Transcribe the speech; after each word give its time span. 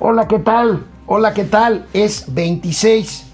Hola, 0.00 0.28
¿qué 0.28 0.38
tal? 0.38 0.84
Hola, 1.06 1.34
¿qué 1.34 1.44
tal? 1.44 1.86
Es 1.92 2.32
26 2.32 3.24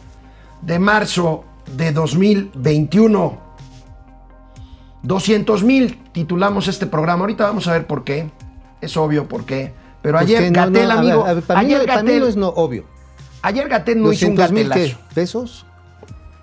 de 0.62 0.78
marzo 0.78 1.44
de 1.76 1.92
2021. 1.92 3.38
200 5.02 5.62
mil 5.64 6.02
titulamos 6.12 6.68
este 6.68 6.86
programa. 6.86 7.22
Ahorita 7.22 7.44
vamos 7.44 7.68
a 7.68 7.72
ver 7.72 7.86
por 7.86 8.04
qué. 8.04 8.30
Es 8.80 8.96
obvio 8.96 9.28
por 9.28 9.44
qué. 9.44 9.74
Pero 10.02 10.18
Pues 10.18 10.24
ayer 10.30 10.50
no, 10.52 10.60
Gatel, 10.60 10.72
no, 10.72 10.78
a 10.78 10.82
ver, 10.82 10.90
amigo. 10.98 11.26
a 11.26 11.32
ver, 11.34 11.42
para 11.44 11.60
mí- 11.60 11.66
ayer 11.66 11.86
para 11.86 12.02
mí 12.02 12.08
Gatel, 12.08 12.20
no 12.22 12.26
es 12.28 12.36
no 12.36 12.48
obvio. 12.48 12.84
ayer 13.42 13.68
Gatel 13.68 14.02
no 14.02 14.12
hizo 14.12 14.26
un 14.26 14.34
200 14.36 14.52
mil 14.52 14.68
gatelazo. 14.68 14.98
qué? 15.08 15.14
pesos. 15.14 15.66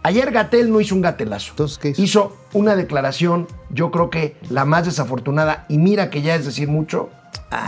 Ayer 0.03 0.31
Gatel 0.31 0.71
no 0.71 0.81
hizo 0.81 0.95
un 0.95 1.01
gatelazo. 1.01 1.51
Entonces, 1.51 1.77
¿qué 1.77 1.89
hizo? 1.89 2.01
Hizo 2.01 2.35
una 2.53 2.75
declaración, 2.75 3.47
yo 3.69 3.91
creo 3.91 4.09
que 4.09 4.35
la 4.49 4.65
más 4.65 4.85
desafortunada, 4.85 5.65
y 5.69 5.77
mira 5.77 6.09
que 6.09 6.23
ya 6.23 6.33
es 6.35 6.45
decir 6.45 6.67
mucho, 6.67 7.09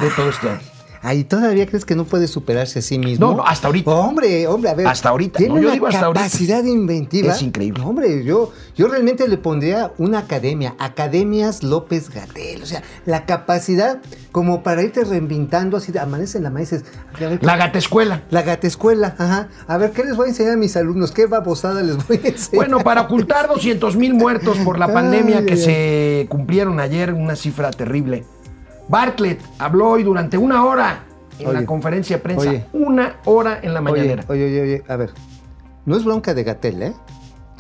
de 0.02 0.10
todo 0.12 0.30
este 0.30 0.50
año. 0.50 0.62
Ay, 1.06 1.26
¿todavía 1.26 1.68
crees 1.68 1.84
que 1.84 1.98
no 1.98 2.06
puede 2.06 2.30
superarse 2.30 2.80
a 2.80 2.82
sí 2.82 2.98
mismo? 2.98 3.28
No, 3.28 3.36
no, 3.36 3.46
hasta 3.46 3.68
ahorita. 3.68 3.92
Hombre, 3.92 4.48
hombre, 4.48 4.70
a 4.70 4.74
ver. 4.74 4.88
Hasta 4.88 5.10
ahorita, 5.10 5.38
Tiene 5.38 5.56
no, 5.56 5.60
yo 5.60 5.68
una 5.68 5.74
digo 5.74 5.88
hasta 5.88 6.06
ahorita. 6.06 6.24
capacidad 6.24 6.64
inventiva. 6.64 7.34
Es 7.34 7.42
increíble. 7.42 7.84
Hombre, 7.84 8.24
yo, 8.24 8.54
yo 8.78 8.88
realmente 8.88 9.28
le 9.28 9.38
pondría 9.38 9.92
una 9.98 10.20
academia, 10.20 10.76
Academias 10.80 11.62
López 11.62 12.10
Gatel. 12.10 12.64
O 12.64 12.66
sea, 12.66 12.84
la 13.06 13.26
capacidad 13.26 14.00
como 14.32 14.64
para 14.64 14.82
irte 14.82 15.04
reinventando 15.04 15.76
así 15.76 15.92
amanece 15.98 16.38
en 16.38 16.46
la 16.46 16.50
maíz. 16.50 16.74
La 17.42 17.58
gatescuela. 17.58 18.24
La 18.30 18.42
gatescuela, 18.44 19.14
ajá. 19.18 19.50
A 19.68 19.78
ver, 19.78 19.92
¿qué 19.92 20.06
les 20.06 20.16
voy 20.16 20.28
a 20.28 20.30
enseñar 20.30 20.54
a 20.54 20.58
mis 20.58 20.78
alumnos? 20.78 21.12
¿Qué 21.12 21.26
babosada 21.26 21.84
les 21.84 21.98
voy 22.08 22.22
a 22.24 22.28
enseñar? 22.30 22.56
Bueno, 22.56 22.80
para 22.80 23.02
ocultar 23.02 23.50
200 23.50 23.98
mil 23.98 24.14
muertos 24.14 24.58
por 24.60 24.80
la 24.80 24.86
Ay, 24.86 24.94
pandemia 24.94 25.46
que 25.46 25.58
se 25.58 26.28
cumplieron 26.30 26.80
ayer, 26.80 27.12
una 27.12 27.36
cifra 27.36 27.72
terrible. 27.72 28.24
Bartlett 28.88 29.42
habló 29.60 29.90
hoy 29.92 30.04
durante 30.04 30.38
una 30.38 30.66
hora 30.66 31.04
en 31.40 31.48
Oye, 31.48 31.62
la 31.62 31.66
conferencia 31.66 32.18
de 32.18 32.24
prensa. 32.24 32.50
oye. 32.50 32.66
una 32.74 33.16
hora 33.26 33.60
en 33.62 33.74
la 33.74 33.82
mañanera. 33.82 34.24
oye, 34.28 34.46
oye, 34.46 34.62
oye, 34.62 34.84
a 34.88 34.96
ver. 34.96 35.12
No 35.86 35.96
es 35.98 36.04
bronca 36.06 36.34
de 36.34 36.44
Gatel, 36.44 36.82
¿eh? 36.84 36.94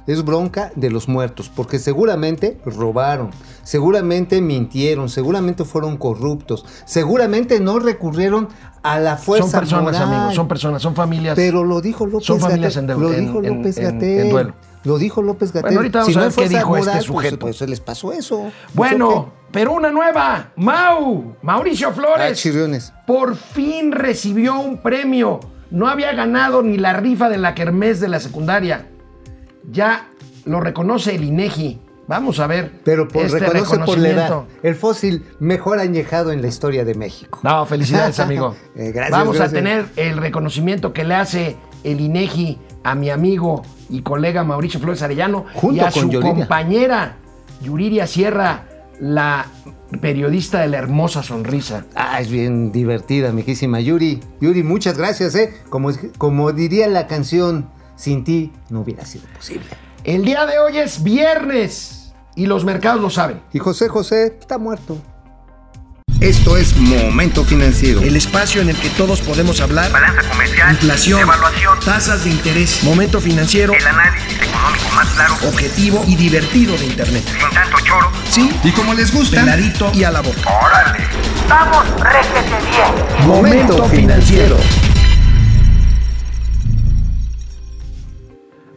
Es 0.06 0.24
bronca 0.26 0.72
de 0.76 0.90
los 0.90 1.08
muertos, 1.08 1.50
porque 1.50 1.80
seguramente 1.80 2.60
robaron, 2.66 3.30
seguramente 3.64 4.42
mintieron, 4.42 5.08
seguramente 5.08 5.64
fueron 5.64 5.96
corruptos, 5.96 6.66
seguramente 6.86 7.62
no 7.62 7.80
recurrieron 7.80 8.50
a 8.84 9.00
la 9.00 9.16
fuerza 9.16 9.50
son 9.50 9.60
personas, 9.62 9.84
moral. 9.94 10.04
amigos, 10.14 10.36
son 10.36 10.48
personas, 10.50 10.82
son 10.82 10.94
familias. 10.94 11.36
Pero 11.38 11.64
lo 11.64 11.80
dijo 11.80 12.06
López 12.06 12.28
Son 12.28 12.40
familias 12.42 12.76
en 12.76 12.88
lo 12.88 13.10
dijo 13.12 13.40
en- 13.42 13.58
López 13.58 13.78
en- 13.78 14.04
en 14.04 14.30
duelo. 14.30 14.54
Lo 14.84 14.98
dijo 14.98 15.22
López 15.22 15.52
Gatel. 15.52 15.62
Bueno, 15.64 15.80
ahorita 15.80 16.00
vamos 16.00 16.14
si 16.14 16.20
a 16.20 16.22
no 16.22 16.28
ver 16.28 16.36
qué 16.36 16.50
dijo 16.50 16.60
este 16.78 16.90
moral, 16.90 16.94
pues, 16.96 17.06
sujeto. 17.06 17.40
Pues, 17.40 17.58
se 17.58 17.68
les 17.68 17.80
pasó 17.80 18.12
eso. 18.14 18.52
bueno, 18.74 19.10
¿Eso 19.12 19.34
pero 19.52 19.72
una 19.74 19.92
nueva. 19.92 20.52
Mau, 20.56 21.36
Mauricio? 21.44 21.90
Ah, 21.90 21.94
Flores. 21.94 22.40
chirriones. 22.42 22.92
por 23.06 23.36
fin 23.36 23.92
recibió 23.92 24.60
un 24.60 24.82
premio. 24.82 25.40
No 25.70 25.88
había 25.88 26.12
ganado 26.14 26.64
ni 26.64 26.78
la 26.78 26.94
rifa 26.94 27.30
de 27.30 27.38
la 27.38 27.54
Kermés 27.56 28.00
de 28.00 28.08
la 28.08 28.20
secundaria. 28.20 28.88
Ya 29.72 30.08
lo 30.46 30.60
reconoce 30.60 31.16
el 31.16 31.24
INEGI. 31.24 31.80
Vamos 32.08 32.40
a 32.40 32.48
ver. 32.48 32.72
Pero 32.84 33.08
por, 33.08 33.26
este 33.26 33.40
reconoce 33.40 33.80
por 33.86 33.98
la 33.98 34.10
edad. 34.10 34.24
reconocimiento. 34.28 34.68
El 34.68 34.76
fósil 34.76 35.26
mejor 35.40 35.80
añejado 35.80 36.32
en 36.32 36.42
la 36.42 36.48
historia 36.48 36.84
de 36.84 36.96
México. 36.96 37.40
No, 37.44 37.66
felicidades, 37.66 38.20
amigo. 38.20 38.56
Eh, 38.76 38.92
gracias, 38.92 39.12
Vamos 39.12 39.38
gracias. 39.38 39.50
a 39.50 39.54
tener 39.54 39.86
el 39.96 40.18
reconocimiento 40.18 40.94
que 40.94 41.04
le 41.06 41.16
hace 41.16 41.56
el 41.84 42.02
INEGI 42.02 42.60
a 42.84 42.96
mi 42.96 43.10
amigo 43.10 43.64
y 43.94 44.02
colega 44.02 44.44
Mauricio 44.44 44.80
Flores 44.80 45.02
Arellano 45.04 45.46
Junto 45.54 45.76
y 45.76 45.80
a 45.80 45.92
con 45.92 46.04
su 46.04 46.10
Yuridia. 46.10 46.34
compañera 46.34 47.18
Yuriria 47.62 48.08
Sierra, 48.08 48.66
la 49.00 49.46
periodista 50.02 50.62
de 50.62 50.68
la 50.68 50.80
hermosa 50.80 51.22
sonrisa. 51.22 51.86
Ah, 51.96 52.20
es 52.20 52.30
bien 52.30 52.72
divertida, 52.72 53.32
mijísima 53.32 53.80
Yuri. 53.80 54.20
Yuri, 54.42 54.64
muchas 54.64 54.98
gracias, 54.98 55.36
¿eh? 55.36 55.54
Como, 55.70 55.92
como 56.18 56.52
diría 56.52 56.88
la 56.88 57.06
canción, 57.08 57.70
sin 57.96 58.24
ti 58.24 58.52
no 58.70 58.82
hubiera 58.82 59.06
sido 59.06 59.26
posible. 59.36 59.66
El 60.04 60.26
día 60.26 60.46
de 60.48 60.58
hoy 60.58 60.80
es 60.80 61.04
viernes 61.04 62.14
y 62.36 62.48
los 62.48 62.66
mercados 62.66 63.00
lo 63.02 63.10
saben. 63.12 63.42
Y 63.54 63.60
José 63.60 63.88
José 63.88 64.36
está 64.40 64.58
muerto. 64.58 64.98
Esto 66.24 66.56
es 66.56 66.78
Momento 66.78 67.44
Financiero. 67.44 68.02
El 68.02 68.16
espacio 68.16 68.62
en 68.62 68.70
el 68.70 68.78
que 68.78 68.90
todos 68.92 69.20
podemos 69.20 69.60
hablar. 69.60 69.92
balanza 69.92 70.22
comercial, 70.30 70.72
Inflación, 70.72 71.20
evaluación, 71.20 71.78
tasas 71.82 72.24
de 72.24 72.30
interés, 72.30 72.82
momento 72.82 73.20
financiero, 73.20 73.74
el 73.74 73.86
análisis 73.86 74.42
económico 74.42 74.90
más 74.96 75.10
claro, 75.10 75.34
objetivo 75.46 76.02
y 76.08 76.16
divertido 76.16 76.78
de 76.78 76.86
Internet. 76.86 77.26
sin 77.28 77.50
tanto 77.50 77.78
choro. 77.84 78.10
Sí, 78.30 78.50
Y 78.64 78.72
como 78.72 78.94
les 78.94 79.14
gusta, 79.14 79.42
peladito 79.42 79.92
y 79.94 80.06
a 80.06 80.12
la 80.12 80.22
boca. 80.22 80.50
¡Órale! 80.50 81.06
¡Vamos, 81.50 81.84
réjete 82.00 82.56
bien! 82.72 83.28
Momento 83.28 83.84
financiero. 83.90 84.56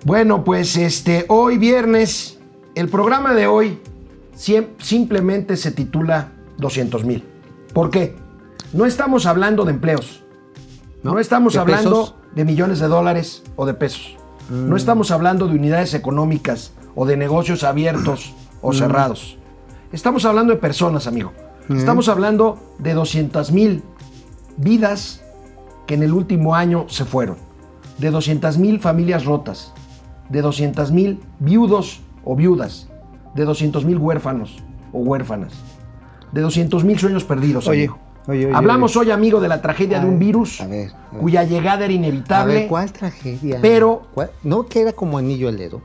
Bueno, 0.02 0.42
pues 0.42 0.76
este, 0.76 1.26
hoy 1.28 1.58
viernes, 1.58 2.38
el 2.74 2.88
programa 2.88 3.34
de 3.34 3.46
hoy 3.46 3.78
simplemente 4.34 5.56
se 5.56 5.70
titula 5.70 6.32
200 6.58 7.04
mil. 7.04 7.35
¿Por 7.76 7.90
qué? 7.90 8.16
No 8.72 8.86
estamos 8.86 9.26
hablando 9.26 9.66
de 9.66 9.72
empleos. 9.72 10.24
No, 11.02 11.12
¿No? 11.12 11.18
estamos 11.18 11.52
¿De 11.52 11.58
hablando 11.58 11.90
pesos? 11.90 12.14
de 12.34 12.44
millones 12.46 12.78
de 12.78 12.88
dólares 12.88 13.42
o 13.54 13.66
de 13.66 13.74
pesos. 13.74 14.16
Mm. 14.48 14.70
No 14.70 14.76
estamos 14.76 15.10
hablando 15.10 15.46
de 15.46 15.56
unidades 15.56 15.92
económicas 15.92 16.72
o 16.94 17.04
de 17.04 17.18
negocios 17.18 17.64
abiertos 17.64 18.32
o 18.62 18.70
Mm. 18.70 18.74
cerrados. 18.76 19.36
Estamos 19.92 20.24
hablando 20.24 20.54
de 20.54 20.58
personas, 20.58 21.06
amigo. 21.06 21.34
Estamos 21.68 22.08
hablando 22.08 22.58
de 22.78 22.94
200 22.94 23.52
mil 23.52 23.82
vidas 24.56 25.22
que 25.86 25.94
en 25.96 26.02
el 26.02 26.14
último 26.14 26.54
año 26.54 26.86
se 26.88 27.04
fueron. 27.04 27.36
De 27.98 28.10
200 28.10 28.56
mil 28.56 28.80
familias 28.80 29.26
rotas. 29.26 29.74
De 30.30 30.40
200 30.40 30.92
mil 30.92 31.20
viudos 31.40 32.00
o 32.24 32.36
viudas. 32.36 32.88
De 33.34 33.44
200 33.44 33.84
mil 33.84 33.98
huérfanos 33.98 34.62
o 34.94 35.00
huérfanas. 35.00 35.52
De 36.32 36.40
200 36.40 36.84
mil 36.84 36.98
sueños 36.98 37.24
perdidos. 37.24 37.66
Oye, 37.68 37.84
amigo. 37.84 37.98
oye, 38.28 38.46
oye, 38.46 38.54
Hablamos 38.54 38.96
hoy, 38.96 39.10
amigo, 39.10 39.40
de 39.40 39.48
la 39.48 39.62
tragedia 39.62 39.98
A 39.98 40.00
de 40.00 40.06
un 40.06 40.18
ver, 40.18 40.26
virus 40.26 40.60
a 40.60 40.66
ver, 40.66 40.90
a 40.92 41.12
ver. 41.12 41.20
cuya 41.20 41.44
llegada 41.44 41.84
era 41.84 41.92
A 41.92 41.96
inevitable. 41.96 42.54
ver, 42.54 42.68
¿cuál 42.68 42.92
tragedia? 42.92 43.58
Pero- 43.62 44.02
¿Cuál? 44.14 44.30
¿No 44.42 44.66
que 44.66 44.80
era 44.82 44.92
como 44.92 45.18
anillo 45.18 45.48
al 45.48 45.56
dedo? 45.56 45.80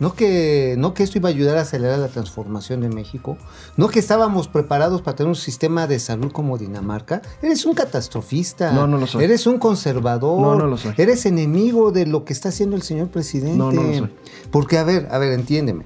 ¿No 0.00 0.12
que, 0.14 0.74
¿No 0.76 0.92
que 0.92 1.04
esto 1.04 1.18
iba 1.18 1.28
a 1.28 1.32
ayudar 1.32 1.56
a 1.56 1.60
acelerar 1.60 2.00
la 2.00 2.08
transformación 2.08 2.80
de 2.80 2.88
México? 2.88 3.38
¿No 3.76 3.88
que 3.88 4.00
estábamos 4.00 4.48
preparados 4.48 5.02
para 5.02 5.16
tener 5.16 5.28
un 5.28 5.36
sistema 5.36 5.86
de 5.86 6.00
salud 6.00 6.32
como 6.32 6.58
Dinamarca? 6.58 7.22
Eres 7.40 7.64
un 7.64 7.74
catastrofista. 7.74 8.72
No, 8.72 8.88
no 8.88 8.98
lo 8.98 9.06
soy. 9.06 9.22
Eres 9.24 9.46
un 9.46 9.58
conservador. 9.58 10.40
No, 10.40 10.56
no 10.56 10.66
lo 10.66 10.76
soy. 10.76 10.94
Eres 10.96 11.24
enemigo 11.26 11.92
de 11.92 12.06
lo 12.06 12.24
que 12.24 12.32
está 12.32 12.48
haciendo 12.48 12.74
el 12.74 12.82
señor 12.82 13.08
presidente. 13.08 13.56
No, 13.56 13.70
no 13.70 13.84
lo 13.84 13.94
soy. 13.94 14.10
Porque, 14.50 14.78
a 14.78 14.84
ver, 14.84 15.08
a 15.12 15.18
ver, 15.18 15.32
entiéndeme. 15.32 15.84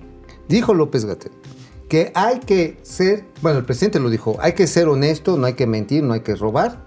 Dijo 0.49 0.73
López 0.73 1.05
Gatel 1.05 1.31
que 1.89 2.13
hay 2.15 2.41
que 2.41 2.79
ser, 2.83 3.25
bueno, 3.43 3.59
el 3.59 3.65
presidente 3.65 3.99
lo 4.01 4.11
dijo, 4.11 4.37
hay 4.41 4.53
que 4.53 4.67
ser 4.67 4.89
honesto, 4.89 5.37
no 5.37 5.47
hay 5.47 5.55
que 5.55 5.67
mentir, 5.67 6.03
no 6.03 6.15
hay 6.15 6.21
que 6.21 6.35
robar 6.37 6.85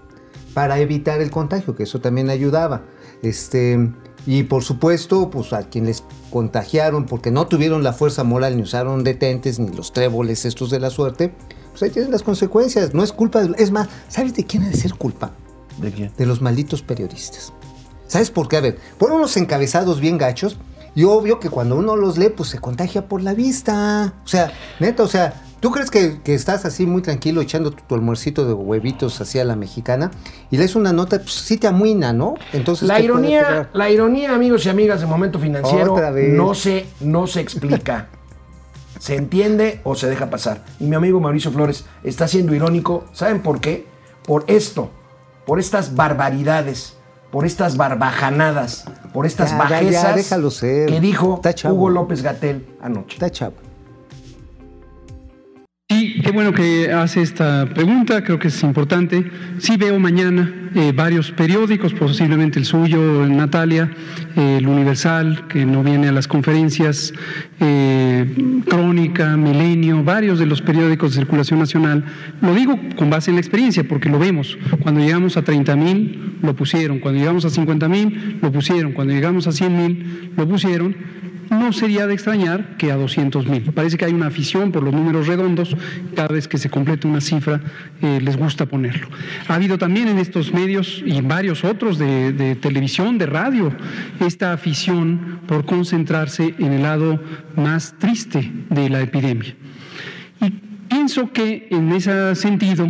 para 0.54 0.78
evitar 0.78 1.20
el 1.20 1.30
contagio, 1.30 1.74
que 1.74 1.82
eso 1.84 2.00
también 2.00 2.30
ayudaba. 2.30 2.82
Este, 3.22 3.90
y 4.26 4.44
por 4.44 4.62
supuesto, 4.62 5.30
pues 5.30 5.52
a 5.52 5.68
quienes 5.68 6.04
contagiaron 6.30 7.06
porque 7.06 7.30
no 7.30 7.46
tuvieron 7.46 7.82
la 7.82 7.92
fuerza 7.92 8.22
moral 8.24 8.56
ni 8.56 8.62
usaron 8.62 9.02
detentes 9.04 9.58
ni 9.58 9.68
los 9.74 9.92
tréboles 9.92 10.44
estos 10.44 10.70
de 10.70 10.80
la 10.80 10.90
suerte, 10.90 11.32
pues 11.70 11.82
ahí 11.82 11.90
tienen 11.90 12.10
las 12.10 12.22
consecuencias. 12.22 12.94
No 12.94 13.02
es 13.02 13.12
culpa, 13.12 13.42
de- 13.42 13.62
es 13.62 13.70
más, 13.70 13.88
¿sabes 14.08 14.34
de 14.34 14.44
quién 14.44 14.62
ha 14.64 14.68
de 14.68 14.76
ser 14.76 14.94
culpa? 14.94 15.32
¿De 15.80 15.90
quién? 15.90 16.12
de 16.16 16.26
los 16.26 16.42
malditos 16.42 16.82
periodistas. 16.82 17.52
¿Sabes 18.06 18.30
por 18.30 18.46
qué? 18.46 18.58
A 18.58 18.60
ver, 18.60 18.78
ponen 18.98 19.16
unos 19.16 19.36
encabezados 19.38 19.98
bien 20.00 20.18
gachos 20.18 20.58
y 20.94 21.04
obvio 21.04 21.40
que 21.40 21.48
cuando 21.50 21.76
uno 21.76 21.96
los 21.96 22.18
lee, 22.18 22.28
pues 22.28 22.48
se 22.50 22.58
contagia 22.58 23.08
por 23.08 23.22
la 23.22 23.34
vista. 23.34 24.14
O 24.24 24.28
sea, 24.28 24.52
neta, 24.78 25.02
o 25.02 25.08
sea, 25.08 25.42
¿tú 25.60 25.70
crees 25.70 25.90
que, 25.90 26.20
que 26.22 26.34
estás 26.34 26.64
así 26.64 26.84
muy 26.86 27.02
tranquilo 27.02 27.40
echando 27.40 27.70
tu, 27.70 27.82
tu 27.82 27.94
almuercito 27.94 28.46
de 28.46 28.52
huevitos 28.52 29.20
así 29.20 29.38
a 29.38 29.44
la 29.44 29.56
mexicana 29.56 30.10
y 30.50 30.56
lees 30.58 30.76
una 30.76 30.92
nota, 30.92 31.18
pues 31.18 31.32
sí 31.32 31.56
te 31.56 31.66
amuina, 31.66 32.12
¿no? 32.12 32.34
Entonces 32.52 32.88
La 32.88 33.00
ironía, 33.00 33.70
la 33.72 33.88
ironía, 33.90 34.34
amigos 34.34 34.66
y 34.66 34.68
amigas 34.68 35.00
de 35.00 35.06
Momento 35.06 35.38
Financiero, 35.38 35.96
no 36.30 36.54
se, 36.54 36.86
no 37.00 37.26
se 37.26 37.40
explica. 37.40 38.08
se 38.98 39.16
entiende 39.16 39.80
o 39.84 39.94
se 39.94 40.08
deja 40.08 40.30
pasar. 40.30 40.62
Y 40.78 40.84
mi 40.84 40.94
amigo 40.94 41.18
Mauricio 41.20 41.50
Flores 41.50 41.86
está 42.04 42.28
siendo 42.28 42.54
irónico. 42.54 43.04
¿Saben 43.12 43.42
por 43.42 43.60
qué? 43.60 43.86
Por 44.24 44.44
esto, 44.46 44.90
por 45.44 45.58
estas 45.58 45.96
barbaridades, 45.96 46.96
por 47.32 47.46
estas 47.46 47.78
barbajanadas, 47.78 48.84
por 49.12 49.24
estas 49.26 49.50
Ya, 49.50 49.56
ya, 49.56 49.62
ya, 49.62 49.64
bajezas 49.64 50.30
ser. 50.50 50.86
que 50.86 51.00
dijo. 51.00 51.40
Hugo 51.72 51.88
López 51.88 52.22
Gatel 52.22 52.76
anoche. 52.80 53.14
Está 53.14 53.30
chavo. 53.30 53.54
Qué 56.02 56.32
bueno 56.32 56.52
que 56.52 56.90
hace 56.90 57.22
esta 57.22 57.64
pregunta, 57.66 58.24
creo 58.24 58.36
que 58.36 58.48
es 58.48 58.62
importante. 58.64 59.30
Sí 59.58 59.76
veo 59.76 60.00
mañana 60.00 60.52
eh, 60.74 60.90
varios 60.92 61.30
periódicos, 61.30 61.94
posiblemente 61.94 62.58
el 62.58 62.64
suyo, 62.64 63.24
Natalia, 63.28 63.88
eh, 64.34 64.56
el 64.58 64.66
Universal, 64.66 65.46
que 65.46 65.64
no 65.64 65.84
viene 65.84 66.08
a 66.08 66.12
las 66.12 66.26
conferencias, 66.26 67.12
eh, 67.60 68.26
Crónica, 68.68 69.36
Milenio, 69.36 70.02
varios 70.02 70.40
de 70.40 70.46
los 70.46 70.60
periódicos 70.60 71.12
de 71.12 71.20
circulación 71.20 71.60
nacional. 71.60 72.04
Lo 72.40 72.52
digo 72.52 72.76
con 72.96 73.08
base 73.08 73.30
en 73.30 73.36
la 73.36 73.40
experiencia, 73.40 73.84
porque 73.84 74.08
lo 74.08 74.18
vemos. 74.18 74.58
Cuando 74.80 75.00
llegamos 75.00 75.36
a 75.36 75.42
30 75.42 75.76
mil, 75.76 76.38
lo 76.42 76.56
pusieron. 76.56 76.98
Cuando 76.98 77.20
llegamos 77.20 77.44
a 77.44 77.50
50 77.50 77.88
mil, 77.88 78.38
lo 78.42 78.50
pusieron. 78.50 78.92
Cuando 78.92 79.14
llegamos 79.14 79.46
a 79.46 79.52
100 79.52 79.76
mil, 79.76 80.32
lo 80.36 80.48
pusieron 80.48 80.96
no 81.52 81.72
sería 81.72 82.06
de 82.06 82.14
extrañar 82.14 82.76
que 82.76 82.90
a 82.90 82.96
200 82.96 83.46
mil. 83.46 83.62
Parece 83.72 83.96
que 83.96 84.04
hay 84.04 84.12
una 84.12 84.26
afición 84.26 84.72
por 84.72 84.82
los 84.82 84.92
números 84.92 85.26
redondos, 85.26 85.76
cada 86.14 86.28
vez 86.28 86.48
que 86.48 86.58
se 86.58 86.70
completa 86.70 87.06
una 87.06 87.20
cifra 87.20 87.60
eh, 88.00 88.20
les 88.20 88.36
gusta 88.36 88.66
ponerlo. 88.66 89.08
Ha 89.48 89.54
habido 89.54 89.78
también 89.78 90.08
en 90.08 90.18
estos 90.18 90.52
medios 90.52 91.02
y 91.04 91.16
en 91.16 91.28
varios 91.28 91.64
otros 91.64 91.98
de 91.98 92.56
televisión, 92.60 93.18
de 93.18 93.26
radio, 93.26 93.72
esta 94.20 94.52
afición 94.52 95.40
por 95.46 95.64
concentrarse 95.64 96.54
en 96.58 96.72
el 96.72 96.82
lado 96.82 97.22
más 97.56 97.94
triste 97.98 98.50
de 98.70 98.88
la 98.88 99.00
epidemia. 99.00 99.54
Pienso 101.02 101.32
que 101.32 101.66
en 101.70 101.90
ese 101.90 102.36
sentido, 102.36 102.88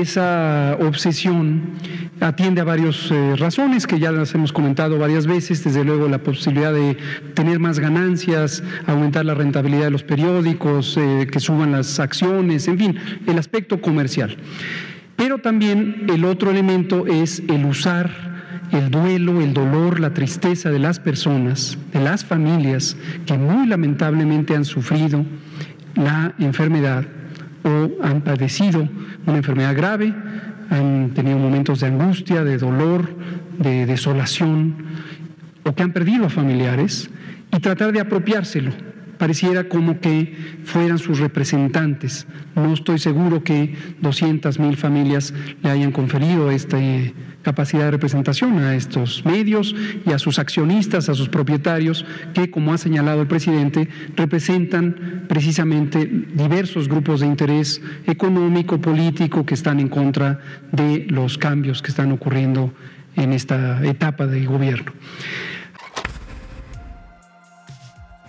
esa 0.00 0.76
obsesión 0.80 1.76
atiende 2.18 2.60
a 2.60 2.64
varias 2.64 3.08
eh, 3.12 3.36
razones 3.36 3.86
que 3.86 4.00
ya 4.00 4.10
las 4.10 4.34
hemos 4.34 4.52
comentado 4.52 4.98
varias 4.98 5.28
veces, 5.28 5.62
desde 5.62 5.84
luego 5.84 6.08
la 6.08 6.18
posibilidad 6.18 6.72
de 6.72 6.96
tener 7.34 7.60
más 7.60 7.78
ganancias, 7.78 8.64
aumentar 8.88 9.24
la 9.24 9.34
rentabilidad 9.34 9.84
de 9.84 9.90
los 9.92 10.02
periódicos, 10.02 10.96
eh, 10.96 11.28
que 11.30 11.38
suban 11.38 11.70
las 11.70 12.00
acciones, 12.00 12.66
en 12.66 12.78
fin, 12.78 12.96
el 13.28 13.38
aspecto 13.38 13.80
comercial. 13.80 14.36
Pero 15.14 15.38
también 15.38 16.08
el 16.08 16.24
otro 16.24 16.50
elemento 16.50 17.06
es 17.06 17.44
el 17.48 17.64
usar 17.64 18.10
el 18.72 18.90
duelo, 18.90 19.40
el 19.40 19.54
dolor, 19.54 20.00
la 20.00 20.12
tristeza 20.12 20.70
de 20.70 20.80
las 20.80 20.98
personas, 20.98 21.78
de 21.92 22.00
las 22.00 22.24
familias 22.24 22.96
que 23.24 23.38
muy 23.38 23.68
lamentablemente 23.68 24.56
han 24.56 24.64
sufrido 24.64 25.24
la 25.94 26.34
enfermedad 26.40 27.06
o 27.66 27.90
han 28.02 28.22
padecido 28.22 28.88
una 29.26 29.38
enfermedad 29.38 29.74
grave, 29.74 30.14
han 30.70 31.10
tenido 31.14 31.38
momentos 31.38 31.80
de 31.80 31.88
angustia, 31.88 32.44
de 32.44 32.58
dolor, 32.58 33.08
de 33.58 33.86
desolación, 33.86 34.76
o 35.64 35.74
que 35.74 35.82
han 35.82 35.92
perdido 35.92 36.26
a 36.26 36.30
familiares, 36.30 37.10
y 37.52 37.58
tratar 37.58 37.92
de 37.92 38.00
apropiárselo. 38.00 38.70
Pareciera 39.18 39.68
como 39.68 40.00
que 40.00 40.36
fueran 40.64 40.98
sus 40.98 41.18
representantes. 41.18 42.26
No 42.54 42.74
estoy 42.74 42.98
seguro 42.98 43.42
que 43.42 43.74
200 44.00 44.58
mil 44.58 44.76
familias 44.76 45.32
le 45.62 45.70
hayan 45.70 45.92
conferido 45.92 46.50
esta 46.50 46.78
eh, 46.78 47.14
capacidad 47.42 47.84
de 47.84 47.92
representación 47.92 48.58
a 48.58 48.74
estos 48.74 49.24
medios 49.24 49.74
y 50.04 50.10
a 50.12 50.18
sus 50.18 50.38
accionistas, 50.38 51.08
a 51.08 51.14
sus 51.14 51.28
propietarios, 51.28 52.04
que, 52.34 52.50
como 52.50 52.72
ha 52.72 52.78
señalado 52.78 53.22
el 53.22 53.28
presidente, 53.28 53.88
representan 54.16 55.24
precisamente 55.28 56.06
diversos 56.34 56.88
grupos 56.88 57.20
de 57.20 57.26
interés 57.26 57.80
económico, 58.06 58.80
político, 58.80 59.46
que 59.46 59.54
están 59.54 59.78
en 59.78 59.88
contra 59.88 60.40
de 60.72 61.06
los 61.08 61.38
cambios 61.38 61.82
que 61.82 61.90
están 61.90 62.10
ocurriendo 62.12 62.72
en 63.14 63.32
esta 63.32 63.84
etapa 63.86 64.26
de 64.26 64.44
gobierno. 64.44 64.92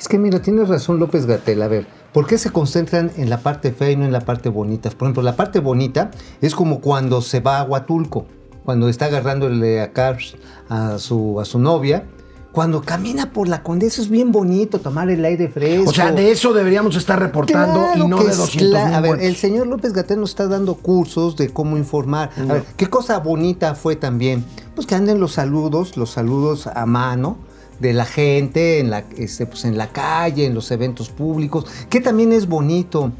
Es 0.07 0.09
que 0.11 0.17
mira, 0.19 0.41
tienes 0.41 0.69
razón 0.69 0.99
López 0.99 1.25
Gatel. 1.25 1.61
A 1.61 1.67
ver, 1.67 1.85
¿por 2.13 2.27
qué 2.27 2.37
se 2.37 2.49
concentran 2.49 3.11
en 3.17 3.29
la 3.29 3.39
parte 3.39 3.73
fea 3.73 3.91
y 3.91 3.97
no 3.97 4.05
en 4.05 4.13
la 4.13 4.21
parte 4.21 4.47
bonita? 4.47 4.89
Por 4.89 5.07
ejemplo, 5.07 5.21
la 5.21 5.35
parte 5.35 5.59
bonita 5.59 6.11
es 6.39 6.55
como 6.55 6.79
cuando 6.79 7.21
se 7.21 7.41
va 7.41 7.59
a 7.59 7.63
Huatulco, 7.65 8.25
cuando 8.63 8.87
está 8.87 9.07
agarrándole 9.07 9.81
a 9.81 9.91
Cars 9.91 10.35
a 10.69 10.97
su, 10.97 11.41
a 11.41 11.43
su 11.43 11.59
novia. 11.59 12.05
Cuando 12.53 12.81
camina 12.83 13.33
por 13.33 13.49
la 13.49 13.63
Condesa 13.63 14.01
es 14.01 14.07
bien 14.07 14.31
bonito 14.31 14.79
tomar 14.79 15.09
el 15.09 15.25
aire 15.25 15.49
fresco. 15.49 15.89
O 15.89 15.93
sea, 15.93 16.13
de 16.13 16.31
eso 16.31 16.53
deberíamos 16.53 16.95
estar 16.95 17.19
reportando 17.19 17.73
Claro 17.93 18.05
y 18.05 18.07
no 18.07 18.23
de 18.23 18.29
es 18.31 18.37
200 18.37 18.71
cla- 18.79 18.85
mil 18.85 18.93
A 18.95 19.01
ver, 19.01 19.09
muertos. 19.09 19.27
el 19.27 19.35
señor 19.35 19.67
López 19.67 19.91
Gatel 19.91 20.21
nos 20.21 20.29
está 20.29 20.47
dando 20.47 20.75
cursos 20.75 21.35
de 21.35 21.49
cómo 21.49 21.75
informar. 21.75 22.29
A 22.49 22.53
ver, 22.53 22.63
¿qué 22.77 22.87
cosa 22.89 23.19
bonita 23.19 23.75
fue 23.75 23.97
también? 23.97 24.45
Pues 24.73 24.87
que 24.87 24.95
anden 24.95 25.19
los 25.19 25.33
saludos, 25.33 25.97
los 25.97 26.11
saludos 26.11 26.65
a 26.67 26.85
mano 26.85 27.45
de 27.79 27.93
la 27.93 28.05
gente 28.05 28.79
en 28.79 28.89
la, 28.89 29.03
este, 29.17 29.45
pues 29.45 29.65
en 29.65 29.77
la 29.77 29.87
calle, 29.87 30.45
en 30.45 30.53
los 30.53 30.71
eventos 30.71 31.09
públicos, 31.09 31.65
que 31.89 32.01
también 32.01 32.31
es 32.31 32.47
bonito. 32.47 33.11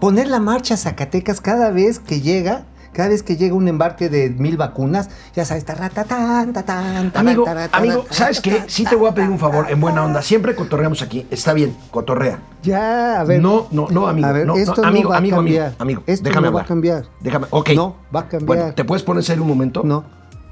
Poner 0.00 0.28
la 0.28 0.40
marcha 0.40 0.74
a 0.74 0.76
Zacatecas 0.76 1.40
cada 1.40 1.70
vez 1.70 1.98
que 1.98 2.20
llega, 2.20 2.64
cada 2.92 3.08
vez 3.08 3.22
que 3.22 3.36
llega 3.36 3.54
un 3.54 3.66
embarque 3.68 4.08
de 4.10 4.28
mil 4.30 4.56
vacunas, 4.58 5.08
ya 5.34 5.44
sabes, 5.44 5.64
taratatán, 5.64 6.52
tatán, 6.52 7.12
Amigo, 7.14 7.44
taratara, 7.44 7.78
amigo, 7.82 8.04
¿sabes 8.10 8.40
qué? 8.40 8.62
Sí 8.68 8.84
te 8.84 8.94
voy 8.96 9.08
a 9.08 9.14
pedir 9.14 9.30
un 9.30 9.38
favor, 9.38 9.66
en 9.70 9.80
buena 9.80 10.04
onda. 10.04 10.20
Siempre 10.22 10.54
cotorreamos 10.54 11.00
aquí. 11.02 11.26
Está 11.30 11.52
bien, 11.54 11.74
cotorrea. 11.90 12.38
Ya, 12.62 13.20
a 13.20 13.24
ver. 13.24 13.40
No, 13.40 13.68
no, 13.70 13.88
no, 13.90 14.06
amigo. 14.06 14.26
A 14.28 14.32
ver, 14.32 14.46
no, 14.46 14.54
no, 14.54 14.58
esto 14.58 14.84
amigo, 14.84 15.04
no 15.04 15.08
va 15.10 15.14
a 15.14 15.18
amigo, 15.18 15.36
cambiar. 15.36 15.66
amigo, 15.66 15.76
amigo, 15.78 16.02
Esto 16.06 16.24
déjame 16.28 16.46
no 16.48 16.52
va 16.52 16.60
a 16.60 16.62
hablar. 16.62 16.68
cambiar. 16.68 17.04
Déjame, 17.20 17.46
ok. 17.50 17.70
No, 17.74 17.96
va 18.14 18.20
a 18.20 18.28
cambiar. 18.28 18.46
Bueno, 18.46 18.74
¿te 18.74 18.84
puedes 18.84 19.02
poner 19.02 19.24
serio 19.24 19.42
un 19.42 19.48
momento? 19.48 19.82
No. 19.84 20.04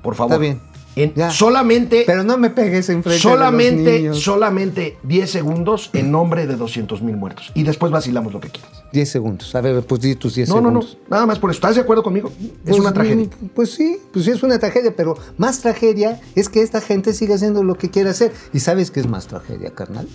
Por 0.02 0.14
favor. 0.14 0.32
Está 0.32 0.40
bien. 0.40 0.60
En- 0.96 1.12
Ya. 1.14 1.30
solamente, 1.30 2.04
Pero 2.06 2.22
no 2.22 2.38
me 2.38 2.50
pegues 2.50 2.88
enfrente 2.88 3.08
de 3.10 3.14
los 3.16 3.22
solamente, 3.22 3.98
niños. 3.98 4.20
solamente 4.20 4.96
10 5.02 5.28
segundos 5.30 5.90
en 5.92 6.12
nombre 6.12 6.46
de 6.46 6.56
200 6.56 7.02
mil 7.02 7.16
muertos. 7.16 7.50
Y 7.54 7.64
después 7.64 7.90
vacilamos 7.90 8.32
lo 8.32 8.40
que 8.40 8.50
quieras. 8.50 8.84
10 8.92 9.10
segundos. 9.10 9.52
A 9.56 9.60
ver, 9.60 9.82
pues 9.84 10.00
di 10.00 10.14
tus 10.14 10.36
10 10.36 10.48
No, 10.48 10.56
no, 10.60 10.70
no. 10.70 10.82
segundos. 10.82 10.98
Nada 11.10 11.26
más 11.26 11.38
por 11.40 11.50
eso. 11.50 11.56
¿Estás 11.58 11.74
de 11.74 11.80
acuerdo 11.82 12.02
conmigo? 12.04 12.30
Es 12.40 12.50
Pues, 12.64 12.78
una 12.78 12.92
tragedia. 12.92 13.28
Pues 13.54 13.72
sí, 13.72 13.98
pues 14.12 14.24
sí 14.24 14.30
es 14.30 14.42
una 14.44 14.58
tragedia, 14.58 14.94
pero 14.96 15.16
más 15.36 15.60
tragedia 15.60 16.20
es 16.36 16.48
que 16.48 16.62
esta 16.62 16.80
gente 16.80 17.12
siga 17.12 17.34
haciendo 17.34 17.64
lo 17.64 17.74
que 17.74 17.90
quiere 17.90 18.10
hacer. 18.10 18.32
¿Y 18.52 18.60
sabes 18.60 18.90
qué 18.92 19.00
es 19.00 19.08
más 19.08 19.26
tragedia, 19.26 19.70
carnal? 19.70 20.06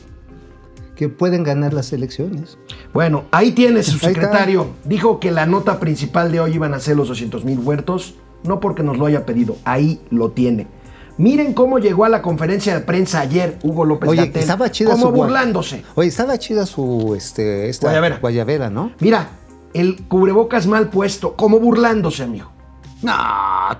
Que 0.96 1.08
pueden 1.10 1.44
ganar 1.44 1.74
las 1.74 1.94
elecciones. 1.94 2.58
Bueno, 2.94 3.26
ahí 3.32 3.52
tienes, 3.52 3.88
su 3.88 4.00
secretario. 4.00 4.68
Dijo 4.86 5.20
que 5.20 5.32
la 5.32 5.46
nota 5.46 5.80
principal 5.80 6.32
de 6.32 6.40
hoy 6.42 6.54
iban 6.56 6.74
a 6.74 6.80
ser 6.80 6.96
los 6.98 7.08
200 7.10 7.44
mil 7.46 7.60
huertos. 7.60 8.16
No 8.44 8.60
porque 8.60 8.84
nos 8.84 8.98
lo 8.98 9.06
haya 9.06 9.26
pedido. 9.26 9.56
Ahí 9.66 10.02
lo 10.10 10.32
tiene. 10.32 10.68
Miren 11.18 11.54
cómo 11.54 11.80
llegó 11.80 12.06
a 12.06 12.10
la 12.10 12.22
conferencia 12.22 12.74
de 12.74 12.80
prensa 12.80 13.20
ayer 13.20 13.60
Hugo 13.62 13.84
López 13.84 14.10
Oye, 14.10 14.28
Gatell, 14.28 14.42
estaba 14.42 14.72
chida 14.72 14.92
como 14.92 15.08
su 15.08 15.12
burlándose. 15.12 15.84
Oye, 15.96 16.08
estaba 16.08 16.38
chida 16.38 16.66
su 16.66 17.14
este 17.18 17.68
esta 17.68 17.88
Guayabera. 17.88 18.20
guayabera, 18.20 18.70
¿no? 18.70 18.94
Mira, 19.02 19.28
el 19.74 20.08
cubrebocas 20.08 20.66
mal 20.66 20.90
puesto, 20.90 21.36
como 21.36 21.60
burlándose, 21.60 22.24
amigo. 22.24 22.50
No, 23.02 23.14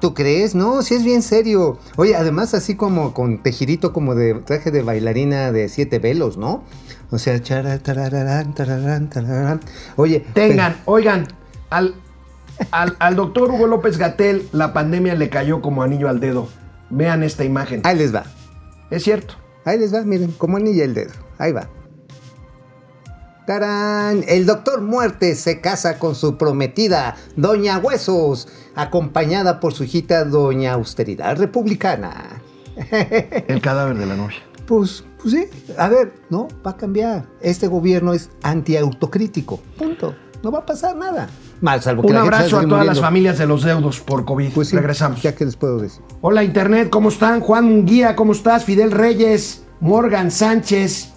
¿tú 0.02 0.14
crees? 0.14 0.54
No, 0.54 0.82
sí 0.82 0.96
es 0.96 1.04
bien 1.04 1.22
serio. 1.22 1.78
Oye, 1.96 2.16
además 2.16 2.54
así 2.54 2.76
como 2.76 3.14
con 3.14 3.42
tejidito 3.42 3.94
como 3.94 4.16
de 4.16 4.34
traje 4.36 4.72
de 4.72 4.82
bailarina 4.82 5.52
de 5.54 5.70
siete 5.70 6.00
velos, 6.00 6.38
¿no? 6.38 6.64
O 7.10 7.18
sea, 7.18 7.42
chara, 7.42 7.80
tarararán, 7.80 8.54
tararán, 8.54 9.10
tararán. 9.10 9.62
Oye, 9.96 10.26
Tengan, 10.34 10.76
oigan, 10.86 11.28
al, 11.70 11.96
al, 12.72 12.96
al 13.00 13.16
doctor 13.16 13.52
Hugo 13.52 13.68
López 13.68 13.98
Gatel 13.98 14.48
la 14.52 14.74
pandemia 14.74 15.16
le 15.16 15.30
cayó 15.30 15.62
como 15.62 15.84
anillo 15.84 16.10
al 16.10 16.20
dedo. 16.20 16.48
Vean 16.90 17.24
esta 17.24 17.44
imagen. 17.44 17.82
ahí 17.84 17.98
les 17.98 18.14
va. 18.14 18.24
Es 18.90 19.04
cierto. 19.04 19.36
Ahí 19.66 19.78
les 19.78 19.94
va, 19.94 20.02
miren, 20.02 20.32
como 20.32 20.58
anilla 20.58 20.84
el 20.84 20.94
dedo. 20.94 21.12
Ahí 21.38 21.52
va. 21.52 21.70
¡Tarán! 23.46 24.24
El 24.28 24.46
doctor 24.46 24.82
Muerte 24.82 25.34
se 25.34 25.60
casa 25.60 25.98
con 25.98 26.14
su 26.14 26.38
prometida, 26.38 27.16
Doña 27.36 27.80
Huesos, 27.80 28.48
acompañada 28.76 29.60
por 29.60 29.74
su 29.74 29.86
hijita, 29.86 30.24
Doña 30.24 30.74
Austeridad 30.74 31.36
Republicana. 31.36 32.44
El 33.48 33.60
cadáver 33.60 33.98
de 33.98 34.06
la 34.06 34.16
novia. 34.16 34.38
Pues, 34.68 35.04
pues 35.20 35.34
sí, 35.34 35.48
a 35.80 35.90
ver, 35.90 36.14
no, 36.30 36.48
va 36.64 36.72
a 36.72 36.78
cambiar. 36.78 37.26
Este 37.42 37.66
gobierno 37.66 38.14
es 38.14 38.30
antiautocrítico. 38.44 39.60
Punto. 39.80 40.16
No 40.44 40.52
va 40.52 40.60
a 40.60 40.66
pasar 40.68 40.96
nada. 40.96 41.28
Mal, 41.62 41.82
salvo 41.82 42.04
que 42.04 42.10
Un 42.10 42.16
abrazo 42.16 42.58
a 42.58 42.62
todas 42.66 42.86
las 42.86 43.00
familias 43.00 43.38
de 43.38 43.46
los 43.46 43.64
deudos 43.64 44.00
por 44.00 44.26
COVID. 44.26 44.52
Pues 44.52 44.70
sí, 44.70 44.76
Regresamos. 44.76 45.22
Ya 45.22 45.36
que 45.36 45.46
les 45.46 45.56
puedo 45.56 45.80
decir. 45.80 46.02
Hola 46.22 46.44
Internet, 46.44 46.90
¿cómo 46.90 47.10
están? 47.10 47.42
Juan 47.42 47.66
Munguía, 47.66 48.16
¿cómo 48.16 48.32
estás? 48.32 48.64
Fidel 48.64 48.92
Reyes, 48.92 49.64
Morgan 49.82 50.32
Sánchez, 50.32 51.12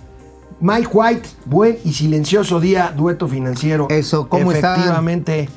Mike 0.61 0.89
White, 0.93 1.29
buen 1.45 1.79
y 1.85 1.93
silencioso 1.93 2.61
día, 2.61 2.93
dueto 2.97 3.29
financiero. 3.29 3.87
Eso, 3.91 4.29
¿cómo 4.29 4.53
están? 4.53 4.75
Efectivamente, 4.75 5.49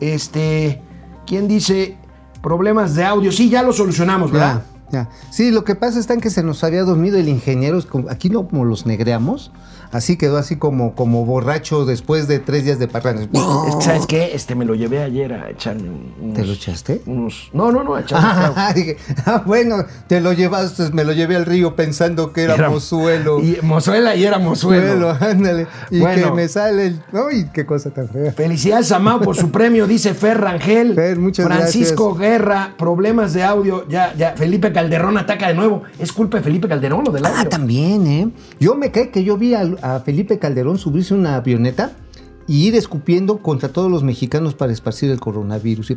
este, 0.00 0.82
¿quién 1.26 1.48
dice 1.48 1.96
problemas 2.42 2.94
de 2.94 3.04
audio? 3.04 3.32
Sí, 3.32 3.48
ya 3.50 3.62
lo 3.62 3.72
solucionamos, 3.72 4.30
¿verdad? 4.30 4.62
Ya. 4.90 5.08
Sí, 5.30 5.50
lo 5.50 5.64
que 5.64 5.76
pasa 5.76 6.00
en 6.12 6.20
que 6.20 6.30
se 6.30 6.42
nos 6.42 6.64
había 6.64 6.82
dormido 6.82 7.16
el 7.16 7.28
ingeniero, 7.28 7.78
es 7.78 7.86
aquí 8.10 8.28
no 8.28 8.48
como 8.48 8.64
los 8.64 8.86
negreamos, 8.86 9.52
así 9.92 10.16
quedó 10.16 10.36
así 10.38 10.56
como, 10.56 10.94
como 10.94 11.24
borracho 11.24 11.84
después 11.84 12.28
de 12.28 12.38
tres 12.38 12.64
días 12.64 12.78
de 12.78 12.88
parranda. 12.88 13.22
Es 13.22 13.28
que, 13.28 13.82
¿Sabes 13.82 14.06
qué? 14.06 14.34
Este, 14.34 14.54
me 14.54 14.64
lo 14.64 14.74
llevé 14.74 15.02
ayer 15.02 15.32
a 15.32 15.50
echarme 15.50 15.88
unos... 16.20 16.36
¿Te 16.36 16.44
lo 16.44 16.52
echaste? 16.52 17.02
unos- 17.06 17.50
no, 17.52 17.70
no, 17.72 17.82
no, 17.84 17.94
a 17.94 18.00
echarme. 18.00 18.28
Ah, 18.56 18.72
dije, 18.74 18.96
ah, 19.26 19.42
bueno, 19.46 19.84
te 20.06 20.20
lo 20.20 20.32
llevaste, 20.32 20.90
me 20.92 21.04
lo 21.04 21.12
llevé 21.12 21.36
al 21.36 21.46
río 21.46 21.76
pensando 21.76 22.32
que 22.32 22.42
era, 22.44 22.54
Era- 22.54 22.70
mozuelo. 22.70 23.40
Y 23.40 23.58
mozuela 23.62 24.14
y 24.14 24.24
era 24.24 24.38
mozuelo. 24.38 25.08
Mozuelo, 25.08 25.16
ándale. 25.20 25.66
Y 25.90 26.00
Bueno. 26.00 26.28
que 26.28 26.32
me 26.34 26.48
sale 26.48 26.86
el. 26.86 27.02
¡Ay, 27.12 27.48
qué 27.52 27.66
cosa 27.66 27.90
tan 27.90 28.08
fea! 28.08 28.32
Felicidades 28.32 28.90
a 28.92 28.98
Mau 28.98 29.20
por 29.20 29.36
su 29.36 29.50
premio, 29.50 29.86
dice 29.86 30.14
Fer 30.14 30.40
Rangel. 30.40 30.94
Fer, 30.94 31.18
muchas 31.18 31.46
Francisco 31.46 32.14
Guerra, 32.14 32.74
problemas 32.78 33.32
de 33.32 33.42
audio. 33.44 33.86
Ya, 33.88 34.14
ya, 34.16 34.34
Felipe 34.36 34.72
Calderón 34.72 35.18
ataca 35.18 35.48
de 35.48 35.54
nuevo. 35.54 35.82
¿Es 35.98 36.12
culpa 36.12 36.38
de 36.38 36.44
Felipe 36.44 36.68
Calderón 36.68 37.04
o 37.08 37.10
del 37.12 37.26
audio? 37.26 37.38
Ah, 37.40 37.48
también, 37.48 38.06
¿eh? 38.06 38.28
Yo 38.58 38.74
me 38.74 38.90
cae 38.90 39.10
que 39.10 39.24
yo 39.24 39.36
vi 39.36 39.54
a, 39.54 39.62
a 39.82 40.00
Felipe 40.00 40.38
Calderón 40.38 40.78
subirse 40.78 41.14
a 41.14 41.16
una 41.16 41.36
avioneta 41.36 41.92
y 42.46 42.66
ir 42.66 42.74
escupiendo 42.74 43.38
contra 43.38 43.68
todos 43.68 43.90
los 43.90 44.02
mexicanos 44.02 44.54
para 44.54 44.72
esparcir 44.72 45.10
el 45.10 45.20
coronavirus. 45.20 45.94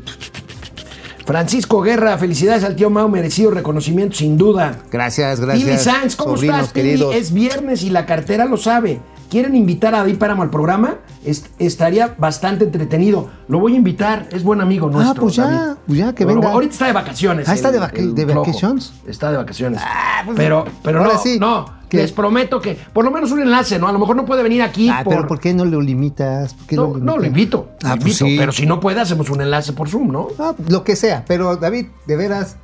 Francisco 1.25 1.81
Guerra, 1.81 2.17
felicidades 2.17 2.63
al 2.63 2.75
tío 2.75 2.89
Mau, 2.89 3.07
merecido 3.07 3.51
reconocimiento 3.51 4.17
sin 4.17 4.37
duda. 4.37 4.77
Gracias, 4.91 5.39
gracias. 5.39 5.65
Pili 5.65 5.77
Sanz, 5.79 6.15
¿cómo 6.15 6.35
sobrinos 6.35 6.67
estás, 6.67 6.73
Pili? 6.73 7.03
Es 7.13 7.33
viernes 7.33 7.83
y 7.83 7.89
la 7.89 8.05
cartera 8.05 8.45
lo 8.45 8.57
sabe. 8.57 8.99
¿Quieren 9.33 9.55
invitar 9.55 9.95
a 9.95 9.97
David 9.97 10.19
Páramo 10.19 10.43
al 10.43 10.51
programa? 10.51 10.97
Est- 11.25 11.47
estaría 11.57 12.13
bastante 12.19 12.65
entretenido. 12.65 13.31
Lo 13.47 13.57
voy 13.57 13.73
a 13.73 13.77
invitar, 13.77 14.27
es 14.31 14.43
buen 14.43 14.61
amigo 14.61 14.91
nuestro. 14.91 15.23
pues 15.23 15.35
ya, 15.37 15.47
David. 15.47 15.77
pues 15.87 15.97
ya, 15.97 16.13
que 16.13 16.23
Bueno, 16.23 16.41
venga. 16.41 16.53
ahorita 16.53 16.71
está 16.73 16.85
de 16.85 16.93
vacaciones. 16.93 17.49
Ah, 17.49 17.55
¿está 17.55 17.69
el- 17.69 17.73
de 17.73 17.79
vaca- 17.79 17.99
de 18.03 18.25
flojo. 18.27 18.41
vacations? 18.45 18.93
Está 19.07 19.31
de 19.31 19.37
vacaciones. 19.37 19.81
pues, 20.25 20.37
pero 20.37 20.65
pero 20.83 20.99
ahora 20.99 21.13
no, 21.15 21.19
sí. 21.19 21.39
no. 21.39 21.65
¿Qué? 21.89 21.97
Les 21.97 22.11
prometo 22.11 22.61
que 22.61 22.77
por 22.93 23.03
lo 23.05 23.09
menos 23.09 23.31
un 23.31 23.39
enlace, 23.41 23.79
¿no? 23.79 23.87
A 23.87 23.91
lo 23.91 23.97
mejor 23.97 24.15
no 24.15 24.23
puede 24.23 24.43
venir 24.43 24.61
aquí 24.61 24.87
Ah, 24.87 25.01
por... 25.03 25.15
pero 25.15 25.27
¿por 25.27 25.39
qué 25.39 25.55
no 25.55 25.65
lo 25.65 25.81
limitas? 25.81 26.53
¿Por 26.53 26.67
qué 26.67 26.75
no, 26.75 26.83
lo 26.89 26.97
no, 26.99 27.15
lo 27.17 27.21
limitas? 27.23 27.25
invito. 27.27 27.69
Ah, 27.83 27.95
lo 27.95 28.01
pues 28.03 28.21
invito, 28.21 28.25
sí. 28.27 28.35
Pero 28.37 28.51
si 28.51 28.65
no 28.67 28.79
puede, 28.79 29.01
hacemos 29.01 29.31
un 29.31 29.41
enlace 29.41 29.73
por 29.73 29.89
Zoom, 29.89 30.11
¿no? 30.11 30.27
Ah, 30.37 30.53
lo 30.67 30.83
que 30.83 30.95
sea, 30.95 31.25
pero 31.27 31.55
David, 31.57 31.87
de 32.05 32.15
veras, 32.15 32.57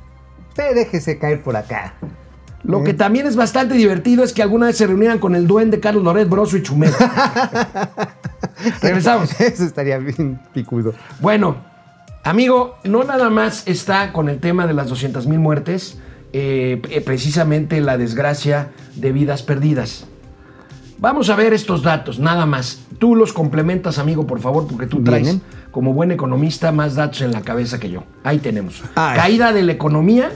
déjese 0.56 1.18
caer 1.18 1.42
por 1.42 1.56
acá. 1.56 1.94
Lo 2.62 2.84
que 2.84 2.92
también 2.94 3.26
es 3.26 3.36
bastante 3.36 3.74
divertido 3.74 4.22
es 4.22 4.32
que 4.32 4.42
alguna 4.42 4.66
vez 4.66 4.76
se 4.76 4.86
reunieran 4.86 5.18
con 5.18 5.34
el 5.34 5.46
duende 5.46 5.80
Carlos 5.80 6.04
Loret, 6.04 6.28
Broso 6.28 6.56
y 6.56 6.62
Chumel. 6.62 6.92
Regresamos. 8.82 9.40
Eso 9.40 9.64
estaría 9.64 9.98
bien 9.98 10.38
picudo. 10.52 10.92
Bueno, 11.20 11.56
amigo, 12.22 12.76
no 12.84 13.04
nada 13.04 13.30
más 13.30 13.66
está 13.66 14.12
con 14.12 14.28
el 14.28 14.40
tema 14.40 14.66
de 14.66 14.74
las 14.74 14.88
200 14.88 15.26
mil 15.26 15.38
muertes, 15.38 15.98
eh, 16.32 16.82
eh, 16.90 17.00
precisamente 17.00 17.80
la 17.80 17.96
desgracia 17.96 18.70
de 18.94 19.12
vidas 19.12 19.42
perdidas. 19.42 20.06
Vamos 20.98 21.30
a 21.30 21.36
ver 21.36 21.54
estos 21.54 21.82
datos, 21.82 22.18
nada 22.18 22.44
más. 22.44 22.82
Tú 22.98 23.16
los 23.16 23.32
complementas, 23.32 23.98
amigo, 23.98 24.26
por 24.26 24.38
favor, 24.38 24.66
porque 24.68 24.86
tú 24.86 25.02
traes, 25.02 25.38
como 25.70 25.94
buen 25.94 26.12
economista, 26.12 26.72
más 26.72 26.94
datos 26.94 27.22
en 27.22 27.32
la 27.32 27.40
cabeza 27.40 27.80
que 27.80 27.88
yo. 27.88 28.04
Ahí 28.22 28.38
tenemos. 28.38 28.82
Ay. 28.96 29.16
Caída 29.16 29.54
de 29.54 29.62
la 29.62 29.72
economía, 29.72 30.30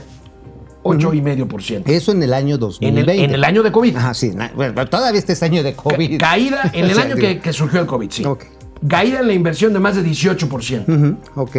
8,5%. 0.85 1.83
Eso 1.87 2.11
en 2.11 2.23
el 2.23 2.33
año 2.33 2.55
En 2.55 2.59
2020. 2.61 3.11
el, 3.13 3.19
en 3.29 3.31
el 3.35 3.43
año 3.43 3.63
de 3.63 3.71
COVID. 3.71 3.95
Ajá, 3.97 4.13
sí. 4.13 4.31
bueno, 4.55 4.85
todavía 4.87 5.19
este 5.19 5.33
es 5.33 5.43
año 5.43 5.63
de 5.63 5.73
Ca- 5.75 5.83
COVID. 5.83 6.19
Caída 6.19 6.69
en 6.73 6.85
el 6.85 6.91
O 6.95 6.95
sea, 6.95 7.03
año 7.05 7.15
digo, 7.15 7.27
que, 7.27 7.39
que 7.39 7.53
surgió 7.53 7.79
el 7.81 7.85
COVID, 7.87 8.09
sí. 8.11 8.23
Ok. 8.25 8.43
Caída 8.87 9.19
en 9.21 9.27
la 9.27 9.33
inversión 9.33 9.73
de 9.73 9.79
más 9.79 9.95
de 9.95 10.03
18%. 10.03 10.85
ujú, 10.87 11.41
ok. 11.41 11.57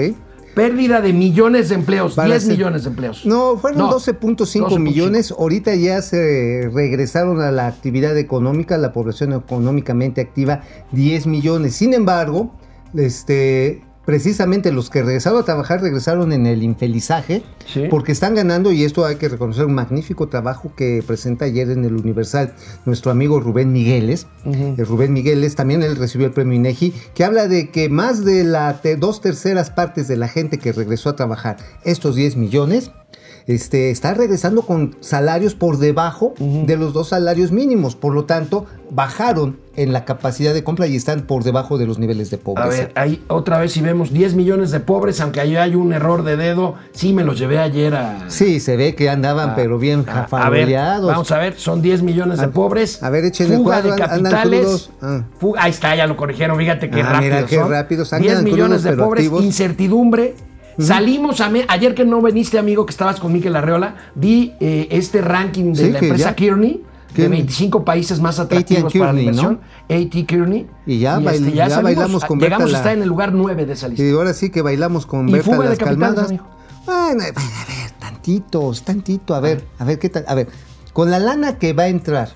Pérdida 0.54 1.02
de 1.02 1.12
millones 1.12 1.68
de 1.68 1.74
empleos, 1.74 2.14
Para 2.14 2.28
10 2.30 2.42
ser- 2.44 2.52
millones 2.52 2.84
de 2.84 2.88
empleos. 2.90 3.26
No, 3.26 3.58
fueron 3.58 3.78
No, 3.80 3.90
12.5 3.92 4.36
12.5. 4.36 4.78
millones. 4.78 5.30
Ahorita 5.30 5.74
ya 5.74 6.00
se 6.00 6.70
regresaron 6.72 7.42
a 7.42 7.50
la 7.50 7.66
actividad 7.66 8.16
económica, 8.16 8.78
la 8.78 8.92
población 8.94 9.34
económicamente 9.34 10.22
activa, 10.22 10.62
10 10.92 11.26
millones. 11.26 11.74
Sin 11.74 11.92
embargo, 11.92 12.54
este, 12.94 13.82
precisamente 14.06 14.72
los 14.72 14.88
que 14.88 15.02
regresaron 15.02 15.40
a 15.40 15.44
trabajar 15.44 15.82
regresaron 15.82 16.32
en 16.32 16.46
el 16.46 16.62
infelizaje, 16.62 17.42
Sí. 17.66 17.82
porque 17.90 18.12
están 18.12 18.34
ganando, 18.34 18.72
y 18.72 18.84
esto 18.84 19.04
hay 19.04 19.16
que 19.16 19.28
reconocer, 19.28 19.66
un 19.66 19.74
magnífico 19.74 20.28
trabajo 20.28 20.72
que 20.76 21.02
presenta 21.06 21.44
ayer 21.44 21.68
en 21.70 21.84
el 21.84 21.94
Universal 21.96 22.54
nuestro 22.86 23.10
amigo 23.10 23.40
Rubén 23.40 23.72
Migueles. 23.72 24.26
Eh, 24.46 24.76
Rubén 24.78 25.12
Migueles, 25.12 25.56
también 25.56 25.82
él 25.82 25.96
recibió 25.96 26.26
el 26.28 26.32
premio 26.32 26.54
INEGI, 26.54 26.94
que 27.14 27.24
habla 27.24 27.48
de 27.48 27.70
que 27.70 27.88
más 27.88 28.24
de 28.24 28.44
las 28.44 28.76
dos 28.98 29.20
terceras 29.20 29.70
partes 29.70 30.06
de 30.08 30.16
la 30.16 30.28
gente 30.28 30.58
que 30.58 30.72
regresó 30.72 31.10
a 31.10 31.16
trabajar, 31.16 31.56
estos 31.84 32.14
10 32.14 32.36
millones, 32.36 32.92
este, 33.46 33.90
está 33.90 34.12
regresando 34.14 34.62
con 34.62 34.96
salarios 35.00 35.54
por 35.54 35.78
debajo 35.78 36.34
de 36.38 36.76
los 36.76 36.92
dos 36.92 37.08
salarios 37.10 37.52
mínimos. 37.52 37.94
Por 37.94 38.12
lo 38.14 38.24
tanto, 38.24 38.66
bajaron 38.90 39.58
en 39.76 39.92
la 39.92 40.04
capacidad 40.04 40.54
de 40.54 40.64
compra 40.64 40.86
y 40.86 40.96
están 40.96 41.22
por 41.22 41.44
debajo 41.44 41.76
de 41.78 41.86
los 41.86 41.98
niveles 41.98 42.30
de 42.30 42.38
A 42.38 42.40
pobreza. 42.40 42.68
ver, 42.70 42.92
ahí 42.94 43.22
otra 43.28 43.58
vez 43.58 43.72
si 43.72 43.82
vemos 43.82 44.10
10 44.12 44.34
millones 44.34 44.70
de 44.70 44.80
pobres, 44.80 45.20
aunque 45.20 45.40
ahí 45.40 45.54
hay 45.56 45.74
un 45.74 45.92
error 45.92 46.24
de 46.24 46.36
dedo, 46.36 46.74
sí 46.92 47.12
me 47.12 47.22
los 47.24 47.38
llevé 47.38 47.58
ayer 47.58 47.94
a... 47.94 48.24
Sí, 48.30 48.58
se 48.58 48.76
ve 48.76 48.94
que 48.94 49.10
andaban, 49.10 49.50
a- 49.50 49.54
pero 49.54 49.78
bien 49.78 50.00
a- 50.00 50.02
a 50.02 50.14
ver, 50.14 50.22
jafaroleados. 50.22 51.06
vamos 51.12 51.30
a 51.30 51.38
ver, 51.38 51.54
son 51.58 51.82
10 51.82 52.02
millones 52.02 52.38
de 52.38 52.46
A- 52.46 52.50
pobres. 52.50 53.02
a 53.02 53.10
ver, 53.10 53.26
echen 53.26 53.52
el 53.52 53.58
fuga 53.58 53.82
cuadro, 53.82 53.94
de 53.94 54.00
capitales. 54.00 54.90
Ah. 55.02 55.22
fuga- 55.38 55.62
ahí 55.62 55.70
está, 55.70 55.94
ya 55.94 56.06
lo 56.06 56.16
corrigieron, 56.16 56.56
fíjate 56.56 56.88
qué 56.90 57.02
Ah, 57.02 57.12
rápido. 57.12 57.20
mira 57.34 57.46
qué 57.46 57.56
son. 57.56 57.70
rápidos, 57.70 58.10
10 58.10 58.22
andan 58.38 58.44
millones 58.44 58.82
de 58.82 58.92
pobres, 58.94 59.24
activos. 59.26 59.44
incertidumbre. 59.44 60.34
Salimos 60.78 61.40
a 61.40 61.50
ayer 61.68 61.94
que 61.94 62.04
no 62.04 62.20
veniste, 62.20 62.58
amigo, 62.58 62.84
que 62.86 62.90
estabas 62.90 63.18
con 63.20 63.32
Miquel 63.32 63.56
Arreola, 63.56 63.96
di 64.14 64.52
eh, 64.60 64.88
este 64.90 65.20
ranking 65.22 65.72
de 65.72 65.84
Sí, 65.86 65.90
la 65.90 65.98
empresa 66.00 66.30
ya- 66.30 66.36
Kearney. 66.36 66.82
De 67.08 67.22
Kearney. 67.22 67.38
25 67.40 67.82
países 67.84 68.20
más 68.20 68.38
atractivos 68.38 68.84
AT&T 68.84 68.98
para 68.98 69.12
la 69.12 69.18
Kearney, 69.20 69.22
inversión. 69.24 69.60
AT 69.88 70.26
Kearney. 70.26 70.66
Y 70.84 70.98
ya 70.98 71.18
bail- 71.18 71.52
ya 71.54 71.70
salimos, 71.70 71.82
bailamos 71.82 72.24
con 72.26 72.38
Llegamos 72.38 72.64
Berta 72.66 72.76
a 72.76 72.80
estar 72.80 72.92
la- 72.92 72.96
en 72.98 73.02
el 73.02 73.08
lugar 73.08 73.32
9 73.32 73.64
de 73.64 73.72
esa 73.72 73.88
lista. 73.88 74.04
Y 74.04 74.10
ahora 74.10 74.34
sí 74.34 74.50
que 74.50 74.60
bailamos 74.60 75.06
con 75.06 75.26
Y 75.28 75.32
Berta 75.32 75.44
fuga 75.50 75.70
de 75.70 75.76
capitales, 75.78 75.98
calmadas. 75.98 76.28
amigo. 76.28 76.46
Bueno, 76.84 77.22
a 77.22 77.26
ver, 77.26 77.34
a 77.38 77.82
ver, 77.82 77.90
tantitos, 77.98 78.82
tantito, 78.84 79.34
a 79.34 79.40
ver, 79.40 79.64
a 79.78 79.84
ver 79.84 79.98
qué 79.98 80.10
tal. 80.10 80.24
A 80.28 80.34
ver, 80.34 80.48
con 80.92 81.10
la 81.10 81.18
lana 81.18 81.58
que 81.58 81.72
va 81.72 81.84
a 81.84 81.88
entrar 81.88 82.30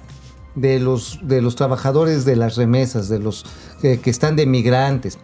de 0.54 0.80
los, 0.80 1.18
de 1.22 1.42
los 1.42 1.56
trabajadores 1.56 2.24
de 2.24 2.36
las 2.36 2.56
remesas, 2.56 3.08
de 3.10 3.18
los 3.18 3.44
eh, 3.82 4.00
que 4.02 4.08
están 4.10 4.34
de 4.34 4.46
migrantes, 4.46 5.18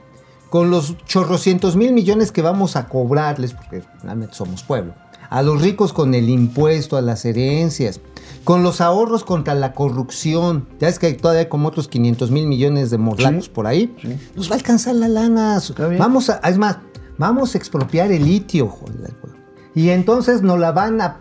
con 0.51 0.71
los 0.71 0.97
chorrocientos 1.07 1.77
mil 1.77 1.93
millones 1.93 2.33
que 2.33 2.43
vamos 2.43 2.77
a 2.77 2.89
cobrarles, 2.89 3.53
porque 3.53 3.83
realmente 4.03 4.35
somos 4.35 4.63
pueblo, 4.63 4.95
a 5.29 5.43
los 5.43 5.61
ricos 5.61 5.93
con 5.93 6.15
el 6.15 6.29
impuesto, 6.29 6.97
a 6.97 7.03
las 7.03 7.25
herencias, 7.25 8.01
con 8.45 8.63
los 8.63 8.81
ahorros 8.81 9.25
contra 9.25 9.55
la 9.55 9.73
corrupción, 9.73 10.69
ya 10.79 10.89
es 10.89 10.99
que 10.99 11.07
hay 11.07 11.15
todavía 11.15 11.49
como 11.49 11.69
otros 11.69 11.89
500 11.89 12.31
mil 12.31 12.47
millones 12.47 12.91
de 12.91 12.99
morlacos 12.99 13.47
Sí, 13.47 13.51
por 13.51 13.67
ahí, 13.67 13.95
sí. 14.01 14.17
nos 14.35 14.49
va 14.49 14.55
a 14.55 14.59
alcanzar 14.59 14.95
la 14.95 15.09
lana. 15.09 15.61
Vamos 15.99 16.31
a, 16.31 16.37
es 16.39 16.59
más, 16.59 16.79
vamos 17.19 17.55
a 17.55 17.59
expropiar 17.59 18.13
el 18.13 18.25
litio, 18.25 18.69
joder, 18.69 19.15
y 19.75 19.91
entonces 19.91 20.43
nos 20.43 20.59
la 20.59 20.73
van 20.73 21.01
a 21.01 21.19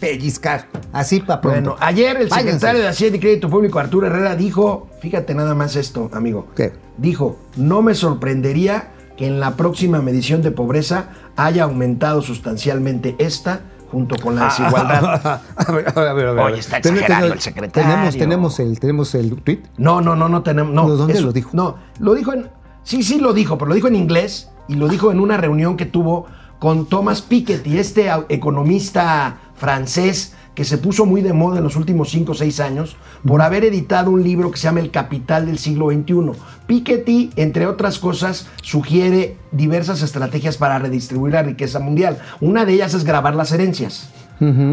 pellizcar, 0.00 0.66
así 0.92 1.20
para 1.20 1.40
pronto. 1.40 1.70
Bueno, 1.70 1.76
ayer 1.80 2.16
el 2.16 2.28
Váyanse. 2.28 2.52
secretario 2.52 2.82
de 2.82 2.88
Hacienda 2.88 3.16
y 3.16 3.20
Crédito 3.20 3.48
Público, 3.50 3.78
Arturo 3.78 4.06
Herrera, 4.06 4.36
dijo, 4.36 4.88
fíjate 5.00 5.34
nada 5.34 5.54
más 5.54 5.76
esto, 5.76 6.08
amigo. 6.12 6.46
¿Qué? 6.56 6.72
Dijo, 6.96 7.38
no 7.56 7.82
me 7.82 7.94
sorprendería 7.94 8.90
que 9.16 9.26
en 9.26 9.40
la 9.40 9.56
próxima 9.56 10.00
medición 10.00 10.42
de 10.42 10.50
pobreza 10.52 11.06
haya 11.36 11.64
aumentado 11.64 12.22
sustancialmente 12.22 13.16
esta 13.18 13.60
junto 13.90 14.16
con 14.22 14.36
la 14.36 14.44
desigualdad. 14.44 15.40
a 15.56 15.72
ver, 15.72 15.88
a 15.88 15.92
ver, 15.92 16.08
a 16.08 16.12
ver, 16.12 16.26
a 16.28 16.32
ver. 16.32 16.44
Oye, 16.44 16.58
está 16.60 16.76
exagerando 16.78 17.26
ten- 17.26 17.32
el 17.32 17.40
secretario. 17.40 17.88
Tenemos, 17.90 18.16
tenemos 18.16 18.60
el, 18.60 18.78
tenemos 18.80 19.14
el 19.14 19.42
tweet. 19.42 19.62
No, 19.78 20.00
no, 20.00 20.14
no, 20.14 20.28
no 20.28 20.42
tenemos. 20.42 20.72
No, 20.74 20.86
¿No, 20.86 20.94
dónde 20.96 21.14
eso- 21.14 21.26
lo 21.26 21.32
dijo? 21.32 21.50
No, 21.54 21.76
lo 21.98 22.14
dijo 22.14 22.32
en. 22.32 22.48
Sí, 22.84 23.02
sí 23.02 23.18
lo 23.18 23.32
dijo, 23.32 23.58
pero 23.58 23.68
lo 23.70 23.74
dijo 23.74 23.88
en 23.88 23.96
inglés 23.96 24.50
y 24.68 24.74
lo 24.74 24.88
dijo 24.88 25.10
en 25.10 25.20
una 25.20 25.36
reunión 25.36 25.76
que 25.76 25.84
tuvo 25.86 26.26
con 26.58 26.86
Thomas 26.86 27.22
Piketty, 27.22 27.78
este 27.78 28.10
economista 28.28 29.38
francés 29.58 30.34
que 30.54 30.64
se 30.64 30.76
puso 30.78 31.06
muy 31.06 31.20
de 31.22 31.32
moda 31.32 31.58
en 31.58 31.64
los 31.64 31.76
últimos 31.76 32.10
5 32.10 32.32
o 32.32 32.34
6 32.34 32.58
años 32.60 32.96
por 33.24 33.42
haber 33.42 33.64
editado 33.64 34.10
un 34.10 34.24
libro 34.24 34.50
que 34.50 34.56
se 34.58 34.64
llama 34.64 34.80
El 34.80 34.90
Capital 34.90 35.46
del 35.46 35.58
siglo 35.58 35.90
XXI. 35.90 36.32
Piketty, 36.66 37.30
entre 37.36 37.66
otras 37.66 38.00
cosas, 38.00 38.48
sugiere 38.62 39.36
diversas 39.52 40.02
estrategias 40.02 40.56
para 40.56 40.80
redistribuir 40.80 41.34
la 41.34 41.44
riqueza 41.44 41.78
mundial. 41.78 42.18
Una 42.40 42.64
de 42.64 42.72
ellas 42.72 42.92
es 42.94 43.04
grabar 43.04 43.36
las 43.36 43.52
herencias. 43.52 44.10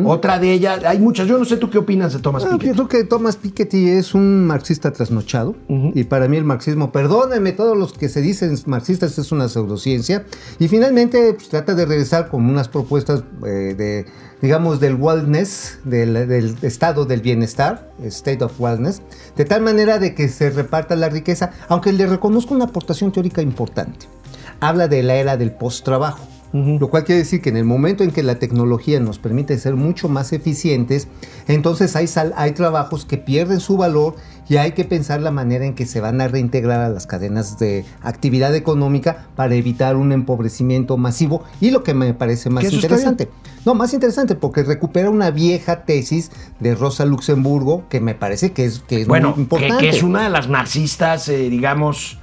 Otra 0.06 0.38
de 0.38 0.52
ellas, 0.52 0.84
hay 0.86 1.00
muchas. 1.00 1.28
Yo 1.28 1.40
no 1.40 1.46
sé 1.46 1.58
tú 1.58 1.72
qué 1.72 1.80
opinas 1.80 2.14
de 2.14 2.20
Thomas 2.20 2.44
Ah, 2.46 2.52
Piketty. 2.52 2.68
yo 2.68 2.74
creo 2.74 2.88
que 2.88 3.04
Thomas 3.04 3.36
Piketty 3.36 3.90
es 3.90 4.14
un 4.14 4.46
marxista 4.46 4.92
trasnochado 4.92 5.56
y 5.68 6.04
para 6.04 6.28
mí 6.28 6.38
el 6.38 6.44
marxismo, 6.44 6.92
perdónenme, 6.92 7.52
todos 7.52 7.76
los 7.76 7.92
que 7.94 8.08
se 8.08 8.22
dicen 8.22 8.56
marxistas 8.68 9.18
es 9.18 9.32
una 9.32 9.50
pseudociencia 9.50 10.26
y 10.60 10.68
finalmente 10.68 11.34
pues, 11.34 11.50
trata 11.50 11.74
de 11.74 11.84
regresar 11.88 12.30
con 12.30 12.46
unas 12.48 12.68
propuestas 12.68 13.24
eh, 13.44 13.74
de, 13.76 14.06
digamos, 14.46 14.80
del 14.80 14.94
wellness, 14.94 15.80
del, 15.86 16.16
estado 16.62 17.06
del 17.06 17.22
bienestar, 17.22 17.90
state 18.04 18.44
of 18.44 18.62
wellness, 18.62 19.02
de 19.36 19.44
tal 19.44 19.62
manera 19.62 19.98
de 19.98 20.14
que 20.14 20.28
se 20.28 20.52
reparta 20.52 20.96
la 20.96 21.10
riqueza, 21.10 21.50
aunque 21.68 21.92
le 21.92 22.06
reconozco 22.06 22.54
una 22.54 22.66
aportación 22.66 23.12
teórica 23.12 23.42
importante. 23.42 24.06
Habla 24.60 24.88
de 24.88 25.02
la 25.02 25.16
era 25.16 25.36
del 25.36 25.52
post-trabajo. 25.52 26.28
Lo 26.80 26.88
cual 26.90 27.04
quiere 27.04 27.20
decir 27.20 27.42
que 27.42 27.50
en 27.50 27.58
el 27.58 27.66
momento 27.66 28.04
en 28.06 28.12
que 28.12 28.24
la 28.24 28.36
tecnología 28.40 29.00
nos 29.02 29.20
permite 29.20 29.58
ser 29.58 29.76
mucho 29.76 30.08
más 30.08 30.32
eficientes, 30.32 31.10
entonces 31.48 31.96
hay, 31.98 32.08
sal- 32.08 32.34
hay 32.38 32.52
trabajos 32.54 33.04
que 33.04 33.18
pierden 33.18 33.60
su 33.60 33.76
valor 33.76 34.16
y 34.48 34.56
hay 34.56 34.72
que 34.72 34.86
pensar 34.86 35.22
la 35.22 35.32
manera 35.32 35.66
en 35.66 35.74
que 35.76 35.86
se 35.86 36.00
van 36.00 36.22
a 36.22 36.28
reintegrar 36.30 36.80
a 36.80 36.88
las 36.90 37.08
cadenas 37.08 37.60
de 37.60 37.84
actividad 38.02 38.56
económica 38.56 39.28
para 39.36 39.56
evitar 39.56 39.98
un 39.98 40.12
empobrecimiento 40.14 40.96
masivo 40.98 41.44
y 41.60 41.72
lo 41.72 41.84
que 41.84 41.94
me 41.94 42.14
parece 42.14 42.50
más 42.50 42.64
interesante. 42.72 43.30
No, 43.66 43.74
más 43.76 43.94
interesante 43.94 44.36
porque 44.36 44.64
recupera 44.64 45.10
una 45.10 45.32
vieja 45.32 45.84
tesis 45.84 46.32
de 46.60 46.76
Rosa 46.76 47.04
Luxemburgo 47.06 47.84
que 47.90 48.00
me 48.00 48.16
parece 48.16 48.52
que 48.54 48.64
es, 48.66 48.80
que 48.80 49.02
es 49.02 49.08
Bueno, 49.08 49.32
muy 49.32 49.42
importante. 49.42 49.78
que 49.84 49.90
es 49.90 50.04
una 50.04 50.24
de 50.24 50.30
las 50.30 50.48
marxistas, 50.48 51.28
eh, 51.28 51.50
digamos, 51.50 52.20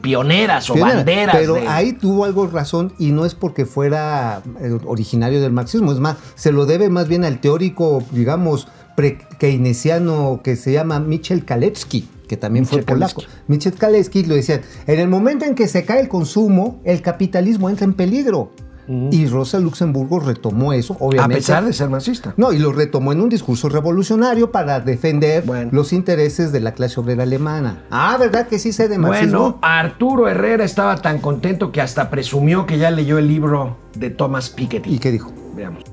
pioneras 0.00 0.68
o 0.70 0.74
Pionera, 0.74 0.96
banderas. 0.98 1.36
Pero 1.36 1.54
de- 1.54 1.68
ahí 1.68 1.92
tuvo 1.92 2.24
algo 2.24 2.46
razón 2.46 2.92
y 2.98 3.12
no 3.12 3.24
es 3.24 3.34
porque 3.34 3.66
fuera 3.66 4.42
eh, 4.60 4.78
originario 4.84 5.40
del 5.40 5.52
marxismo, 5.52 5.92
es 5.92 5.98
más, 5.98 6.16
se 6.34 6.52
lo 6.52 6.66
debe 6.66 6.88
más 6.88 7.08
bien 7.08 7.24
al 7.24 7.40
teórico, 7.40 8.02
digamos, 8.12 8.68
pre-keynesiano 8.96 10.40
que 10.44 10.56
se 10.56 10.72
llama 10.72 11.00
Michel 11.00 11.44
Kalevsky, 11.44 12.08
que 12.28 12.36
también 12.36 12.66
fue 12.66 12.82
polaco. 12.82 13.22
Michel 13.48 13.74
Kalevsky 13.74 14.24
lo 14.24 14.34
decía, 14.34 14.60
en 14.86 15.00
el 15.00 15.08
momento 15.08 15.44
en 15.44 15.54
que 15.54 15.68
se 15.68 15.84
cae 15.84 16.00
el 16.00 16.08
consumo, 16.08 16.80
el 16.84 17.02
capitalismo 17.02 17.68
entra 17.70 17.84
en 17.84 17.94
peligro. 17.94 18.52
Y 18.88 19.26
Rosa 19.26 19.60
Luxemburgo 19.60 20.18
retomó 20.18 20.72
eso, 20.72 20.94
a 20.94 21.04
obviamente. 21.04 21.36
pesar 21.36 21.64
de 21.64 21.72
ser 21.72 21.88
marxista. 21.88 22.34
No, 22.36 22.52
y 22.52 22.58
lo 22.58 22.72
retomó 22.72 23.12
en 23.12 23.20
un 23.20 23.28
discurso 23.28 23.68
revolucionario 23.68 24.50
para 24.50 24.80
defender 24.80 25.44
Bueno. 25.46 25.70
los 25.72 25.92
intereses 25.92 26.50
de 26.52 26.60
la 26.60 26.72
clase 26.72 26.98
obrera 26.98 27.22
alemana. 27.22 27.84
Ah, 27.90 28.16
¿verdad 28.18 28.48
que 28.48 28.58
sí 28.58 28.72
sé 28.72 28.88
de 28.88 28.98
marxismo? 28.98 29.38
Bueno, 29.38 29.58
Arturo 29.62 30.28
Herrera 30.28 30.64
estaba 30.64 30.96
tan 30.96 31.18
contento 31.20 31.70
que 31.70 31.80
hasta 31.80 32.10
presumió 32.10 32.66
que 32.66 32.76
ya 32.78 32.90
leyó 32.90 33.18
el 33.18 33.28
libro 33.28 33.76
de 33.96 34.10
Thomas 34.10 34.50
Piketty. 34.50 34.94
¿Y 34.94 34.98
qué 34.98 35.12
dijo? 35.12 35.30
Veamos. 35.54 35.84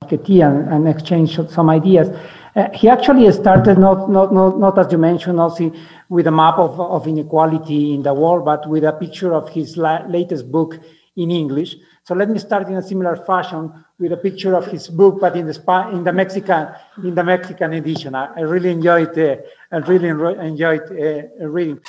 Piketty 0.00 0.42
and, 0.42 0.68
and 0.72 0.88
exchange 0.88 1.38
some 1.50 1.70
ideas. 1.70 2.08
Uh, 2.56 2.64
he 2.72 2.88
actually 2.88 3.30
started 3.32 3.78
not, 3.78 4.08
not, 4.10 4.32
not, 4.32 4.58
not 4.58 4.76
as 4.76 4.90
you 4.90 4.98
mentioned, 4.98 5.38
also 5.38 5.70
with 6.08 6.26
a 6.26 6.30
map 6.32 6.58
of, 6.58 6.80
of 6.80 7.06
inequality 7.06 7.94
in 7.94 8.02
the 8.02 8.12
world, 8.12 8.44
but 8.44 8.66
with 8.68 8.82
a 8.84 8.92
picture 8.92 9.32
of 9.32 9.48
his 9.48 9.76
la- 9.76 10.04
latest 10.08 10.50
book 10.50 10.80
in 11.20 11.30
English. 11.30 11.76
So 12.02 12.14
let 12.14 12.28
me 12.28 12.38
start 12.38 12.68
in 12.68 12.76
a 12.76 12.82
similar 12.82 13.16
fashion 13.16 13.70
with 13.98 14.12
a 14.12 14.16
picture 14.16 14.54
of 14.56 14.66
his 14.66 14.88
book, 14.88 15.20
but 15.20 15.36
in 15.36 15.46
the 15.46 15.54
Spa- 15.54 15.90
in 15.92 16.02
the 16.02 16.12
Mexican 16.12 16.68
in 17.04 17.14
the 17.14 17.22
Mexican 17.22 17.72
edition. 17.74 18.14
I, 18.14 18.28
I 18.36 18.42
really 18.42 18.70
enjoyed 18.70 19.16
uh, 19.18 19.36
I 19.70 19.78
really 19.78 20.08
enjoyed 20.08 20.82
uh, 20.90 21.48
reading. 21.48 21.80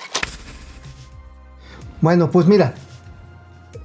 Bueno, 2.01 2.29
pues 2.31 2.47
mira, 2.47 2.73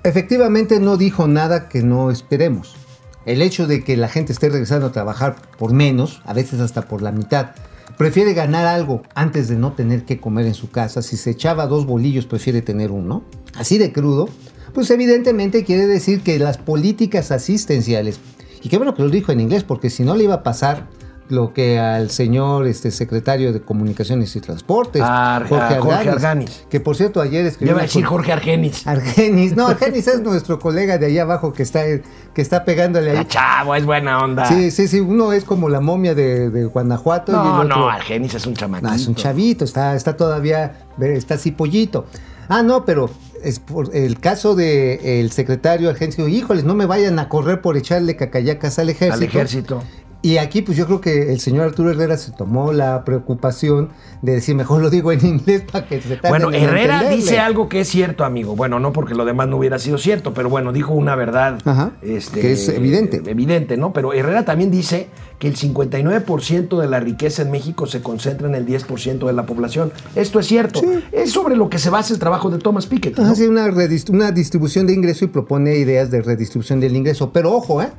efectivamente 0.02 0.80
no 0.80 0.96
dijo 0.96 1.28
nada 1.28 1.68
que 1.68 1.82
no 1.82 2.10
esperemos. 2.10 2.74
El 3.26 3.42
hecho 3.42 3.66
de 3.66 3.82
que 3.82 3.96
la 3.96 4.08
gente 4.08 4.32
esté 4.32 4.48
regresando 4.48 4.86
a 4.86 4.92
trabajar 4.92 5.36
por 5.58 5.72
menos, 5.72 6.22
a 6.24 6.32
veces 6.32 6.60
hasta 6.60 6.82
por 6.82 7.02
la 7.02 7.12
mitad, 7.12 7.50
prefiere 7.98 8.34
ganar 8.34 8.66
algo 8.66 9.02
antes 9.14 9.48
de 9.48 9.56
no 9.56 9.72
tener 9.72 10.04
que 10.04 10.20
comer 10.20 10.46
en 10.46 10.54
su 10.54 10.70
casa. 10.70 11.02
Si 11.02 11.16
se 11.16 11.30
echaba 11.30 11.66
dos 11.66 11.86
bolillos, 11.86 12.26
prefiere 12.26 12.62
tener 12.62 12.90
uno. 12.90 13.24
Así 13.56 13.78
de 13.78 13.92
crudo. 13.92 14.28
Pues 14.76 14.90
evidentemente 14.90 15.64
quiere 15.64 15.86
decir 15.86 16.20
que 16.20 16.38
las 16.38 16.58
políticas 16.58 17.32
asistenciales, 17.32 18.20
y 18.62 18.68
qué 18.68 18.76
bueno 18.76 18.94
que 18.94 19.02
lo 19.02 19.08
dijo 19.08 19.32
en 19.32 19.40
inglés, 19.40 19.64
porque 19.64 19.88
si 19.88 20.02
no 20.04 20.14
le 20.14 20.24
iba 20.24 20.34
a 20.34 20.42
pasar 20.42 20.86
lo 21.30 21.52
que 21.54 21.78
al 21.80 22.10
señor 22.10 22.66
este, 22.68 22.90
secretario 22.90 23.52
de 23.54 23.60
Comunicaciones 23.62 24.36
y 24.36 24.40
Transportes, 24.42 25.00
A- 25.02 25.38
a 25.38 25.46
Jorge 25.46 26.08
Arganis. 26.10 26.66
que 26.70 26.78
por 26.78 26.94
cierto 26.94 27.20
ayer 27.22 27.42
Yo 27.42 27.48
escribió... 27.48 27.72
iba 27.72 27.80
a 27.80 27.84
decir 27.84 28.04
Jorge 28.04 28.32
Argenis. 28.32 28.86
Argenis, 28.86 29.56
no, 29.56 29.66
Argenis 29.68 30.06
es 30.08 30.20
nuestro 30.20 30.58
colega 30.60 30.98
de 30.98 31.06
allá 31.06 31.22
abajo 31.22 31.52
que 31.54 31.62
está, 31.62 31.80
que 32.34 32.42
está 32.42 32.64
pegándole 32.66 33.10
ahí. 33.16 33.24
Chavo, 33.24 33.74
es 33.74 33.84
buena 33.86 34.20
onda. 34.22 34.44
Sí, 34.44 34.70
sí, 34.70 34.86
sí, 34.88 35.00
uno 35.00 35.32
es 35.32 35.44
como 35.44 35.68
la 35.70 35.80
momia 35.80 36.14
de, 36.14 36.50
de 36.50 36.64
Guanajuato 36.66 37.32
y 37.32 37.34
No, 37.34 37.62
el 37.62 37.70
otro... 37.72 37.80
no, 37.80 37.88
Argenis 37.88 38.34
es 38.34 38.46
un 38.46 38.54
chamaquito. 38.54 38.90
No, 38.90 38.94
es 38.94 39.08
un 39.08 39.14
chavito, 39.16 39.64
está, 39.64 39.96
está 39.96 40.16
todavía, 40.16 40.86
está 41.00 41.34
así 41.34 41.50
pollito. 41.50 42.04
Ah, 42.48 42.62
no, 42.62 42.84
pero 42.84 43.10
es 43.42 43.58
por 43.58 43.94
el 43.94 44.18
caso 44.20 44.54
del 44.54 44.98
el 45.02 45.32
secretario 45.32 45.88
Argenis, 45.88 46.16
dijo, 46.16 46.28
híjoles, 46.28 46.64
no 46.64 46.74
me 46.74 46.86
vayan 46.86 47.18
a 47.18 47.28
correr 47.28 47.60
por 47.60 47.76
echarle 47.76 48.16
cacayacas 48.16 48.78
al 48.78 48.88
ejército. 48.90 49.14
Al 49.14 49.22
ejército. 49.22 49.82
Y 50.26 50.38
aquí, 50.38 50.60
pues 50.60 50.76
yo 50.76 50.86
creo 50.86 51.00
que 51.00 51.30
el 51.32 51.38
señor 51.38 51.66
Arturo 51.66 51.92
Herrera 51.92 52.16
se 52.16 52.32
tomó 52.32 52.72
la 52.72 53.04
preocupación 53.04 53.90
de 54.22 54.32
decir, 54.32 54.56
mejor 54.56 54.82
lo 54.82 54.90
digo 54.90 55.12
en 55.12 55.24
inglés 55.24 55.62
para 55.70 55.86
que 55.86 56.00
se 56.00 56.18
Bueno, 56.28 56.48
en 56.52 56.64
Herrera 56.64 57.08
dice 57.08 57.38
algo 57.38 57.68
que 57.68 57.78
es 57.78 57.88
cierto, 57.88 58.24
amigo. 58.24 58.56
Bueno, 58.56 58.80
no 58.80 58.92
porque 58.92 59.14
lo 59.14 59.24
demás 59.24 59.46
no 59.46 59.56
hubiera 59.56 59.78
sido 59.78 59.98
cierto, 59.98 60.34
pero 60.34 60.50
bueno, 60.50 60.72
dijo 60.72 60.94
una 60.94 61.14
verdad 61.14 61.60
Ajá, 61.64 61.92
este, 62.02 62.40
que 62.40 62.52
es 62.54 62.68
evidente. 62.68 63.22
Evidente, 63.24 63.76
¿no? 63.76 63.92
Pero 63.92 64.12
Herrera 64.12 64.44
también 64.44 64.72
dice 64.72 65.10
que 65.38 65.46
el 65.46 65.54
59% 65.54 66.80
de 66.80 66.88
la 66.88 66.98
riqueza 66.98 67.42
en 67.42 67.52
México 67.52 67.86
se 67.86 68.02
concentra 68.02 68.48
en 68.48 68.56
el 68.56 68.66
10% 68.66 69.28
de 69.28 69.32
la 69.32 69.46
población. 69.46 69.92
Esto 70.16 70.40
es 70.40 70.46
cierto. 70.48 70.80
Es 71.12 71.30
sobre 71.30 71.54
lo 71.54 71.70
que 71.70 71.78
se 71.78 71.88
basa 71.88 72.12
el 72.12 72.18
trabajo 72.18 72.50
de 72.50 72.58
Thomas 72.58 72.86
Piketty. 72.86 73.22
¿no? 73.22 73.28
Hace 73.28 73.48
una, 73.48 73.72
una 74.08 74.32
distribución 74.32 74.88
de 74.88 74.92
ingreso 74.92 75.24
y 75.24 75.28
propone 75.28 75.76
ideas 75.76 76.10
de 76.10 76.20
redistribución 76.20 76.80
del 76.80 76.96
ingreso. 76.96 77.30
Pero 77.32 77.52
ojo, 77.52 77.80
¿eh? 77.80 77.92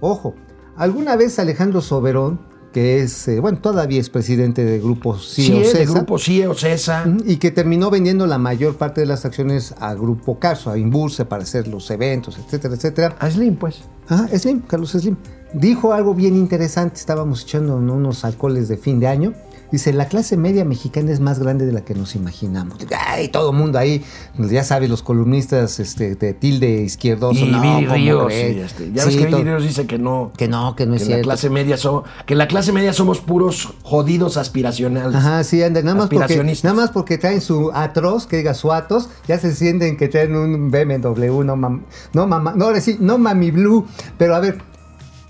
Ojo. 0.00 0.34
Alguna 0.76 1.16
vez 1.16 1.38
Alejandro 1.38 1.80
Soberón, 1.80 2.40
que 2.72 3.00
es, 3.00 3.28
eh, 3.28 3.38
bueno, 3.38 3.58
todavía 3.58 4.00
es 4.00 4.10
presidente 4.10 4.64
de 4.64 4.80
Grupo 4.80 5.16
Sí, 5.16 5.44
CIE 5.44 5.60
Ocesa, 5.62 5.92
grupo 5.92 6.18
CIE 6.18 6.48
o 6.48 6.54
CESA. 6.54 7.04
ujú, 7.06 7.18
y 7.24 7.36
que 7.36 7.52
terminó 7.52 7.88
vendiendo 7.90 8.26
la 8.26 8.38
mayor 8.38 8.76
parte 8.76 9.00
de 9.00 9.06
las 9.06 9.24
acciones 9.24 9.74
a 9.78 9.94
Grupo 9.94 10.40
Carso, 10.40 10.70
a 10.72 10.78
Inburse, 10.78 11.24
para 11.24 11.44
hacer 11.44 11.68
los 11.68 11.88
eventos, 11.92 12.36
etcétera, 12.36 12.74
etcétera. 12.74 13.16
A 13.20 13.30
Slim, 13.30 13.54
pues. 13.56 13.82
Ajá, 14.08 14.26
Slim, 14.36 14.62
Carlos 14.62 14.90
Slim. 14.90 15.16
Dijo 15.52 15.92
algo 15.92 16.14
bien 16.14 16.34
interesante, 16.34 16.96
estábamos 16.96 17.44
echando 17.44 17.78
¿no? 17.78 17.94
unos 17.94 18.24
alcoholes 18.24 18.66
de 18.66 18.76
fin 18.76 18.98
de 18.98 19.06
año. 19.06 19.34
Dice, 19.72 19.92
la 19.92 20.06
clase 20.06 20.36
media 20.36 20.64
mexicana 20.64 21.10
es 21.10 21.20
más 21.20 21.38
grande 21.40 21.66
de 21.66 21.72
la 21.72 21.80
que 21.84 21.94
nos 21.94 22.14
imaginamos. 22.14 22.78
Ay, 23.08 23.28
todo 23.28 23.50
el 23.50 23.56
mundo 23.56 23.78
ahí, 23.78 24.04
ya 24.38 24.62
sabes, 24.62 24.88
los 24.88 25.02
columnistas 25.02 25.80
este, 25.80 26.14
de 26.14 26.32
tilde 26.34 26.82
izquierdoso. 26.82 27.44
Y 27.44 27.50
no, 27.50 28.28
este, 28.28 28.54
ya 28.92 29.02
Sí, 29.02 29.08
ves 29.08 29.16
que 29.16 29.26
Viri 29.26 29.42
Ríos 29.42 29.62
dice 29.62 29.86
que 29.86 29.98
no. 29.98 30.30
Que 30.36 30.46
no, 30.48 30.76
que 30.76 30.86
no 30.86 30.94
es 30.94 31.02
que 31.02 31.08
la 31.08 31.14
cierto. 31.16 31.24
clase 31.28 31.50
media 31.50 31.76
somos, 31.76 32.04
que 32.26 32.34
la 32.34 32.46
clase 32.46 32.72
media 32.72 32.92
somos 32.92 33.20
puros 33.20 33.68
jodidos 33.82 34.36
aspiracionales. 34.36 35.14
Ajá, 35.16 35.42
sí, 35.44 35.62
anda, 35.62 35.82
nada 35.82 35.96
más, 35.96 36.08
porque, 36.08 36.36
nada 36.62 36.74
más 36.74 36.90
porque 36.90 37.18
traen 37.18 37.40
su 37.40 37.70
atroz, 37.74 38.26
que 38.26 38.36
diga 38.36 38.54
su 38.54 38.72
atos, 38.72 39.08
ya 39.26 39.38
se 39.38 39.54
sienten 39.54 39.96
que 39.96 40.08
traen 40.08 40.36
un 40.36 40.70
BMW, 40.70 41.42
no, 41.42 41.56
mam- 41.56 41.82
no, 42.12 42.26
mamá, 42.26 42.52
no, 42.56 42.68
no 43.00 43.18
mami 43.18 43.50
blue, 43.50 43.86
pero 44.18 44.34
a 44.36 44.40
ver, 44.40 44.58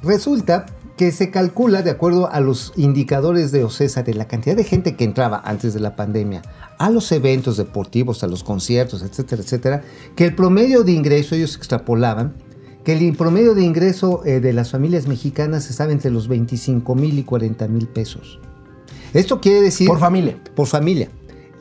resulta 0.03 0.66
que 0.97 1.11
se 1.11 1.31
calcula, 1.31 1.83
de 1.83 1.91
acuerdo 1.91 2.31
a 2.31 2.41
los 2.41 2.73
indicadores 2.77 3.51
de 3.51 3.65
OCESA, 3.65 4.03
de 4.03 4.15
la 4.15 4.29
cantidad 4.29 4.57
de 4.57 4.65
gente 4.65 4.95
que 4.95 5.05
entraba 5.05 5.43
antes 5.45 5.75
de 5.75 5.81
la 5.81 5.97
pandemia 5.97 6.43
a 6.79 6.91
los 6.91 7.11
eventos 7.13 7.57
deportivos, 7.57 8.23
a 8.23 8.27
los 8.27 8.45
conciertos, 8.45 9.03
etcétera, 9.03 9.43
etcétera, 9.43 9.83
que 10.17 10.25
el 10.25 10.35
promedio 10.35 10.85
de 10.85 10.93
ingreso, 10.93 11.35
ellos 11.35 11.57
extrapolaban, 11.57 12.35
que 12.85 12.93
el 12.93 13.17
promedio 13.17 13.55
de 13.55 13.63
ingreso 13.63 14.23
eh, 14.25 14.41
de 14.41 14.53
las 14.53 14.71
familias 14.71 15.07
mexicanas 15.07 15.71
estaba 15.71 15.93
entre 15.93 16.11
los 16.11 16.29
25 16.29 16.95
mil 16.95 17.19
y 17.19 17.25
40 17.25 17.67
mil 17.69 17.87
pesos. 17.87 18.39
Esto 19.15 19.41
quiere 19.41 19.63
decir... 19.63 19.89
Por 19.89 19.99
familia. 19.99 20.39
Por 20.55 20.67
familia. 20.67 21.09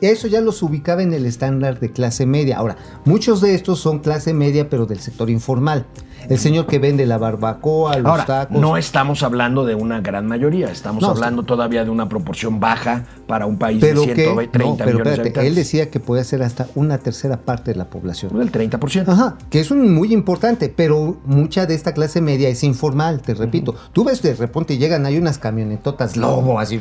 Eso 0.00 0.26
ya 0.26 0.40
los 0.40 0.62
ubicaba 0.62 1.02
en 1.02 1.14
el 1.14 1.24
estándar 1.24 1.80
de 1.80 1.90
clase 1.90 2.26
media. 2.26 2.58
Ahora, 2.58 2.76
muchos 3.04 3.40
de 3.40 3.54
estos 3.54 3.78
son 3.78 4.00
clase 4.00 4.34
media, 4.34 4.68
pero 4.68 4.86
del 4.86 5.00
sector 5.00 5.30
informal. 5.30 5.86
El 6.28 6.38
señor 6.38 6.66
que 6.66 6.78
vende 6.78 7.06
la 7.06 7.18
barbacoa, 7.18 7.96
los 7.98 8.06
Ahora, 8.10 8.24
tacos. 8.24 8.58
no 8.58 8.76
estamos 8.76 9.22
hablando 9.22 9.64
de 9.64 9.74
una 9.74 10.00
gran 10.00 10.26
mayoría, 10.26 10.70
estamos 10.70 11.02
No, 11.02 11.08
hablando 11.10 11.42
todavía 11.42 11.84
de 11.84 11.90
una 11.90 12.08
proporción 12.08 12.60
baja 12.60 13.04
para 13.26 13.46
un 13.46 13.58
país 13.58 13.78
pero 13.80 14.02
de 14.02 14.14
que, 14.14 14.24
130 14.24 14.58
no, 14.58 14.76
pero 14.76 14.86
millones 14.86 14.86
de 14.86 15.10
espérate, 15.10 15.20
habitantes. 15.22 15.48
él 15.48 15.54
decía 15.54 15.90
que 15.90 16.00
puede 16.00 16.24
ser 16.24 16.42
hasta 16.42 16.66
una 16.74 16.98
tercera 16.98 17.38
parte 17.38 17.72
de 17.72 17.76
la 17.78 17.86
población. 17.86 18.40
El 18.40 18.50
30%. 18.52 19.08
Ajá, 19.08 19.36
que 19.50 19.60
es 19.60 19.70
un 19.70 19.94
muy 19.94 20.12
importante, 20.12 20.68
pero 20.74 21.16
mucha 21.24 21.66
de 21.66 21.74
esta 21.74 21.92
clase 21.94 22.20
media 22.20 22.48
es 22.48 22.64
informal, 22.64 23.20
te 23.20 23.34
repito. 23.34 23.74
Tú 23.92 24.04
ves 24.04 24.22
de 24.22 24.34
repente 24.34 24.78
llegan, 24.78 25.06
hay 25.06 25.18
unas 25.18 25.38
camionetotas 25.38 26.16
lobo 26.16 26.58
así, 26.58 26.80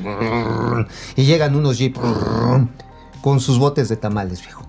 y 1.16 1.24
llegan 1.24 1.56
unos 1.56 1.78
jeep 1.78 1.98
con 3.22 3.40
sus 3.40 3.58
botes 3.60 3.88
de 3.90 3.96
tamales, 3.98 4.42
viejo. 4.42 4.66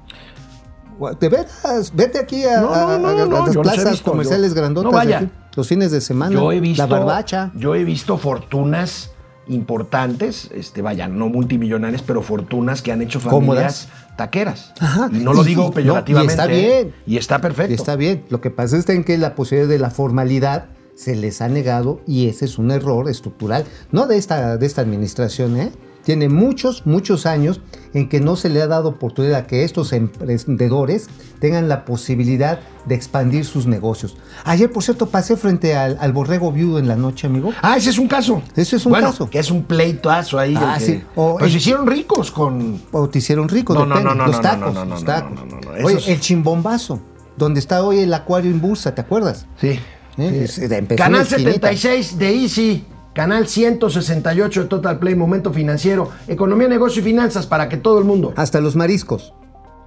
De 1.21 1.29
veras, 1.29 1.93
vete 1.95 2.19
aquí 2.19 2.45
a, 2.45 2.61
No, 2.61 2.99
no, 2.99 3.47
las 3.47 3.57
plazas 3.57 3.91
visto, 3.93 4.11
comerciales 4.11 4.51
yo- 4.55 4.61
grandotas 4.61 4.93
vaya. 4.93 5.19
aquí, 5.19 5.29
los 5.57 5.69
fines 5.69 5.91
de 5.91 6.01
semana. 6.01 6.33
Yo 6.35 6.53
he 6.53 6.61
visto, 6.61 6.83
la 6.83 6.87
barbacha. 6.87 7.51
yo 7.57 7.75
he 7.75 7.85
visto 7.85 8.17
fortunas 8.19 9.11
importantes, 9.47 10.51
este, 10.55 10.83
vaya, 10.83 11.09
no 11.09 11.29
multimillonarias, 11.29 12.03
pero 12.03 12.23
fortunas 12.23 12.83
que 12.83 12.93
han 12.93 13.03
hecho 13.03 13.21
familias 13.21 13.87
Cómodas. 13.87 13.89
taqueras. 14.17 14.73
Ajá. 14.81 15.09
Y 15.13 15.17
no 15.19 15.33
lo 15.33 15.43
digo 15.45 15.65
no, 15.65 15.69
y 15.69 15.73
peyorativamente. 15.73 16.33
está 16.33 16.47
bien. 16.47 16.95
Y 17.07 17.17
está 17.17 17.41
perfecto. 17.41 17.73
Y 17.73 17.75
está 17.75 17.97
bien. 17.97 18.25
Lo 18.31 18.41
que 18.41 18.51
pasa 18.51 18.77
es 18.77 18.85
que 18.85 19.19
la 19.19 19.35
posibilidad 19.35 19.69
de 19.69 19.79
la 19.79 19.91
formalidad 19.91 20.67
se 20.97 21.17
les 21.17 21.41
ha 21.43 21.49
negado 21.49 22.01
y 22.07 22.29
ese 22.29 22.45
es 22.45 22.59
un 22.59 22.71
error 22.71 23.09
estructural, 23.09 23.65
no 23.91 24.07
de 24.07 24.17
esta, 24.17 24.57
de 24.57 24.67
esta 24.67 24.81
administración, 24.83 25.57
¿eh? 25.57 25.73
Tiene 26.05 26.29
muchos, 26.29 26.87
muchos 26.87 27.25
años 27.27 27.61
en 27.95 28.09
que 28.09 28.21
no 28.21 28.37
se 28.37 28.49
le 28.51 28.61
ha 28.61 28.67
dado 28.67 28.91
oportunidad 28.91 29.37
a 29.41 29.47
que 29.47 29.65
estos 29.65 29.93
emprendedores 29.93 31.09
tengan 31.41 31.69
la 31.69 31.85
posibilidad 31.85 32.61
de 32.87 32.95
expandir 32.95 33.45
sus 33.45 33.67
negocios. 33.67 34.17
Ayer, 34.45 34.71
por 34.71 34.83
cierto, 34.83 35.07
pasé 35.07 35.37
frente 35.37 35.75
al, 35.77 35.97
al 36.01 36.13
borrego 36.13 36.53
viudo 36.53 36.79
en 36.79 36.89
la 36.89 36.97
noche, 36.97 37.27
amigo. 37.27 37.53
Ah, 37.63 37.77
ese 37.77 37.91
es 37.91 37.99
un 37.99 38.09
caso. 38.09 38.43
Ese 38.55 38.77
es 38.77 38.85
un 38.87 38.91
Bueno, 38.93 39.09
caso. 39.09 39.31
Que 39.31 39.39
es 39.39 39.51
un 39.51 39.65
pleitazo 39.65 40.39
ahí. 40.39 40.55
Ah, 40.59 40.77
que- 40.79 40.85
sí. 40.85 41.03
O 41.17 41.39
el- 41.41 41.51
se 41.51 41.57
hicieron 41.59 41.87
ricos 41.87 42.31
con. 42.31 42.81
O 42.93 43.09
te 43.09 43.19
hicieron 43.19 43.49
rico, 43.49 43.73
No, 43.75 43.87
no, 43.87 43.95
depende. 43.97 44.09
no, 44.11 44.15
no, 44.15 44.27
los 44.27 44.37
no, 44.37 44.43
tacos, 44.43 44.75
no, 44.75 44.85
no, 44.85 44.91
los 44.95 45.01
no, 45.05 45.07
tacos. 45.07 45.33
no, 45.35 45.47
no, 45.47 45.61
no, 45.61 45.85
Oye, 45.87 46.13
el 46.13 46.21
chimbombazo, 46.21 47.01
donde 47.37 47.61
está 47.61 47.83
hoy 47.83 48.01
el 48.01 48.13
acuario 48.13 48.51
en 48.51 48.61
Bursa, 48.61 48.95
¿te 48.95 49.01
acuerdas? 49.01 49.47
Sí. 49.61 49.79
¿Eh? 50.17 50.47
La 50.89 50.97
Canal 50.97 51.23
esquinita. 51.23 51.69
76 51.73 52.19
de 52.19 52.43
Easy. 52.43 52.85
Canal 53.15 53.47
168 53.47 54.63
de 54.63 54.67
Total 54.69 54.99
Play, 54.99 55.15
Momento 55.15 55.53
Financiero, 55.53 56.11
Economía, 56.27 56.69
Negocio 56.69 57.01
y 57.01 57.05
Finanzas 57.05 57.47
para 57.47 57.69
que 57.69 57.77
todo 57.77 57.99
el 57.99 58.05
mundo. 58.05 58.33
Hasta 58.37 58.61
los 58.61 58.75
mariscos. 58.77 59.33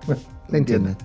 Bueno, 0.06 0.22
¿Me 0.50 0.60
entienden? 0.60 0.96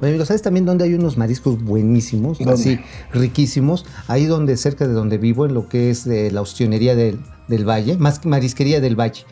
Oye, 0.00 0.10
amigo, 0.10 0.24
¿sabes 0.24 0.42
también 0.42 0.64
dónde 0.66 0.84
hay 0.84 0.94
unos 0.94 1.16
mariscos 1.16 1.62
buenísimos? 1.62 2.38
¿Dónde? 2.38 2.52
Así, 2.54 2.78
riquísimos. 3.12 3.84
Ahí 4.08 4.26
donde, 4.26 4.56
cerca 4.56 4.86
de 4.86 4.94
donde 4.94 5.18
vivo, 5.18 5.46
en 5.46 5.54
lo 5.54 5.68
que 5.68 5.90
es 5.90 6.06
eh, 6.06 6.30
la 6.30 6.40
ostionería 6.42 6.94
del, 6.94 7.20
del 7.48 7.68
Valle, 7.68 7.96
más 7.98 8.18
que 8.18 8.28
marisquería 8.28 8.80
del 8.80 8.98
Valle. 8.98 9.24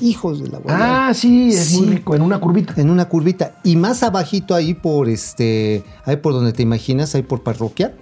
Hijos 0.00 0.40
de 0.42 0.48
la 0.48 0.58
buena. 0.58 1.08
Ah, 1.08 1.14
sí, 1.14 1.50
es 1.50 1.66
Sí. 1.66 1.78
muy 1.80 1.96
rico, 1.96 2.16
en 2.16 2.22
una 2.22 2.40
curvita. 2.40 2.74
En 2.76 2.90
una 2.90 3.08
curvita. 3.08 3.60
Y 3.62 3.76
más 3.76 4.02
abajito 4.02 4.54
ahí 4.56 4.74
por 4.74 5.08
este. 5.08 5.84
Ahí 6.04 6.16
por 6.16 6.32
donde 6.32 6.52
te 6.52 6.62
imaginas, 6.64 7.14
ahí 7.14 7.22
por 7.22 7.42
parroquia. 7.44 7.94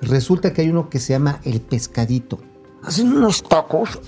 Resulta 0.00 0.52
que 0.52 0.62
hay 0.62 0.70
uno 0.70 0.88
que 0.88 1.00
se 1.00 1.12
llama 1.12 1.40
el 1.44 1.60
pescadito. 1.60 2.38
Hacen 2.84 3.12
unos 3.12 3.42
tacos 3.42 4.00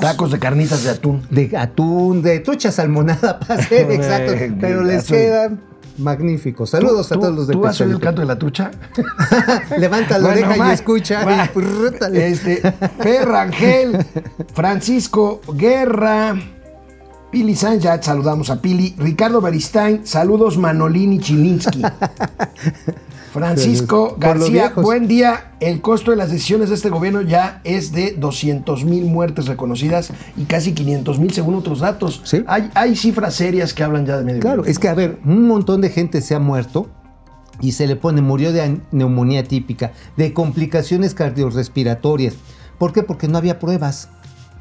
Tacos 0.00 0.30
de 0.30 0.38
carnitas 0.38 0.84
de 0.84 0.90
atún. 0.90 1.22
de 1.30 1.56
atún, 1.56 2.22
de 2.22 2.38
trucha 2.40 2.70
salmonada 2.70 3.38
para 3.46 3.62
ser 3.62 3.90
exacto. 3.90 4.32
Pero 4.60 4.82
les 4.84 5.04
quedan 5.06 5.60
magníficos. 5.98 6.70
Saludos 6.70 7.08
¿Tú- 7.08 7.14
a 7.14 7.20
todos 7.20 7.34
los 7.34 7.46
de 7.48 7.54
¿Tú 7.54 7.66
has 7.66 7.80
oído 7.80 7.96
el 7.96 8.00
canto 8.02 8.20
de 8.20 8.26
la 8.26 8.38
trucha? 8.38 8.70
Levanta 9.78 10.18
la 10.18 10.28
Bueno, 10.28 10.46
oreja 10.46 10.62
va, 10.62 10.70
y 10.70 10.74
escucha. 10.74 11.48
y. 11.54 12.16
Este, 12.16 12.72
Per 13.02 13.26
Rangel, 13.26 14.06
Francisco 14.54 15.40
Guerra, 15.54 16.36
Pili 17.32 17.56
Sánchez, 17.56 18.04
saludamos 18.04 18.50
a 18.50 18.60
Pili, 18.62 18.94
Ricardo 18.98 19.40
Beristain, 19.40 20.06
saludos 20.06 20.58
Manolini 20.58 21.18
Chilinsky. 21.18 21.82
Francisco 23.36 24.16
García, 24.18 24.72
buen 24.74 25.06
día. 25.06 25.52
El 25.60 25.82
costo 25.82 26.10
de 26.10 26.16
las 26.16 26.30
decisiones 26.30 26.70
de 26.70 26.74
este 26.74 26.88
gobierno 26.88 27.20
ya 27.20 27.60
es 27.64 27.92
de 27.92 28.12
200 28.12 28.84
mil 28.84 29.04
muertes 29.04 29.46
reconocidas 29.46 30.10
y 30.36 30.44
casi 30.44 30.72
500 30.72 31.18
mil 31.18 31.32
según 31.32 31.54
otros 31.54 31.80
datos. 31.80 32.22
Sí. 32.24 32.42
Hay, 32.46 32.70
hay 32.74 32.96
cifras 32.96 33.34
serias 33.34 33.74
que 33.74 33.82
hablan 33.82 34.06
ya 34.06 34.16
de 34.16 34.24
medio 34.24 34.40
Claro, 34.40 34.64
es 34.64 34.78
que 34.78 34.88
a 34.88 34.94
ver, 34.94 35.18
un 35.24 35.46
montón 35.46 35.82
de 35.82 35.90
gente 35.90 36.22
se 36.22 36.34
ha 36.34 36.38
muerto 36.38 36.88
y 37.60 37.72
se 37.72 37.86
le 37.86 37.96
pone, 37.96 38.22
murió 38.22 38.52
de 38.52 38.80
neumonía 38.90 39.44
típica, 39.44 39.92
de 40.16 40.32
complicaciones 40.32 41.14
cardiorrespiratorias. 41.14 42.34
¿Por 42.78 42.94
qué? 42.94 43.02
Porque 43.02 43.28
no 43.28 43.36
había 43.36 43.58
pruebas. 43.58 44.08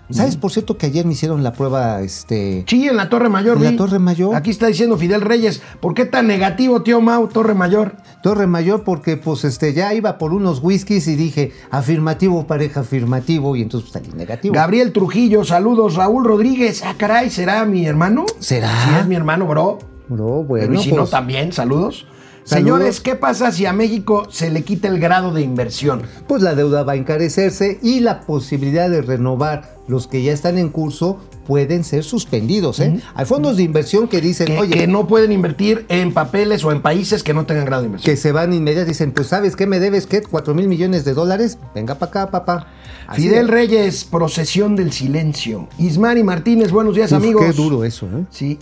¿Sabes, 0.09 0.37
por 0.37 0.51
cierto, 0.51 0.77
que 0.77 0.85
ayer 0.85 1.05
me 1.05 1.13
hicieron 1.13 1.43
la 1.43 1.53
prueba, 1.53 2.01
este... 2.01 2.63
Sí, 2.67 2.87
en 2.87 2.95
la 2.95 3.09
Torre 3.09 3.29
Mayor. 3.29 3.57
En 3.57 3.63
la. 3.63 3.75
Torre 3.75 3.99
Mayor. 3.99 4.35
Aquí 4.35 4.51
está 4.51 4.67
diciendo 4.67 4.97
Fidel 4.97 5.21
Reyes. 5.21 5.61
¿Por 5.79 5.93
qué 5.93 6.05
tan 6.05 6.27
negativo, 6.27 6.83
tío 6.83 7.01
Mau, 7.01 7.27
Torre 7.27 7.55
Mayor? 7.55 7.95
Torre 8.21 8.47
Mayor 8.47 8.83
porque 8.83 9.17
pues 9.17 9.43
este 9.43 9.73
ya 9.73 9.93
iba 9.93 10.17
por 10.17 10.33
unos 10.33 10.59
whiskies 10.61 11.07
y 11.07 11.15
dije 11.15 11.53
afirmativo, 11.71 12.45
pareja 12.47 12.81
afirmativo 12.81 13.55
y 13.55 13.61
entonces 13.61 13.91
pues, 13.91 14.05
salí 14.05 14.15
negativo. 14.15 14.53
Gabriel 14.53 14.93
Trujillo, 14.93 15.43
saludos. 15.43 15.95
Raúl 15.95 16.23
Rodríguez. 16.23 16.83
Ah, 16.83 16.95
caray, 16.97 17.29
¿será 17.29 17.65
mi 17.65 17.85
hermano? 17.85 18.25
¿Será? 18.39 18.69
Sí, 18.69 18.89
es 19.01 19.07
mi 19.07 19.15
hermano, 19.15 19.45
bro. 19.47 19.79
Bro, 20.07 20.43
bueno, 20.43 20.67
Pero 20.67 20.79
y 20.79 20.83
si 20.83 20.91
no, 20.91 21.07
también, 21.07 21.51
saludos. 21.51 22.05
Señores, 22.45 23.01
¿qué 23.01 23.15
pasa 23.15 23.51
si 23.51 23.65
a 23.65 23.73
México 23.73 24.27
se 24.29 24.51
le 24.51 24.61
quita 24.63 24.87
el 24.87 24.99
grado 24.99 25.33
de 25.33 25.41
inversión? 25.41 26.03
pues 26.27 26.41
la 26.43 26.53
deuda 26.55 26.83
va 26.83 26.93
a 26.93 26.95
encarecerse 26.95 27.79
y 27.81 27.99
la 28.01 28.21
posibilidad 28.21 28.89
de 28.89 29.01
renovar 29.01 29.75
los 29.87 30.07
que 30.07 30.21
ya 30.23 30.31
están 30.31 30.57
en 30.57 30.69
curso 30.69 31.17
pueden 31.47 31.83
ser 31.83 32.03
suspendidos. 32.03 32.79
¿eh? 32.79 32.99
Hay 33.13 33.25
fondos 33.25 33.57
de 33.57 33.63
inversión 33.63 34.07
que 34.07 34.19
dicen, 34.21 34.47
Que, 34.47 34.57
oye, 34.57 34.73
que 34.73 34.87
no 34.87 35.07
pueden 35.07 35.31
invertir 35.31 35.85
en 35.89 36.11
papeles 36.13 36.63
o 36.63 36.71
en 36.71 36.81
países 36.81 37.21
que 37.23 37.33
no 37.35 37.45
tengan 37.45 37.65
grado 37.65 37.81
de 37.83 37.87
inversión. 37.87 38.13
que 38.15 38.19
se 38.19 38.31
van 38.31 38.51
inmediatamente, 38.53 38.91
dicen, 38.93 39.11
pues 39.11 39.27
sabes 39.27 39.55
qué 39.55 39.67
me 39.67 39.79
debes, 39.79 40.07
¿qué? 40.07 40.21
¿Cuatro 40.23 40.53
mil 40.55 40.67
millones 40.67 41.05
de 41.05 41.13
dólares? 41.13 41.57
Venga 41.75 41.95
para 41.95 42.09
acá, 42.09 42.31
papá. 42.31 42.67
Así 43.07 43.23
Fidel 43.23 43.45
de- 43.47 43.53
Reyes, 43.53 44.05
procesión 44.05 44.75
del 44.75 44.91
silencio. 44.91 45.67
Ismari 45.77 46.23
Martínez, 46.23 46.71
buenos 46.71 46.95
días, 46.95 47.11
Uf, 47.11 47.17
amigos. 47.19 47.45
Qué 47.45 47.53
duro 47.53 47.83
eso, 47.83 48.07
¿eh? 48.07 48.25
Sí. 48.31 48.57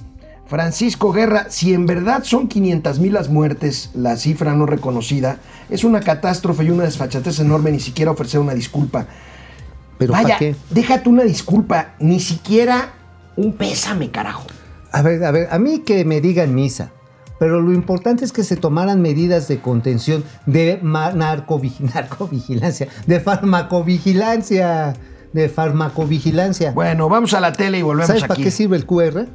Francisco 0.53 1.11
Guerra, 1.11 1.47
si 1.49 1.73
en 1.73 1.87
verdad 1.87 2.23
son 2.23 2.47
500 2.47 2.99
mil 2.99 3.13
las 3.13 3.27
muertes, 3.27 3.89
la 3.95 4.15
cifra 4.17 4.53
no 4.53 4.67
reconocida, 4.67 5.39
es 5.71 5.83
una 5.83 5.99
catástrofe 5.99 6.63
y 6.63 6.69
una 6.69 6.83
desfachatez 6.83 7.39
enorme 7.39 7.71
ni 7.71 7.79
siquiera 7.79 8.11
ofrecer 8.11 8.39
una 8.39 8.53
disculpa. 8.53 9.07
Pero 9.97 10.13
Vaya, 10.13 10.27
¿para 10.27 10.37
qué? 10.37 10.55
déjate 10.69 11.09
una 11.09 11.23
disculpa, 11.23 11.95
ni 11.97 12.19
siquiera 12.19 12.93
un 13.35 13.53
pésame, 13.53 14.11
carajo. 14.11 14.45
A 14.91 15.01
ver, 15.01 15.23
a 15.23 15.31
ver, 15.31 15.47
a 15.49 15.57
mí 15.57 15.79
que 15.79 16.05
me 16.05 16.21
digan 16.21 16.53
misa, 16.53 16.91
pero 17.39 17.59
lo 17.59 17.73
importante 17.73 18.23
es 18.23 18.31
que 18.31 18.43
se 18.43 18.55
tomaran 18.55 19.01
medidas 19.01 19.47
de 19.47 19.59
contención, 19.59 20.23
de 20.45 20.77
narcovigilancia, 20.83 22.87
de 23.07 23.19
farmacovigilancia, 23.19 24.93
de 25.33 25.49
farmacovigilancia. 25.49 26.73
Bueno, 26.73 27.09
vamos 27.09 27.33
a 27.33 27.39
la 27.39 27.53
tele 27.53 27.79
y 27.79 27.81
volvemos 27.81 28.05
¿Sabes 28.05 28.21
para 28.21 28.35
aquí. 28.35 28.43
qué 28.43 28.51
sirve 28.51 28.77
el 28.77 28.85
QR? 28.85 29.25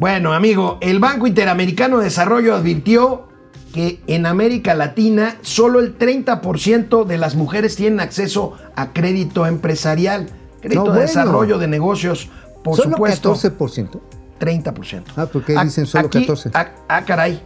Bueno, 0.00 0.32
amigo, 0.32 0.78
el 0.80 0.98
Banco 0.98 1.26
Interamericano 1.26 1.98
de 1.98 2.04
Desarrollo 2.04 2.54
advirtió 2.56 3.28
que 3.74 4.00
en 4.06 4.24
América 4.24 4.74
Latina 4.74 5.36
solo 5.42 5.78
el 5.78 5.98
30% 5.98 7.04
de 7.04 7.18
las 7.18 7.34
mujeres 7.34 7.76
tienen 7.76 8.00
acceso 8.00 8.54
a 8.76 8.94
crédito 8.94 9.46
empresarial, 9.46 10.30
crédito 10.62 10.86
No, 10.86 10.92
de 10.92 11.02
desarrollo 11.02 11.58
de 11.58 11.68
negocios, 11.68 12.30
por 12.64 12.76
Solo 12.76 12.92
supuesto. 12.92 13.34
14%. 13.34 14.00
30%. 14.40 15.02
Ah, 15.16 15.26
¿por 15.26 15.44
qué 15.44 15.52
dicen 15.62 15.84
solo 15.84 16.06
aquí- 16.06 16.20
14? 16.20 16.50
Ah, 16.54 16.70
ah, 16.88 17.04
caray. 17.04 17.42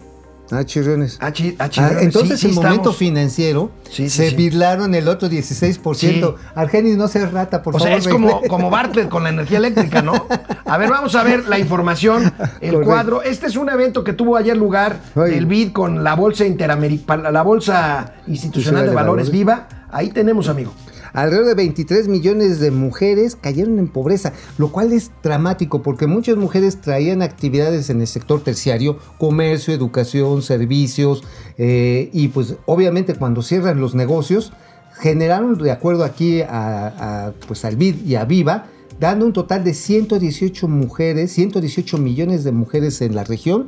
Ah, 0.50 0.62
chirriones. 0.64 1.16
Ah, 1.20 1.32
chi- 1.32 1.56
ah, 1.58 1.64
Ah, 1.64 1.68
chirriones. 1.70 2.02
entonces 2.02 2.38
Sí, 2.38 2.48
sí 2.50 2.58
en 2.58 2.62
momento 2.62 2.92
financiero 2.92 3.70
Sí, 3.90 4.10
se 4.10 4.30
virlaron 4.30 4.94
el 4.94 5.08
otro 5.08 5.28
16%. 5.28 6.36
Argenis, 6.54 6.96
no 6.96 7.08
seas 7.08 7.32
rata, 7.32 7.62
por 7.62 7.74
O 7.74 7.78
favor. 7.78 7.88
sea, 7.88 7.96
es 7.96 8.06
como, 8.08 8.42
como 8.42 8.68
Bartlett 8.70 9.08
con 9.08 9.22
la 9.24 9.30
energía 9.30 9.58
eléctrica, 9.58 10.02
¿no? 10.02 10.26
A 10.66 10.76
ver, 10.78 10.90
vamos 10.90 11.14
a 11.14 11.22
ver 11.22 11.48
la 11.48 11.58
información, 11.58 12.24
el 12.60 12.70
Correcto. 12.72 12.80
cuadro. 12.84 13.22
Este 13.22 13.46
es 13.46 13.56
un 13.56 13.68
evento 13.70 14.04
que 14.04 14.12
tuvo 14.12 14.36
ayer 14.36 14.56
lugar, 14.56 14.98
el 15.16 15.46
BID 15.46 15.72
con 15.72 16.04
la 16.04 16.14
Bolsa 16.14 16.44
Interamericana, 16.44 17.30
la 17.30 17.42
Bolsa 17.42 18.14
Institucional 18.26 18.86
de 18.86 18.94
Valores 18.94 19.30
Viva. 19.30 19.68
Ahí 19.90 20.10
tenemos, 20.10 20.48
amigo. 20.48 20.74
Alrededor 21.14 21.46
de 21.46 21.54
23 21.54 22.08
millones 22.08 22.58
de 22.58 22.72
mujeres 22.72 23.36
cayeron 23.36 23.78
en 23.78 23.86
pobreza, 23.86 24.32
lo 24.58 24.72
cual 24.72 24.92
es 24.92 25.12
dramático 25.22 25.80
porque 25.80 26.08
muchas 26.08 26.36
mujeres 26.36 26.80
traían 26.80 27.22
actividades 27.22 27.88
en 27.88 28.00
el 28.00 28.08
sector 28.08 28.42
terciario, 28.42 28.98
comercio, 29.16 29.72
educación, 29.72 30.42
servicios, 30.42 31.22
eh, 31.56 32.10
y 32.12 32.28
pues 32.28 32.56
obviamente 32.66 33.14
cuando 33.14 33.42
cierran 33.42 33.80
los 33.80 33.94
negocios, 33.94 34.52
generaron, 34.98 35.56
de 35.56 35.70
acuerdo 35.70 36.02
aquí 36.02 36.40
a, 36.42 37.32
pues 37.46 37.64
al 37.64 37.76
BID 37.76 38.04
y 38.04 38.16
a 38.16 38.24
Viva, 38.24 38.66
dando 38.98 39.26
un 39.26 39.32
total 39.32 39.62
de 39.62 39.72
118 39.72 40.66
mujeres, 40.66 41.30
118 41.32 41.96
millones 41.98 42.42
de 42.42 42.50
mujeres 42.50 43.00
en 43.02 43.14
la 43.14 43.22
región 43.22 43.66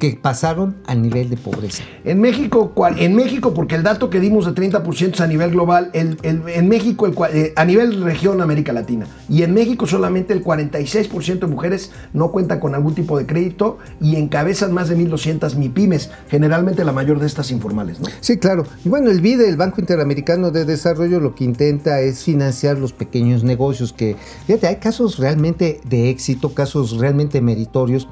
que 0.00 0.18
pasaron 0.20 0.76
al 0.86 1.02
nivel 1.02 1.28
de 1.30 1.36
pobreza. 1.36 1.84
En 2.04 2.20
México, 2.20 2.72
cual- 2.74 2.98
en 2.98 3.14
México, 3.14 3.54
porque 3.54 3.76
el 3.76 3.82
dato 3.84 4.10
que 4.10 4.18
dimos 4.18 4.46
de 4.46 4.52
30% 4.52 5.14
es 5.14 5.20
a 5.20 5.26
nivel 5.28 5.50
global, 5.50 5.90
el- 5.92 6.16
el- 6.22 6.42
en 6.48 6.68
México, 6.68 7.06
el 7.06 7.14
eh, 7.32 7.52
a 7.54 7.64
nivel 7.66 8.02
región 8.02 8.40
América 8.40 8.72
Latina, 8.72 9.06
y 9.28 9.42
en 9.42 9.52
México 9.54 9.86
solamente 9.86 10.32
el 10.32 10.42
46% 10.42 11.46
de 11.46 11.52
mujeres 11.52 11.92
no 12.14 12.32
cuentan 12.32 12.58
con 12.60 12.74
algún 12.74 12.94
tipo 12.94 13.18
de 13.18 13.26
crédito 13.26 13.78
y 14.00 14.16
encabezan 14.16 14.72
más 14.72 14.88
de 14.88 14.96
1.200 14.96 15.54
MIPIMES, 15.54 16.10
generalmente 16.28 16.84
la 16.84 16.92
mayor 16.92 17.20
de 17.20 17.26
estas 17.26 17.50
informales, 17.50 18.00
¿no? 18.00 18.06
Sí, 18.20 18.38
claro. 18.38 18.64
Y 18.84 18.88
bueno, 18.88 19.10
el 19.10 19.20
BIDE, 19.20 19.48
el 19.48 19.56
Banco 19.58 19.80
Interamericano 19.82 20.50
de 20.50 20.64
Desarrollo, 20.64 21.20
lo 21.20 21.34
que 21.34 21.44
intenta 21.44 22.00
es 22.00 22.24
financiar 22.24 22.78
los 22.78 22.94
pequeños 22.94 23.44
negocios, 23.44 23.92
que, 23.92 24.16
fíjate, 24.46 24.66
hay 24.66 24.76
casos 24.76 25.18
realmente 25.18 25.80
de 25.84 26.08
éxito, 26.08 26.54
casos 26.54 26.96
realmente 26.96 27.42
meritorios, 27.42 28.08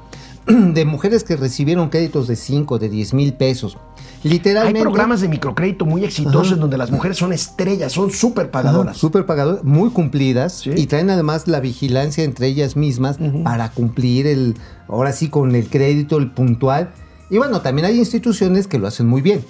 de 0.73 0.85
mujeres 0.85 1.23
que 1.23 1.35
recibieron 1.35 1.89
créditos 1.89 2.27
de 2.27 2.35
5, 2.35 2.79
de 2.79 2.89
10 2.89 3.13
mil 3.13 3.33
pesos. 3.33 3.77
Hay 4.23 4.31
Literalmente. 4.31 4.81
programas 4.81 5.21
de 5.21 5.29
microcrédito 5.29 5.85
muy 5.85 6.03
exitosos 6.03 6.47
Ajá. 6.47 6.55
en 6.55 6.59
donde 6.61 6.77
las 6.77 6.91
mujeres 6.91 7.17
son 7.17 7.31
estrellas, 7.31 7.93
son 7.93 8.11
súper 8.11 8.51
pagadoras. 8.51 8.97
Súper 8.97 9.25
pagadoras, 9.25 9.63
muy 9.63 9.91
cumplidas 9.91 10.53
Sí. 10.59 10.71
y 10.75 10.87
traen 10.87 11.09
además 11.09 11.47
la 11.47 11.59
vigilancia 11.61 12.23
entre 12.23 12.47
ellas 12.47 12.75
mismas 12.75 13.17
para 13.43 13.69
cumplir 13.71 14.27
el, 14.27 14.55
ahora 14.87 15.13
sí, 15.13 15.29
con 15.29 15.55
el 15.55 15.69
crédito, 15.69 16.17
el 16.17 16.31
puntual. 16.31 16.91
Y 17.29 17.37
bueno, 17.37 17.61
también 17.61 17.85
hay 17.85 17.97
instituciones 17.97 18.67
que 18.67 18.79
lo 18.79 18.87
hacen 18.87 19.07
muy 19.07 19.21
bien. 19.21 19.45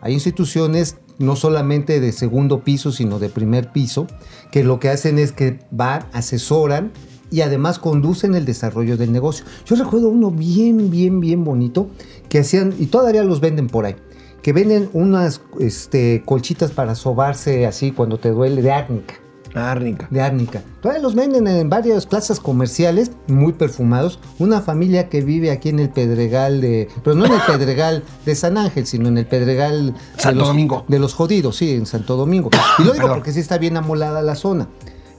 Hay 0.00 0.12
instituciones 0.12 0.96
no 1.18 1.36
solamente 1.36 2.00
de 2.00 2.10
segundo 2.10 2.64
piso, 2.64 2.90
sino 2.90 3.18
de 3.20 3.28
primer 3.28 3.70
piso, 3.70 4.08
que 4.50 4.64
lo 4.64 4.80
que 4.80 4.88
hacen 4.88 5.18
es 5.20 5.30
que 5.30 5.60
van, 5.70 6.04
asesoran 6.12 6.90
y 7.32 7.40
además 7.40 7.78
conducen 7.80 8.34
el 8.36 8.44
desarrollo 8.44 8.96
del 8.96 9.10
negocio. 9.10 9.44
Yo 9.66 9.74
recuerdo 9.74 10.08
uno 10.10 10.30
bien, 10.30 10.90
bien, 10.90 11.18
bien 11.20 11.42
bonito 11.44 11.88
que 12.28 12.38
hacían, 12.40 12.74
y 12.78 12.86
todavía 12.86 13.24
los 13.24 13.40
venden 13.40 13.66
por 13.66 13.86
ahí, 13.86 13.96
que 14.42 14.52
venden 14.52 14.88
unas 14.92 15.40
este, 15.58 16.22
colchitas 16.24 16.70
para 16.70 16.94
sobarse 16.94 17.66
así 17.66 17.90
cuando 17.90 18.18
te 18.18 18.28
duele 18.30 18.62
de 18.62 18.70
árnica. 18.72 19.14
Árnica. 19.54 20.08
De 20.10 20.22
árnica. 20.22 20.62
Todavía 20.80 21.02
los 21.02 21.14
venden 21.14 21.46
en 21.46 21.68
varias 21.68 22.06
plazas 22.06 22.40
comerciales, 22.40 23.10
muy 23.28 23.52
perfumados. 23.52 24.18
Una 24.38 24.62
familia 24.62 25.10
que 25.10 25.20
vive 25.20 25.50
aquí 25.50 25.68
en 25.68 25.78
el 25.78 25.90
Pedregal 25.90 26.62
de. 26.62 26.88
Pero 27.04 27.14
no 27.16 27.26
en 27.26 27.32
el 27.34 27.40
Pedregal 27.46 28.02
de 28.24 28.34
San 28.34 28.56
Ángel, 28.56 28.86
sino 28.86 29.08
en 29.08 29.18
el 29.18 29.26
Pedregal. 29.26 29.94
de 30.24 30.32
los- 30.32 30.48
Domingo. 30.48 30.86
De 30.88 30.98
los 30.98 31.12
jodidos, 31.12 31.56
sí, 31.58 31.72
en 31.72 31.84
Santo 31.84 32.16
Domingo. 32.16 32.48
Y 32.78 32.82
lo 32.84 32.92
digo 32.92 33.02
Perdón. 33.02 33.18
porque 33.18 33.32
sí 33.32 33.40
está 33.40 33.58
bien 33.58 33.76
amolada 33.76 34.22
la 34.22 34.36
zona. 34.36 34.68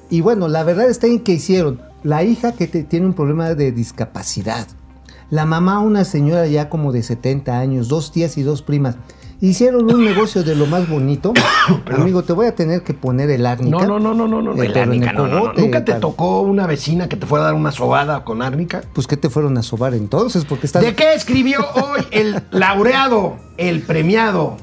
Y 0.10 0.22
bueno, 0.22 0.48
la 0.48 0.64
verdad 0.64 0.90
está 0.90 1.08
en 1.08 1.20
que 1.20 1.34
hicieron. 1.34 1.82
La 2.04 2.24
hija 2.24 2.52
que 2.54 2.68
te- 2.68 2.84
tiene 2.84 3.06
un 3.06 3.14
problema 3.14 3.54
de 3.54 3.72
discapacidad. 3.72 4.68
La 5.30 5.46
mamá, 5.46 5.80
una 5.80 6.04
señora 6.04 6.46
ya 6.48 6.70
como 6.70 6.92
de 6.92 7.02
70 7.02 7.58
años, 7.60 7.88
dos 7.88 8.12
tías 8.12 8.38
y 8.38 8.44
dos 8.44 8.62
primas. 8.62 8.96
Hicieron 9.42 9.92
un 9.94 10.06
negocio 10.06 10.44
de 10.44 10.56
lo 10.56 10.68
más 10.68 10.88
bonito. 10.88 11.34
Amigo, 11.92 12.24
te 12.24 12.32
voy 12.34 12.46
a 12.48 12.56
tener 12.56 12.84
que 12.84 12.94
poner 12.94 13.30
el 13.30 13.46
árnica. 13.46 13.86
No, 13.86 14.00
no, 14.00 14.14
no, 14.14 14.14
no, 14.14 14.42
no, 14.42 14.54
no, 14.54 14.62
Eh, 14.64 14.68
el 14.68 14.78
árnica, 14.78 15.10
el 15.12 15.18
no, 15.18 15.28
no, 15.28 15.34
no. 15.36 15.42
cogote, 15.42 15.62
¿Nunca 15.62 15.84
te 15.84 15.94
tocó 15.96 16.42
una 16.42 16.68
vecina 16.68 17.10
que 17.10 17.18
te 17.18 17.26
fuera 17.26 17.46
a 17.46 17.48
dar 17.48 17.56
una 17.56 17.72
sobada 17.72 18.24
con 18.24 18.42
árnica? 18.42 18.84
Pues 18.94 19.08
que 19.08 19.18
te 19.18 19.30
fueron 19.30 19.58
a 19.58 19.64
sobar 19.64 19.96
entonces, 19.96 20.46
porque 20.46 20.68
estás. 20.68 20.84
¿De 20.84 20.94
qué 20.96 21.14
escribió 21.14 21.60
hoy 21.76 22.02
el 22.12 22.44
laureado, 22.52 23.38
el 23.58 23.82
premiado 23.82 24.58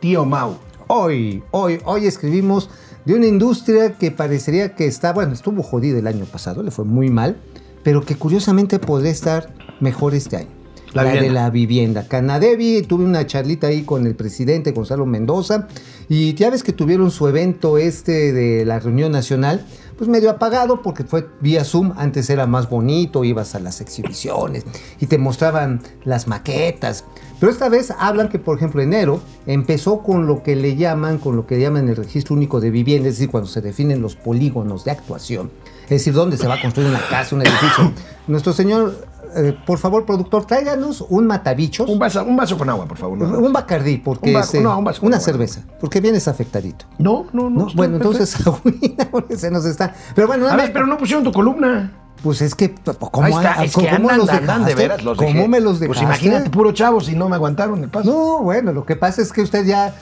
tío 0.00 0.24
Mau? 0.24 0.56
Hoy, 0.86 1.42
hoy, 1.50 1.80
hoy 1.84 2.06
escribimos 2.06 2.70
de 3.04 3.14
una 3.14 3.26
industria 3.26 3.92
que 3.92 4.10
parecería 4.10 4.74
que 4.74 4.86
está, 4.86 5.12
bueno, 5.12 5.32
estuvo 5.32 5.62
jodida 5.62 5.98
el 5.98 6.06
año 6.06 6.24
pasado, 6.24 6.62
le 6.62 6.70
fue 6.70 6.84
muy 6.84 7.10
mal, 7.10 7.36
pero 7.82 8.02
que 8.02 8.16
curiosamente 8.16 8.78
podría 8.78 9.12
estar 9.12 9.54
mejor 9.80 10.14
este 10.14 10.36
año. 10.36 10.48
La 10.94 11.02
La, 11.02 11.10
de 11.10 11.28
la 11.28 11.50
vivienda. 11.50 12.06
Canadevi, 12.06 12.82
tuve 12.82 13.04
una 13.04 13.26
charlita 13.26 13.66
ahí 13.66 13.82
con 13.82 14.06
el 14.06 14.14
presidente 14.14 14.70
Gonzalo 14.70 15.06
Mendoza 15.06 15.66
y 16.08 16.34
ya 16.34 16.50
ves 16.50 16.62
que 16.62 16.72
tuvieron 16.72 17.10
su 17.10 17.26
evento 17.26 17.78
este 17.78 18.32
de 18.32 18.64
la 18.64 18.78
reunión 18.78 19.10
nacional, 19.10 19.66
pues 19.98 20.08
medio 20.08 20.30
apagado 20.30 20.82
porque 20.82 21.02
fue 21.02 21.26
vía 21.40 21.64
Zoom, 21.64 21.94
antes 21.96 22.30
era 22.30 22.46
más 22.46 22.70
bonito, 22.70 23.24
ibas 23.24 23.56
a 23.56 23.58
las 23.58 23.80
exhibiciones 23.80 24.64
y 25.00 25.06
te 25.06 25.18
mostraban 25.18 25.82
las 26.04 26.28
maquetas. 26.28 27.04
Pero 27.44 27.52
esta 27.52 27.68
vez 27.68 27.92
hablan 27.98 28.30
que, 28.30 28.38
por 28.38 28.56
ejemplo, 28.56 28.80
enero 28.80 29.20
empezó 29.46 29.98
con 30.02 30.26
lo 30.26 30.42
que 30.42 30.56
le 30.56 30.76
llaman, 30.76 31.18
con 31.18 31.36
lo 31.36 31.46
que 31.46 31.60
llaman 31.60 31.86
el 31.90 31.96
registro 31.96 32.34
único 32.34 32.58
de 32.58 32.70
vivienda, 32.70 33.10
es 33.10 33.16
decir, 33.16 33.30
cuando 33.30 33.50
se 33.50 33.60
definen 33.60 34.00
los 34.00 34.16
polígonos 34.16 34.86
de 34.86 34.92
actuación, 34.92 35.50
es 35.82 35.90
decir, 35.90 36.14
dónde 36.14 36.38
se 36.38 36.48
va 36.48 36.54
a 36.54 36.60
construir 36.62 36.88
una 36.88 37.02
casa, 37.10 37.34
un 37.36 37.42
edificio. 37.42 37.92
Nuestro 38.28 38.54
señor, 38.54 38.96
eh, 39.36 39.54
por 39.66 39.76
favor, 39.76 40.06
productor, 40.06 40.46
tráiganos 40.46 41.04
un 41.06 41.26
matabichos. 41.26 41.86
Un 41.86 41.98
vaso, 41.98 42.24
un 42.24 42.34
vaso 42.34 42.56
con 42.56 42.70
agua, 42.70 42.86
por 42.88 42.96
favor. 42.96 43.18
no. 43.18 43.38
Un 43.38 43.52
Bacardí, 43.52 43.98
porque 43.98 44.30
Un 44.30 44.36
va- 44.36 44.40
es, 44.40 44.54
eh, 44.54 44.62
no, 44.62 44.78
un 44.78 44.84
vaso 44.84 45.00
con 45.02 45.08
una 45.08 45.18
agua. 45.18 45.24
cerveza, 45.26 45.60
porque 45.78 46.00
vienes 46.00 46.26
afectadito. 46.28 46.86
No, 46.96 47.26
no, 47.34 47.50
no. 47.50 47.66
Bueno, 47.74 47.98
perfecto. 47.98 48.58
entonces 48.64 49.38
se 49.38 49.50
nos 49.50 49.66
está. 49.66 49.94
Pero 50.14 50.28
bueno, 50.28 50.48
A 50.48 50.56
ver, 50.56 50.72
pero 50.72 50.86
no 50.86 50.96
pusieron 50.96 51.22
tu 51.22 51.30
columna. 51.30 51.92
Pues 52.24 52.40
es 52.40 52.54
que, 52.54 52.74
¿cómo, 53.10 53.26
Ahí 53.26 53.32
está, 53.34 53.54
ah, 53.58 53.64
es 53.66 53.76
que 53.76 53.82
cómo 53.82 54.08
andan, 54.08 54.16
los 54.16 54.28
andan 54.30 54.64
de 54.64 54.74
dejaste? 54.74 54.74
veras 54.82 55.04
los 55.04 55.18
¿Cómo 55.18 55.46
me 55.46 55.60
los 55.60 55.78
Pues 55.78 55.80
dejaste? 55.80 56.04
imagínate, 56.04 56.48
puro 56.48 56.72
chavo, 56.72 57.02
si 57.02 57.14
no 57.14 57.28
me 57.28 57.36
aguantaron 57.36 57.84
el 57.84 57.90
paso. 57.90 58.10
No, 58.10 58.38
bueno, 58.42 58.72
lo 58.72 58.86
que 58.86 58.96
pasa 58.96 59.20
es 59.20 59.30
que 59.30 59.42
usted 59.42 59.66
ya. 59.66 59.94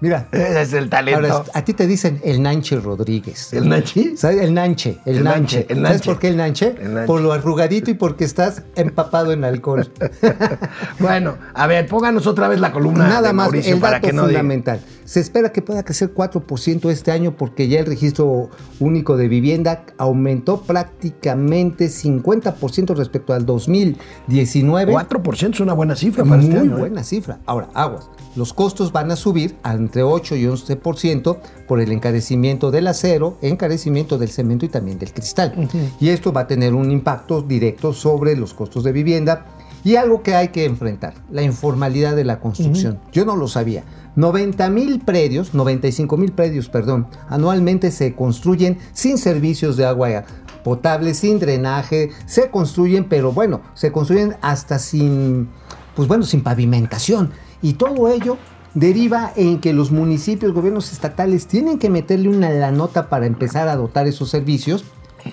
Mira, 0.00 0.28
Ese 0.30 0.60
es 0.62 0.72
el 0.74 0.88
talento. 0.90 1.32
ahora, 1.32 1.44
a 1.54 1.64
ti 1.64 1.72
te 1.72 1.86
dicen 1.86 2.20
el 2.22 2.42
Nanche 2.42 2.76
Rodríguez. 2.78 3.52
¿El 3.54 3.68
Nachi? 3.68 4.16
¿Sabes? 4.16 4.42
El 4.42 4.52
Nanche, 4.54 4.98
el, 5.06 5.16
El 5.18 5.24
Nanche. 5.24 5.40
Nanche, 5.40 5.58
el 5.60 5.66
¿Sabes 5.76 5.82
Nanche. 5.82 6.10
por 6.10 6.18
qué 6.18 6.28
el 6.28 6.36
Nanche? 6.36 6.74
El 6.80 6.94
Nanche. 6.94 7.06
Por 7.06 7.20
lo 7.22 7.32
arrugadito 7.32 7.90
y 7.90 7.94
porque 7.94 8.24
estás 8.24 8.62
empapado 8.74 9.32
en 9.32 9.44
alcohol. 9.44 9.90
Bueno, 10.98 11.36
a 11.54 11.66
ver, 11.66 11.86
pónganos 11.86 12.26
otra 12.26 12.48
vez 12.48 12.58
la 12.60 12.72
columna 12.72 13.06
Nada 13.08 13.28
de 13.28 13.32
más, 13.34 13.46
Mauricio 13.46 13.74
el 13.74 13.80
para 13.80 13.94
dato 13.96 14.06
que 14.08 14.12
no 14.12 14.22
diga. 14.26 14.40
fundamental. 14.40 14.80
Se 15.04 15.20
espera 15.20 15.52
que 15.52 15.62
pueda 15.62 15.84
crecer 15.84 16.12
4% 16.12 16.90
este 16.90 17.12
año 17.12 17.36
porque 17.36 17.68
ya 17.68 17.78
el 17.80 17.86
registro 17.86 18.50
único 18.80 19.16
de 19.16 19.28
vivienda 19.28 19.84
aumentó 19.98 20.62
prácticamente 20.62 21.86
50% 21.86 22.94
respecto 22.96 23.32
al 23.34 23.46
2019. 23.46 24.92
4% 24.92 25.54
es 25.54 25.60
una 25.60 25.74
buena 25.74 25.94
cifra 25.96 26.24
para 26.24 26.36
Muy 26.36 26.46
este 26.46 26.58
año. 26.60 26.76
¿eh? 26.76 26.80
buena 26.80 27.04
cifra. 27.04 27.38
Ahora, 27.46 27.68
aguas. 27.74 28.10
Los 28.34 28.52
costos 28.52 28.90
van 28.92 29.10
a 29.10 29.16
subir 29.16 29.56
a 29.62 29.70
entre 29.96 30.02
8 30.02 30.36
y 30.36 30.44
11% 30.44 31.38
por 31.66 31.80
el 31.80 31.90
encarecimiento 31.90 32.70
del 32.70 32.86
acero, 32.86 33.38
encarecimiento 33.40 34.18
del 34.18 34.28
cemento 34.28 34.66
y 34.66 34.68
también 34.68 34.98
del 34.98 35.12
cristal. 35.12 35.68
Y 36.00 36.10
esto 36.10 36.32
va 36.32 36.42
a 36.42 36.46
tener 36.46 36.74
un 36.74 36.90
impacto 36.90 37.40
directo 37.40 37.94
sobre 37.94 38.36
los 38.36 38.52
costos 38.52 38.84
de 38.84 38.92
vivienda 38.92 39.46
y 39.84 39.96
algo 39.96 40.22
que 40.22 40.34
hay 40.34 40.48
que 40.48 40.66
enfrentar, 40.66 41.14
la 41.30 41.42
informalidad 41.42 42.14
de 42.14 42.24
la 42.24 42.40
construcción. 42.40 42.98
Yo 43.10 43.24
no 43.24 43.36
lo 43.36 43.48
sabía. 43.48 43.84
90 44.16 44.68
mil 44.68 45.00
predios, 45.00 45.54
95 45.54 46.16
mil 46.18 46.32
predios, 46.32 46.68
perdón, 46.68 47.06
anualmente 47.28 47.90
se 47.90 48.14
construyen 48.14 48.78
sin 48.92 49.16
servicios 49.16 49.76
de 49.76 49.86
agua 49.86 50.24
potable, 50.62 51.14
sin 51.14 51.38
drenaje, 51.38 52.10
se 52.26 52.50
construyen, 52.50 53.04
pero 53.04 53.32
bueno, 53.32 53.62
se 53.74 53.92
construyen 53.92 54.36
hasta 54.42 54.78
sin 54.78 55.48
pues 55.94 56.06
bueno, 56.06 56.24
sin 56.24 56.42
pavimentación. 56.42 57.30
Y 57.62 57.74
todo 57.74 58.08
ello 58.08 58.36
deriva 58.76 59.32
en 59.36 59.58
que 59.58 59.72
los 59.72 59.90
municipios, 59.90 60.52
gobiernos 60.52 60.92
estatales 60.92 61.46
tienen 61.46 61.78
que 61.78 61.88
meterle 61.90 62.28
una 62.28 62.50
la 62.50 62.70
nota 62.70 63.08
para 63.08 63.24
empezar 63.26 63.68
a 63.68 63.74
dotar 63.76 64.06
esos 64.06 64.28
servicios 64.28 64.84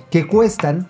que 0.10 0.25
cuestan 0.25 0.89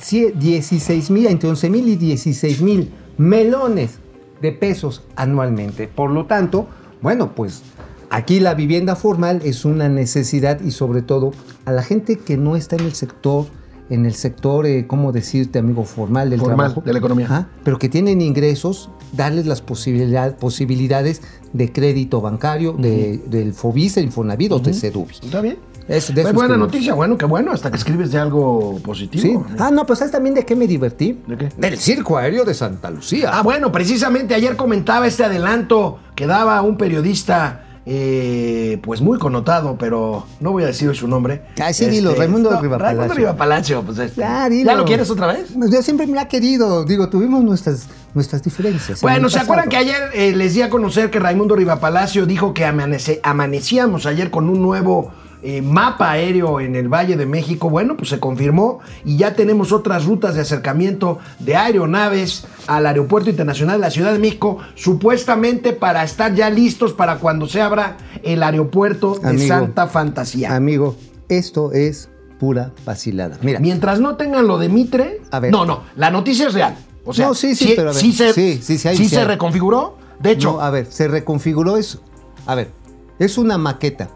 cie- 0.00 0.32
16 0.32 1.10
mil, 1.10 1.26
entre 1.26 1.50
11 1.50 1.68
mil 1.70 1.88
y 1.88 1.96
16 1.96 2.62
mil 2.62 2.92
melones 3.18 3.98
de 4.40 4.52
pesos 4.52 5.02
anualmente. 5.16 5.88
Por 5.88 6.10
lo 6.10 6.26
tanto, 6.26 6.68
bueno, 7.02 7.34
pues 7.34 7.62
aquí 8.10 8.38
la 8.38 8.54
vivienda 8.54 8.94
formal 8.94 9.40
es 9.44 9.64
una 9.64 9.88
necesidad 9.88 10.60
y 10.60 10.70
sobre 10.70 11.02
todo 11.02 11.32
a 11.64 11.72
la 11.72 11.82
gente 11.82 12.16
que 12.16 12.36
no 12.36 12.54
está 12.54 12.76
en 12.76 12.84
el 12.84 12.94
sector 12.94 13.46
en 13.90 14.04
el 14.04 14.12
sector, 14.12 14.66
eh, 14.66 14.86
¿cómo 14.86 15.12
decirte, 15.12 15.58
amigo, 15.58 15.82
formal 15.82 16.28
del 16.28 16.40
Formal, 16.40 16.58
trabajo? 16.58 16.82
de 16.82 16.92
la 16.92 16.98
economía. 16.98 17.48
Pero 17.64 17.78
que 17.78 17.88
tienen 17.88 18.20
ingresos, 18.20 18.90
darles 19.12 19.46
las 19.46 19.60
posibilidad- 19.62 20.36
posibilidades 20.36 21.22
de 21.52 21.72
crédito 21.72 22.20
bancario, 22.20 22.72
de, 22.72 23.18
del 23.26 23.52
FOBIS, 23.54 23.96
Infonavit 23.98 24.52
o 24.52 24.58
de 24.58 24.74
CEDUBI. 24.74 25.14
¿Está 25.22 25.40
bien? 25.40 25.58
Es, 25.88 26.08
de 26.14 26.20
buena 26.22 26.28
escribimos. 26.30 26.58
noticia, 26.58 26.92
bueno, 26.94 27.16
qué 27.16 27.24
bueno, 27.24 27.50
hasta 27.50 27.70
que 27.70 27.78
escribes 27.78 28.12
de 28.12 28.18
algo 28.18 28.78
positivo. 28.82 29.46
Sí. 29.48 29.54
Ah, 29.58 29.70
no, 29.70 29.86
pues 29.86 30.00
¿sabes 30.00 30.12
también 30.12 30.34
de 30.34 30.44
qué 30.44 30.54
me 30.54 30.66
divertí? 30.66 31.18
¿De 31.26 31.38
qué? 31.38 31.48
Del 31.56 31.78
circo 31.78 32.18
aéreo 32.18 32.44
de 32.44 32.52
Santa 32.52 32.90
Lucía. 32.90 33.30
Ah, 33.32 33.42
bueno, 33.42 33.72
precisamente 33.72 34.34
ayer 34.34 34.54
comentaba 34.56 35.06
este 35.06 35.24
adelanto 35.24 35.98
que 36.14 36.26
daba 36.26 36.60
un 36.60 36.76
periodista, 36.76 37.64
eh, 37.90 38.78
pues 38.82 39.00
muy 39.00 39.18
connotado, 39.18 39.76
pero 39.78 40.26
no 40.40 40.52
voy 40.52 40.62
a 40.62 40.66
decir 40.66 40.94
su 40.94 41.08
nombre. 41.08 41.42
Este, 41.48 41.62
Ah, 41.62 41.72
sí, 41.72 41.86
dilo, 41.86 42.14
Raimundo 42.14 42.50
Rivapalacio. 42.60 42.98
Raimundo 42.98 43.14
Rivapalacio, 43.14 43.82
pues 43.82 43.98
este. 43.98 44.20
Ya, 44.20 44.48
dilo. 44.50 44.70
¿Ya 44.70 44.76
lo 44.76 44.84
quieres 44.84 45.10
otra 45.10 45.28
vez? 45.28 45.46
Yo 45.70 45.82
siempre 45.82 46.06
me 46.06 46.20
ha 46.20 46.28
querido, 46.28 46.84
digo, 46.84 47.08
tuvimos 47.08 47.42
nuestras, 47.42 47.86
nuestras 48.12 48.42
diferencias. 48.42 48.98
en 49.02 49.08
Bueno, 49.08 49.30
¿se 49.30 49.38
acuerdan 49.38 49.70
que 49.70 49.78
ayer 49.78 50.10
eh, 50.12 50.36
les 50.36 50.52
di 50.54 50.60
a 50.62 50.68
conocer 50.68 51.10
que 51.10 51.18
Raimundo 51.18 51.56
Rivapalacio 51.56 52.26
dijo 52.26 52.52
que 52.52 52.66
amanece- 52.66 53.20
amanecíamos 53.22 54.04
ayer 54.04 54.30
con 54.30 54.50
un 54.50 54.60
nuevo 54.60 55.10
eh, 55.42 55.62
mapa 55.62 56.10
aéreo 56.10 56.60
en 56.60 56.74
el 56.76 56.88
Valle 56.88 57.16
de 57.16 57.26
México? 57.26 57.70
Bueno, 57.70 57.96
pues 57.96 58.10
se 58.10 58.18
confirmó 58.20 58.80
y 59.04 59.16
ya 59.16 59.34
tenemos 59.34 59.72
otras 59.72 60.04
rutas 60.04 60.34
de 60.34 60.40
acercamiento 60.40 61.18
de 61.38 61.56
aeronaves 61.56 62.46
al 62.66 62.86
Aeropuerto 62.86 63.30
Internacional 63.30 63.76
de 63.76 63.86
la 63.86 63.90
Ciudad 63.90 64.12
de 64.12 64.18
México, 64.18 64.58
supuestamente 64.74 65.72
para 65.72 66.02
estar 66.02 66.34
ya 66.34 66.50
listos 66.50 66.92
para 66.92 67.18
cuando 67.18 67.46
se 67.46 67.60
abra 67.60 67.96
el 68.22 68.42
aeropuerto 68.42 69.14
de 69.22 69.28
Amigo, 69.28 69.48
Santa 69.48 69.86
Fantasía. 69.86 70.54
Amigo, 70.54 70.96
esto 71.28 71.72
es 71.72 72.08
pura 72.40 72.72
vacilada. 72.84 73.38
Mira, 73.42 73.60
Mientras 73.60 74.00
no 74.00 74.16
tengan 74.16 74.46
lo 74.46 74.58
de 74.58 74.68
Mitre, 74.68 75.20
A 75.30 75.40
ver. 75.40 75.52
no, 75.52 75.64
no, 75.64 75.82
la 75.96 76.10
noticia 76.10 76.48
es 76.48 76.54
real. 76.54 76.76
O 77.04 77.12
sea, 77.14 77.28
No, 77.28 77.34
sí, 77.34 77.54
sí, 77.54 77.72
pero 77.76 77.90
a 77.90 77.92
ver, 77.92 78.00
se, 78.02 78.32
sí, 78.32 78.60
sí, 78.62 78.78
sí 78.78 78.88
hay- 78.88 78.96
sí 78.96 79.04
sí 79.04 79.14
se 79.14 79.24
reconfiguró. 79.24 79.96
De 80.20 80.32
hecho, 80.32 80.52
No, 80.54 80.60
a 80.60 80.70
ver, 80.70 80.86
se 80.90 81.08
reconfiguró 81.08 81.76
eso. 81.76 82.00
A 82.44 82.54
ver, 82.54 82.70
es 83.18 83.38
una 83.38 83.56
maqueta. 83.56 84.10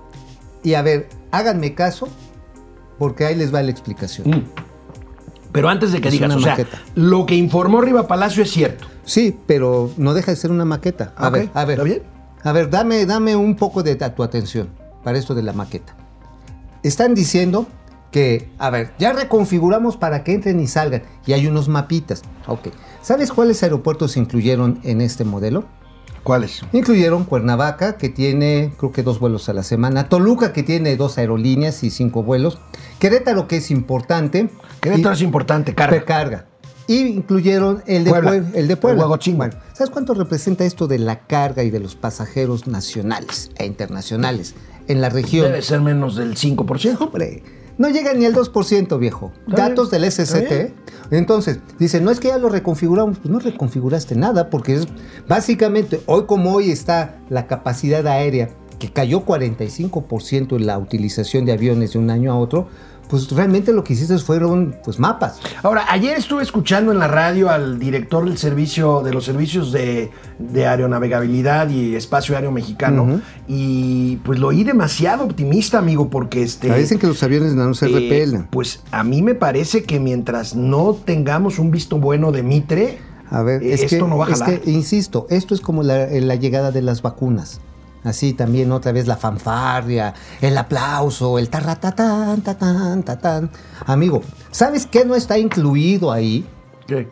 Y 0.62 0.74
a 0.74 0.82
ver, 0.82 1.08
háganme 1.30 1.74
caso, 1.74 2.08
porque 2.98 3.24
ahí 3.24 3.34
les 3.34 3.54
va 3.54 3.62
la 3.62 3.70
explicación. 3.70 4.30
Mm. 4.30 4.44
Pero 5.52 5.68
antes 5.68 5.92
de 5.92 6.00
que 6.00 6.08
Es 6.08 6.12
digas, 6.14 6.34
una 6.34 6.36
o 6.36 6.40
sea, 6.40 6.66
lo 6.94 7.26
que 7.26 7.34
informó 7.34 7.80
Riva 7.80 8.06
Palacio 8.06 8.42
es 8.42 8.50
cierto. 8.50 8.86
Sí, 9.04 9.36
pero 9.46 9.90
no 9.96 10.14
deja 10.14 10.30
de 10.30 10.36
ser 10.36 10.50
una 10.50 10.64
maqueta. 10.64 11.12
A 11.16 11.28
ver, 11.28 11.50
a 11.52 11.64
ver. 11.64 11.78
¿está 11.78 11.84
bien? 11.84 12.02
A 12.42 12.52
ver, 12.52 12.70
dame, 12.70 13.04
dame 13.06 13.36
un 13.36 13.54
poco 13.56 13.82
de 13.82 13.96
tu 13.96 14.22
atención 14.22 14.68
para 15.04 15.18
esto 15.18 15.34
de 15.34 15.42
la 15.42 15.52
maqueta. 15.52 15.94
Están 16.82 17.14
diciendo 17.14 17.66
que, 18.10 18.50
a 18.58 18.70
ver, 18.70 18.92
ya 18.98 19.12
reconfiguramos 19.12 19.96
para 19.96 20.24
que 20.24 20.32
entren 20.32 20.60
y 20.60 20.66
salgan. 20.66 21.02
Y 21.26 21.32
hay 21.32 21.46
unos 21.46 21.68
mapitas. 21.68 22.22
Ok. 22.46 22.68
¿Sabes 23.00 23.32
cuáles 23.32 23.62
aeropuertos 23.62 24.12
se 24.12 24.20
incluyeron 24.20 24.80
en 24.82 25.00
este 25.00 25.24
modelo? 25.24 25.64
¿Cuáles? 26.22 26.62
Incluyeron 26.72 27.24
Cuernavaca, 27.24 27.96
que 27.96 28.08
tiene 28.08 28.72
creo 28.78 28.92
que 28.92 29.02
dos 29.02 29.18
vuelos 29.18 29.48
a 29.48 29.52
la 29.52 29.62
semana, 29.64 30.08
Toluca, 30.08 30.52
que 30.52 30.62
tiene 30.62 30.96
dos 30.96 31.18
aerolíneas 31.18 31.82
y 31.82 31.90
cinco 31.90 32.22
vuelos, 32.22 32.58
Querétaro, 33.00 33.48
que 33.48 33.56
es 33.56 33.70
importante, 33.72 34.48
Querétaro 34.80 35.14
y- 35.14 35.16
es 35.16 35.22
importante, 35.22 35.74
carga. 35.74 36.04
carga. 36.04 36.46
Y 36.86 36.98
incluyeron 37.06 37.82
el 37.86 38.04
de 38.04 38.10
Puebla. 38.10 38.30
Puebla. 38.30 38.50
el 38.58 38.68
de 38.68 38.76
Puebla. 38.76 39.04
El. 39.24 39.36
Bueno, 39.36 39.54
¿sabes 39.72 39.90
cuánto 39.90 40.14
representa 40.14 40.64
esto 40.64 40.86
de 40.88 40.98
la 40.98 41.20
carga 41.26 41.62
y 41.62 41.70
de 41.70 41.78
los 41.80 41.94
pasajeros 41.96 42.66
nacionales 42.66 43.50
e 43.56 43.66
internacionales 43.66 44.54
en 44.88 45.00
la 45.00 45.08
región? 45.08 45.46
Debe 45.46 45.62
ser 45.62 45.80
menos 45.80 46.16
del 46.16 46.36
5%. 46.36 47.00
Hombre, 47.00 47.42
no 47.78 47.88
llega 47.88 48.12
ni 48.14 48.26
al 48.26 48.34
2%, 48.34 48.98
viejo. 48.98 49.32
Datos 49.46 49.90
del 49.90 50.04
SCT. 50.10 50.72
Entonces, 51.12 51.60
dice, 51.78 52.00
no 52.00 52.10
es 52.10 52.20
que 52.20 52.28
ya 52.28 52.38
lo 52.38 52.48
reconfiguramos, 52.48 53.18
pues 53.18 53.30
no 53.30 53.38
reconfiguraste 53.38 54.16
nada, 54.16 54.48
porque 54.48 54.74
es 54.74 54.88
básicamente, 55.28 56.00
hoy 56.06 56.24
como 56.24 56.54
hoy 56.54 56.70
está 56.70 57.20
la 57.28 57.46
capacidad 57.46 58.06
aérea, 58.06 58.48
que 58.78 58.90
cayó 58.90 59.24
45% 59.24 60.56
en 60.56 60.66
la 60.66 60.78
utilización 60.78 61.44
de 61.44 61.52
aviones 61.52 61.92
de 61.92 61.98
un 61.98 62.10
año 62.10 62.32
a 62.32 62.38
otro, 62.38 62.66
pues 63.12 63.30
realmente 63.30 63.74
lo 63.74 63.84
que 63.84 63.92
hiciste 63.92 64.16
fueron 64.16 64.74
pues 64.82 64.98
mapas. 64.98 65.38
Ahora, 65.62 65.84
ayer 65.90 66.16
estuve 66.16 66.42
escuchando 66.42 66.92
en 66.92 66.98
la 66.98 67.08
radio 67.08 67.50
al 67.50 67.78
director 67.78 68.24
del 68.24 68.38
servicio, 68.38 69.02
de 69.02 69.12
los 69.12 69.26
servicios 69.26 69.70
de, 69.70 70.10
de 70.38 70.66
aeronavegabilidad 70.66 71.68
y 71.68 71.94
espacio 71.94 72.36
aéreo 72.36 72.52
mexicano, 72.52 73.20
y 73.46 74.16
pues 74.24 74.38
lo 74.38 74.48
oí 74.48 74.64
demasiado 74.64 75.24
optimista, 75.24 75.76
amigo, 75.76 76.08
porque 76.08 76.42
este. 76.42 76.74
Dicen 76.74 76.98
que 76.98 77.06
los 77.06 77.22
aviones 77.22 77.52
no 77.52 77.74
se 77.74 77.84
eh, 77.84 77.88
repelen. 77.90 78.48
Pues 78.50 78.80
a 78.92 79.04
mí 79.04 79.20
me 79.20 79.34
parece 79.34 79.82
que 79.82 80.00
mientras 80.00 80.56
no 80.56 80.94
tengamos 80.94 81.58
un 81.58 81.70
visto 81.70 81.98
bueno 81.98 82.32
de 82.32 82.42
Mitre, 82.42 82.98
A 83.28 83.42
ver, 83.42 83.62
eh, 83.62 83.74
es 83.74 83.82
esto 83.82 84.06
que, 84.06 84.10
no 84.10 84.16
va 84.16 84.28
a 84.28 84.30
es 84.30 84.40
que, 84.40 84.62
insisto, 84.70 85.26
esto 85.28 85.54
es 85.54 85.60
como 85.60 85.82
la, 85.82 86.06
la 86.06 86.36
llegada 86.36 86.70
de 86.70 86.80
las 86.80 87.02
vacunas. 87.02 87.60
Así 88.04 88.32
también 88.32 88.72
otra 88.72 88.92
vez 88.92 89.06
la 89.06 89.16
fanfarria, 89.16 90.14
el 90.40 90.58
aplauso, 90.58 91.38
el 91.38 91.48
tarratatán, 91.48 92.40
tatán, 92.42 93.02
tatán. 93.04 93.50
Amigo, 93.86 94.22
¿sabes 94.50 94.86
qué 94.86 95.04
no 95.04 95.14
está 95.14 95.38
incluido 95.38 96.10
ahí? 96.10 96.44
¿Qué? 96.86 97.08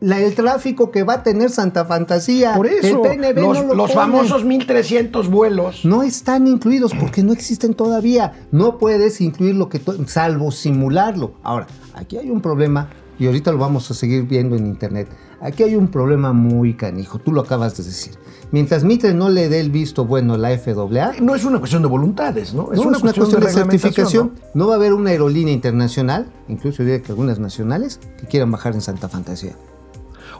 La, 0.00 0.18
el 0.18 0.34
tráfico 0.34 0.90
que 0.90 1.04
va 1.04 1.14
a 1.14 1.22
tener 1.22 1.48
Santa 1.48 1.84
Fantasía. 1.84 2.54
Por 2.56 2.66
eso, 2.66 3.04
el 3.04 3.18
PNB 3.18 3.40
los, 3.40 3.58
no 3.58 3.68
lo 3.68 3.74
los 3.74 3.94
famosos 3.94 4.44
1300 4.44 5.30
vuelos. 5.30 5.84
No 5.84 6.02
están 6.02 6.48
incluidos 6.48 6.92
porque 6.98 7.22
no 7.22 7.32
existen 7.32 7.72
todavía. 7.72 8.46
No 8.50 8.78
puedes 8.78 9.20
incluir 9.20 9.54
lo 9.54 9.68
que, 9.68 9.80
salvo 10.06 10.50
simularlo. 10.50 11.34
Ahora, 11.44 11.68
aquí 11.94 12.16
hay 12.16 12.30
un 12.30 12.40
problema 12.40 12.88
y 13.18 13.26
ahorita 13.26 13.52
lo 13.52 13.58
vamos 13.58 13.88
a 13.92 13.94
seguir 13.94 14.24
viendo 14.24 14.56
en 14.56 14.66
internet. 14.66 15.08
Aquí 15.40 15.62
hay 15.62 15.76
un 15.76 15.88
problema 15.88 16.32
muy 16.32 16.74
canijo, 16.74 17.20
tú 17.20 17.32
lo 17.32 17.40
acabas 17.40 17.76
de 17.76 17.84
decir. 17.84 18.14
Mientras 18.52 18.84
Mitre 18.84 19.14
no 19.14 19.30
le 19.30 19.48
dé 19.48 19.60
el 19.60 19.70
visto 19.70 20.04
bueno 20.04 20.34
a 20.34 20.38
la 20.38 20.56
FAA, 20.58 21.14
No 21.22 21.34
es 21.34 21.44
una 21.44 21.58
cuestión 21.58 21.80
de 21.80 21.88
voluntades, 21.88 22.52
¿no? 22.52 22.70
es, 22.70 22.78
una, 22.78 23.00
cuestión, 23.00 23.40
de, 23.40 23.48
certificación. 23.48 24.34
¿no? 24.52 24.64
¿no? 24.64 24.66
va 24.68 24.74
a 24.74 24.76
haber 24.76 24.92
una 24.92 25.08
aerolínea 25.08 25.54
internacional, 25.54 26.26
incluso 26.48 26.82
diría 26.82 27.00
que 27.00 27.12
algunas 27.12 27.38
nacionales, 27.38 27.98
que 28.20 28.26
quieran 28.26 28.50
bajar 28.50 28.74
en 28.74 28.82
Santa 28.82 29.08
Fantasía. 29.08 29.54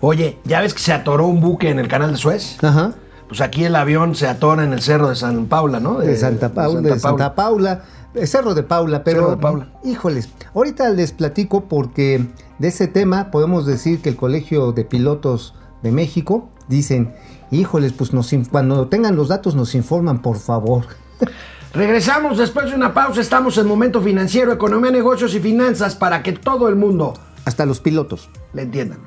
Oye, 0.03 0.39
¿ya 0.45 0.61
ves 0.61 0.75
que 0.75 0.81
se 0.81 0.93
atoró 0.93 1.27
un 1.27 1.41
buque 1.41 1.71
en 1.71 1.79
el 1.79 1.89
canal 1.89 2.13
de 2.13 2.19
Suez? 2.19 2.63
Ajá. 2.63 2.93
Pues 3.29 3.41
aquí 3.41 3.65
el 3.65 3.75
avión 3.75 4.15
se 4.15 4.29
atora 4.29 4.63
en 4.63 4.75
el 4.75 4.83
cerro 4.83 5.09
de 5.09 5.17
San 5.17 5.47
Paula, 5.47 5.81
¿no? 5.81 6.01
De 6.01 6.15
Santa 6.17 6.53
Paula, 6.53 6.83
de 6.83 7.01
Santa 7.01 7.35
Paula, 7.35 7.83
Cerro 8.25 8.55
de 8.55 8.63
Paula, 8.63 9.05
pero 9.05 9.21
Cerro 9.21 9.31
de 9.37 9.37
Paula. 9.39 9.73
híjoles, 9.85 10.29
ahorita 10.55 10.91
les 10.91 11.13
platico 11.13 11.65
porque 11.65 12.27
de 12.59 12.69
ese 12.69 12.89
tema 12.89 13.31
podemos 13.31 13.65
decir 13.65 14.03
que 14.03 14.11
el 14.11 14.17
Colegio 14.17 14.73
de 14.73 14.85
Pilotos 14.85 15.55
de 15.83 15.93
México 15.93 16.51
dicen, 16.73 17.13
híjoles, 17.51 17.93
pues 17.93 18.13
nos, 18.13 18.31
cuando 18.51 18.89
tengan 18.89 19.15
los 19.15 19.29
datos 19.29 19.55
nos 19.55 19.75
informan, 19.75 20.23
por 20.23 20.39
favor. 20.39 20.87
Regresamos 21.73 22.37
después 22.39 22.69
de 22.71 22.75
una 22.77 22.93
pausa. 22.93 23.21
Estamos 23.21 23.57
en 23.59 23.67
Momento 23.67 24.03
Financiero, 24.03 24.53
Economía, 24.53 24.91
Negocios 24.91 25.35
y 25.35 25.41
Finanzas 25.41 25.95
para 25.95 26.23
que 26.23 26.33
todo 26.33 26.69
el 26.69 26.77
mundo 26.77 27.15
Hasta 27.45 27.65
los 27.65 27.81
pilotos. 27.81 28.29
le 28.53 28.63
entiendan. 28.63 28.99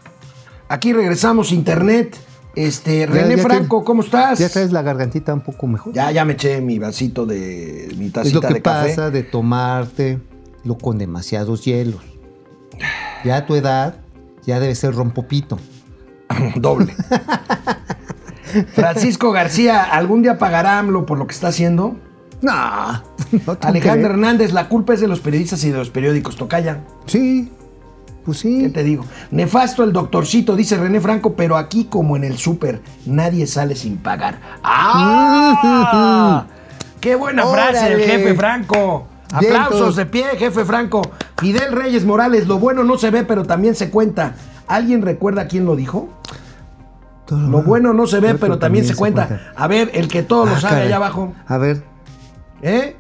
Aquí 0.68 0.94
regresamos, 0.94 1.52
Internet. 1.52 2.18
Este, 2.56 3.00
Ya- 3.02 3.06
René 3.08 3.36
ya 3.38 3.44
Franco, 3.44 3.80
te- 3.80 3.86
¿cómo 3.86 4.02
estás? 4.02 4.40
Ya 4.40 4.50
traes 4.50 4.72
la 4.72 4.82
gargantita 4.82 5.34
un 5.34 5.42
poco 5.42 5.68
mejor. 5.68 5.94
Ya, 5.94 6.10
ya 6.12 6.24
me 6.26 6.34
eché 6.34 6.62
mi 6.62 6.80
vasito 6.80 7.26
de 7.26 7.94
mi 7.98 8.06
es 8.08 8.14
tacita 8.14 8.36
lo 8.36 8.42
que 8.48 8.54
de 8.56 8.62
café. 8.62 8.90
pasa 8.90 9.12
de 9.12 9.24
tomarte 9.24 10.20
lo 10.64 10.78
con 10.78 10.98
demasiados 10.98 11.64
hielos. 11.66 12.02
Ya 13.24 13.38
a 13.38 13.46
tu 13.46 13.56
edad 13.56 13.98
ya 14.46 14.60
debe 14.60 14.74
ser 14.74 14.96
rompopito. 14.96 15.60
Doble. 16.56 16.94
Francisco 18.74 19.32
García, 19.32 19.84
¿algún 19.84 20.22
día 20.22 20.38
pagará 20.38 20.80
AMLO 20.80 21.06
por 21.06 21.18
lo 21.18 21.28
que 21.28 21.34
está 21.34 21.50
haciendo? 21.50 21.98
No, 22.42 22.54
Alejandro. 23.62 24.12
Hernández, 24.12 24.54
la 24.54 24.70
culpa 24.70 24.94
es 24.94 25.02
de 25.02 25.08
los 25.08 25.20
periodistas 25.20 25.64
y 25.64 25.72
de 25.72 25.78
los 25.78 25.90
periódicos. 25.90 26.36
Tocaya. 26.36 26.82
Sí, 27.06 27.52
pues 28.24 28.40
sí. 28.40 28.62
¿Qué 28.64 28.70
te 28.70 28.84
digo? 28.84 29.06
Nefasto 29.32 29.84
el 29.84 29.94
doctorcito, 29.94 30.56
dice 30.56 30.78
René 30.78 31.00
Franco, 31.02 31.34
pero 31.36 31.58
aquí 31.58 31.86
como 31.86 32.16
en 32.16 32.24
el 32.24 32.38
súper, 32.38 32.82
nadie 33.06 33.48
sale 33.48 33.76
sin 33.76 33.98
pagar. 33.98 34.40
¡Ah! 34.64 36.46
¡Qué 37.00 37.16
buena 37.16 37.46
frase 37.46 37.86
Órale. 37.88 38.04
jefe 38.04 38.36
Franco! 38.36 39.08
Vientos. 39.40 39.62
Aplausos 39.66 39.96
de 39.96 40.06
pie, 40.06 40.26
jefe 40.38 40.66
Franco. 40.66 41.02
Fidel 41.38 41.72
Reyes 41.72 42.06
Morales, 42.06 42.48
lo 42.48 42.60
bueno 42.60 42.84
no 42.84 42.98
se 42.98 43.10
ve, 43.10 43.24
pero 43.24 43.44
también 43.44 43.76
se 43.76 43.90
cuenta. 43.90 44.36
¿Alguien 44.68 45.02
recuerda 45.02 45.48
quién 45.48 45.66
lo 45.66 45.76
dijo? 45.76 46.10
Lo 47.30 47.64
bueno 47.64 47.94
no 47.94 48.06
se 48.08 48.20
ve, 48.20 48.36
pero 48.36 48.60
también 48.60 48.86
se 48.86 48.96
cuenta. 48.96 49.52
A 49.56 49.68
ver, 49.68 49.90
el 49.94 50.08
que 50.08 50.22
todo 50.24 50.46
lo 50.46 50.56
Ah, 50.56 50.60
sabe 50.62 50.74
caray. 50.74 50.88
allá 50.88 50.96
abajo. 50.98 51.34
A 51.48 51.58
ver, 51.58 51.82
¿Eh? 52.62 52.96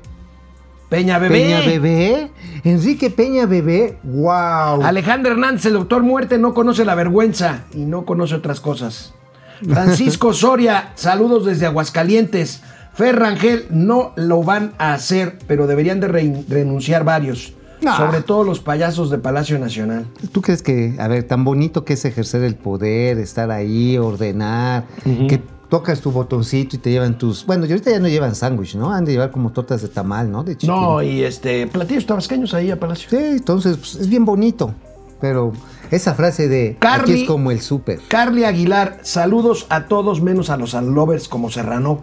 Peña 0.90 1.18
Bebé. 1.20 1.36
Peña 1.42 1.60
Bebé. 1.62 2.32
Enrique 2.64 3.10
Peña 3.10 3.46
Bebé. 3.48 3.98
¡Wow! 4.04 4.84
Alejandro 4.84 5.32
Hernández, 5.32 5.66
el 5.66 5.74
doctor 5.74 6.04
Muerte, 6.04 6.38
no 6.38 6.54
conoce 6.54 6.86
la 6.86 6.94
vergüenza 6.96 7.64
y 7.74 7.86
no 7.86 8.06
conoce 8.06 8.36
otras 8.36 8.60
cosas. 8.60 9.14
Francisco 9.68 10.34
Soria, 10.34 10.92
saludos 10.96 11.46
desde 11.46 11.66
Aguascalientes. 11.66 12.62
Fer 12.94 13.18
Rangel, 13.20 13.66
no 13.72 14.14
lo 14.16 14.44
van 14.44 14.74
a 14.78 14.94
hacer, 14.94 15.38
pero 15.48 15.68
deberían 15.68 16.00
de 16.00 16.08
re- 16.08 16.44
renunciar 16.48 17.04
varios. 17.04 17.54
No. 17.86 17.95
Sobre 17.98 18.21
todo 18.21 18.43
los 18.43 18.60
payasos 18.60 19.10
de 19.12 19.17
Palacio 19.19 19.60
Nacional. 19.60 20.08
¿Tú 20.32 20.41
crees 20.41 20.62
que, 20.63 20.95
a 21.00 21.08
ver, 21.08 21.24
tan 21.24 21.43
bonito 21.43 21.86
que 21.86 21.93
es 21.93 22.04
ejercer 22.04 22.43
el 22.43 22.56
poder, 22.56 23.19
estar 23.19 23.52
ahí, 23.52 23.98
ordenar, 23.98 24.86
que 25.04 25.39
tocas 25.69 26.02
tu 26.02 26.12
botoncito 26.12 26.76
y 26.76 26.80
te 26.80 26.89
llevan 26.91 27.17
tus. 27.17 27.45
Bueno, 27.45 27.65
y 27.65 27.71
ahorita 27.71 27.91
ya 27.91 28.00
no 28.00 28.08
llevan 28.08 28.34
sándwich, 28.36 28.76
¿no? 28.76 28.91
Han 28.91 29.06
de 29.06 29.13
llevar 29.13 29.32
como 29.32 29.52
tortas 29.52 29.82
de 29.82 29.88
tamal, 29.88 30.32
¿no? 30.32 30.43
De 30.43 30.54
chiquín. 30.56 30.69
No, 30.76 31.02
y 31.02 31.24
este, 31.24 31.67
platillos 31.67 32.06
tabasqueños 32.06 32.54
ahí 32.54 32.71
a 32.71 32.80
Palacio. 32.80 33.10
Sí, 33.10 33.17
entonces 33.17 33.78
pues, 33.78 33.95
es 33.95 34.08
bien 34.10 34.26
bonito. 34.26 34.74
Pero 35.21 35.54
esa 35.91 36.13
frase 36.13 36.48
de 36.48 36.78
Carly- 36.80 37.02
aquí 37.13 37.21
es 37.21 37.28
como 37.28 37.50
el 37.52 37.62
súper. 37.62 38.00
Carly 38.08 38.43
Aguilar, 38.43 39.00
saludos 39.04 39.65
a 39.69 39.86
todos 39.86 40.21
menos 40.21 40.50
a 40.50 40.58
los 40.58 40.74
unlovers 40.74 41.28
como 41.28 41.50
Serrano. 41.50 42.02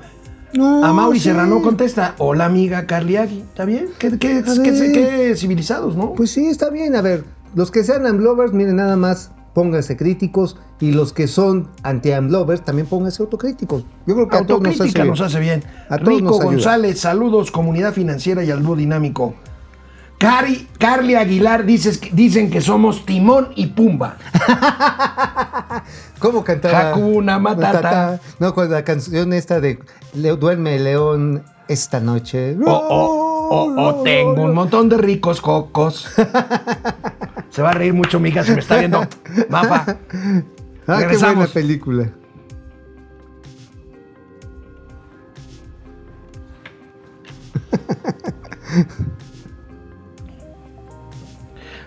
No, 0.54 0.84
A 0.84 0.92
Mauri 0.92 1.18
sí. 1.18 1.24
Serrano 1.30 1.62
contesta, 1.62 2.14
hola 2.18 2.44
amiga 2.44 2.86
Carly 2.86 3.16
Agui, 3.16 3.38
¿está 3.40 3.64
bien? 3.64 3.88
¿Qué, 3.98 4.18
qué- 4.18 4.38
A 4.46 4.54
qué- 4.62 4.70
ver. 4.70 4.92
qué 4.92 5.36
civilizados, 5.36 5.96
no? 5.96 6.12
Pues 6.12 6.30
sí, 6.30 6.46
está 6.46 6.68
bien. 6.70 6.94
A 6.94 7.00
ver, 7.02 7.24
los 7.54 7.70
que 7.70 7.84
sean 7.84 8.06
amlovers, 8.06 8.52
miren 8.52 8.76
nada 8.76 8.96
más, 8.96 9.30
pónganse 9.54 9.96
críticos. 9.96 10.56
Y 10.80 10.90
los 10.92 11.12
que 11.12 11.28
son 11.28 11.68
anti-amlovers, 11.84 12.64
también 12.64 12.86
pónganse 12.88 13.22
autocríticos. 13.22 13.84
Yo 14.06 14.14
creo 14.14 14.28
que 14.28 14.36
a 14.36 14.46
todos 14.46 14.60
nos 14.60 14.70
hace 14.74 14.82
Autocrítica 14.82 15.02
bien. 15.04 15.10
nos 15.10 15.20
hace 15.20 15.38
bien. 15.40 15.64
A 15.88 15.96
todos 15.98 16.08
Rico 16.08 16.30
nos. 16.30 16.42
González, 16.42 17.00
saludos, 17.00 17.50
comunidad 17.52 17.92
financiera 17.92 18.42
y 18.44 18.50
al 18.50 18.62
dúo 18.62 18.74
dinámico. 18.76 19.34
Cari, 20.22 20.68
Carly 20.78 21.16
Aguilar 21.16 21.64
dices, 21.66 22.00
dicen 22.12 22.48
que 22.48 22.60
somos 22.60 23.04
Timón 23.04 23.48
y 23.56 23.66
Pumba. 23.66 24.18
¿Cómo 26.20 26.44
cantaba? 26.44 26.90
Hakuna 26.90 27.40
Matata. 27.40 28.20
No, 28.38 28.54
con 28.54 28.70
la 28.70 28.84
canción 28.84 29.32
esta 29.32 29.58
de 29.60 29.80
Duerme 30.14 30.78
León 30.78 31.42
esta 31.66 31.98
noche. 31.98 32.56
O, 32.64 32.70
o- 32.70 33.48
o- 33.50 33.82
o 33.88 34.02
tengo 34.04 34.42
un 34.44 34.54
montón 34.54 34.88
de 34.88 34.96
ricos 34.98 35.40
cocos. 35.40 36.08
Se 37.50 37.60
va 37.60 37.70
a 37.70 37.74
reír 37.74 37.92
mucho 37.92 38.20
mi 38.20 38.28
hija 38.28 38.44
si 38.44 38.52
me 38.52 38.60
está 38.60 38.76
viendo. 38.78 39.04
Mafa. 39.48 39.96
Ah, 40.84 40.98
qué 40.98 41.04
buena 41.04 41.12
Regresamos. 41.12 41.50
película. 41.50 42.10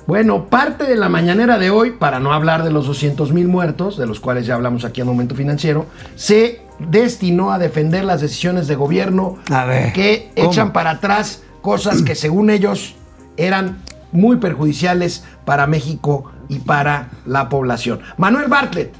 Bueno, 0.07 0.45
parte 0.45 0.83
de 0.85 0.95
la 0.95 1.09
mañanera 1.09 1.57
de 1.57 1.71
hoy, 1.71 1.91
para 1.91 2.19
no 2.19 2.31
hablar 2.31 2.63
de 2.63 2.71
los 2.71 2.85
200 2.85 3.33
mil 3.33 3.47
muertos, 3.47 3.97
de 3.97 4.05
los 4.05 4.19
cuales 4.19 4.45
ya 4.45 4.53
hablamos 4.55 4.85
aquí 4.85 5.01
en 5.01 5.07
Momento 5.07 5.33
Financiero, 5.35 5.87
se 6.15 6.61
destinó 6.77 7.51
a 7.51 7.57
defender 7.57 8.03
las 8.05 8.21
decisiones 8.21 8.67
de 8.67 8.75
gobierno 8.75 9.37
A 9.49 9.65
ver, 9.65 9.93
que 9.93 10.31
¿cómo? 10.35 10.51
echan 10.51 10.73
para 10.73 10.91
atrás 10.91 11.41
cosas 11.61 12.03
que 12.03 12.13
según 12.13 12.49
ellos 12.51 12.95
eran 13.37 13.79
muy 14.11 14.37
perjudiciales 14.37 15.23
para 15.45 15.65
México 15.65 16.31
y 16.49 16.59
para 16.59 17.09
la 17.25 17.49
población. 17.49 18.01
Manuel 18.17 18.47
Bartlett 18.47 18.93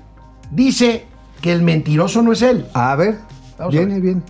dice 0.50 1.06
que 1.42 1.52
el 1.52 1.62
mentiroso 1.62 2.24
no 2.24 2.32
es 2.34 2.42
él. 2.42 2.66
A 2.74 2.96
ver, 2.96 3.20
Vamos 3.60 3.76
a 3.76 3.78
viene, 3.78 3.94
ver. 3.96 4.02
viene. 4.02 4.22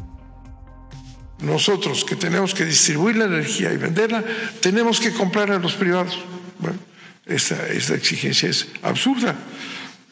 Nosotros 1.40 2.04
que 2.04 2.16
tenemos 2.16 2.54
que 2.54 2.66
distribuir 2.66 3.16
la 3.18 3.26
energía 3.26 3.72
y 3.72 3.78
venderla, 3.78 4.24
tenemos 4.62 5.00
que 5.00 5.14
comprar 5.14 5.52
a 5.52 5.60
los 5.60 5.74
privados. 5.76 6.18
Bueno, 6.60 6.80
esta, 7.26 7.68
exigencia 7.68 8.50
es 8.50 8.68
absurda, 8.82 9.36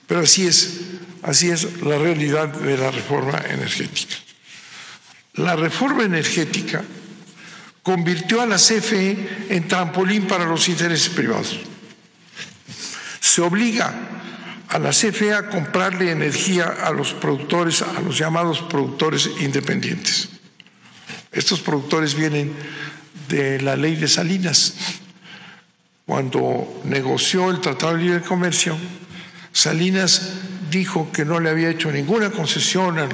pero 0.08 0.22
así 0.22 0.48
es, 0.48 0.82
así 1.22 1.50
es 1.50 1.82
la 1.82 1.98
realidad 1.98 2.48
de 2.50 2.78
la 2.78 2.92
reforma 2.92 3.38
energética. 3.50 4.16
La 5.36 5.56
reforma 5.56 6.04
energética 6.04 6.84
convirtió 7.82 8.42
a 8.42 8.46
la 8.46 8.58
CFE 8.58 9.48
en 9.50 9.68
trampolín 9.68 10.28
para 10.28 10.46
los 10.46 10.70
intereses 10.70 11.10
privados. 11.10 11.60
Se 13.20 13.42
obliga 13.42 13.94
a 14.70 14.80
la 14.80 14.90
CFE 14.90 15.34
a 15.34 15.50
comprarle 15.50 16.12
energía 16.12 16.66
a 16.66 16.92
los 16.92 17.14
productores, 17.14 17.82
a 17.82 18.02
los 18.02 18.18
llamados 18.18 18.62
productores 18.62 19.30
independientes. 19.40 20.30
Estos 21.32 21.60
productores 21.60 22.16
vienen 22.16 22.54
de 23.28 23.62
la 23.62 23.76
ley 23.76 23.96
de 23.96 24.08
Salinas. 24.08 24.76
Cuando 26.06 26.82
negoció 26.84 27.50
el 27.50 27.62
Tratado 27.62 27.94
de 27.94 28.04
Libre 28.04 28.22
Comercio, 28.22 28.78
Salinas 29.54 30.34
dijo 30.70 31.10
que 31.14 31.24
no 31.24 31.40
le 31.40 31.50
había 31.50 31.70
hecho 31.70 31.92
ninguna 31.92 32.30
concesión 32.30 32.98
a 33.00 33.08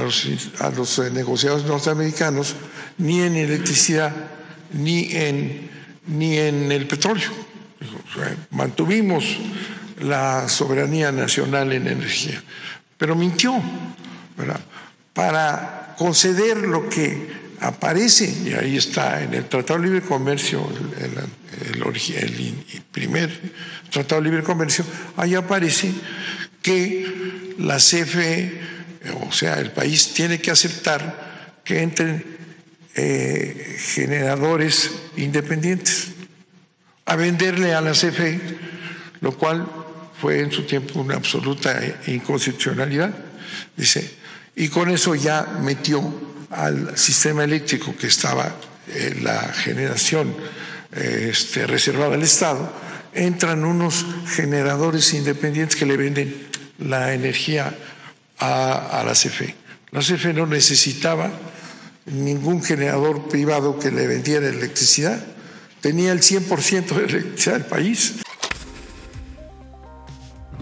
los, 0.00 0.98
eh, 0.98 1.10
negociados 1.12 1.64
norteamericanos, 1.64 2.56
ni 2.98 3.20
en 3.20 3.36
electricidad, 3.36 4.12
ni 4.72 5.12
en, 5.12 5.70
ni 6.06 6.38
en 6.38 6.72
el 6.72 6.88
petróleo. 6.88 7.30
Mantuvimos 8.50 9.24
la 10.00 10.48
soberanía 10.48 11.12
nacional 11.12 11.72
en 11.72 11.86
energía, 11.86 12.42
pero 12.98 13.14
mintió. 13.14 13.54
Para 15.12 15.94
conceder 15.98 16.56
lo 16.56 16.88
que 16.88 17.41
aparece, 17.62 18.32
y 18.44 18.52
ahí 18.52 18.76
está 18.76 19.22
en 19.22 19.34
el 19.34 19.48
Tratado 19.48 19.80
de 19.80 19.86
Libre 19.86 20.02
Comercio, 20.02 20.68
el, 20.98 22.54
primer 22.90 23.30
Tratado 23.90 24.20
de 24.20 24.28
Libre 24.28 24.42
Comercio, 24.42 24.84
ahí 25.16 25.34
aparece 25.34 25.92
que 26.60 27.54
la 27.58 27.76
CFE, 27.76 28.60
o 29.28 29.32
sea, 29.32 29.60
el 29.60 29.70
país 29.70 30.12
tiene 30.12 30.40
que 30.40 30.50
aceptar 30.50 31.60
que 31.64 31.82
entren 31.82 32.24
eh, 32.94 33.76
generadores 33.78 34.90
independientes 35.16 36.08
a 37.06 37.16
venderle 37.16 37.74
a 37.74 37.80
la 37.80 37.92
CFE, 37.92 38.40
lo 39.20 39.36
cual 39.36 39.66
fue 40.20 40.40
en 40.40 40.52
su 40.52 40.64
tiempo 40.64 41.00
una 41.00 41.14
absoluta 41.14 41.80
inconstitucionalidad. 42.06 43.14
Dice, 43.76 44.08
y 44.54 44.68
con 44.68 44.90
eso 44.90 45.14
ya 45.14 45.58
metió 45.62 46.31
al 46.52 46.96
sistema 46.96 47.44
eléctrico 47.44 47.94
que 47.96 48.06
estaba 48.06 48.54
en 48.94 49.24
la 49.24 49.52
generación 49.52 50.34
eh, 50.94 51.28
este, 51.30 51.66
reservada 51.66 52.14
al 52.14 52.22
Estado, 52.22 52.70
entran 53.14 53.64
unos 53.64 54.04
generadores 54.26 55.12
independientes 55.14 55.76
que 55.76 55.86
le 55.86 55.96
venden 55.96 56.48
la 56.78 57.14
energía 57.14 57.74
a, 58.38 59.00
a 59.00 59.04
la 59.04 59.12
CFE. 59.12 59.54
La 59.90 60.00
CFE 60.00 60.32
no 60.32 60.46
necesitaba 60.46 61.30
ningún 62.06 62.62
generador 62.62 63.28
privado 63.28 63.78
que 63.78 63.90
le 63.90 64.06
vendiera 64.06 64.48
electricidad, 64.48 65.22
tenía 65.80 66.12
el 66.12 66.20
100% 66.20 66.86
de 66.86 67.04
electricidad 67.04 67.54
del 67.54 67.66
país. 67.66 68.14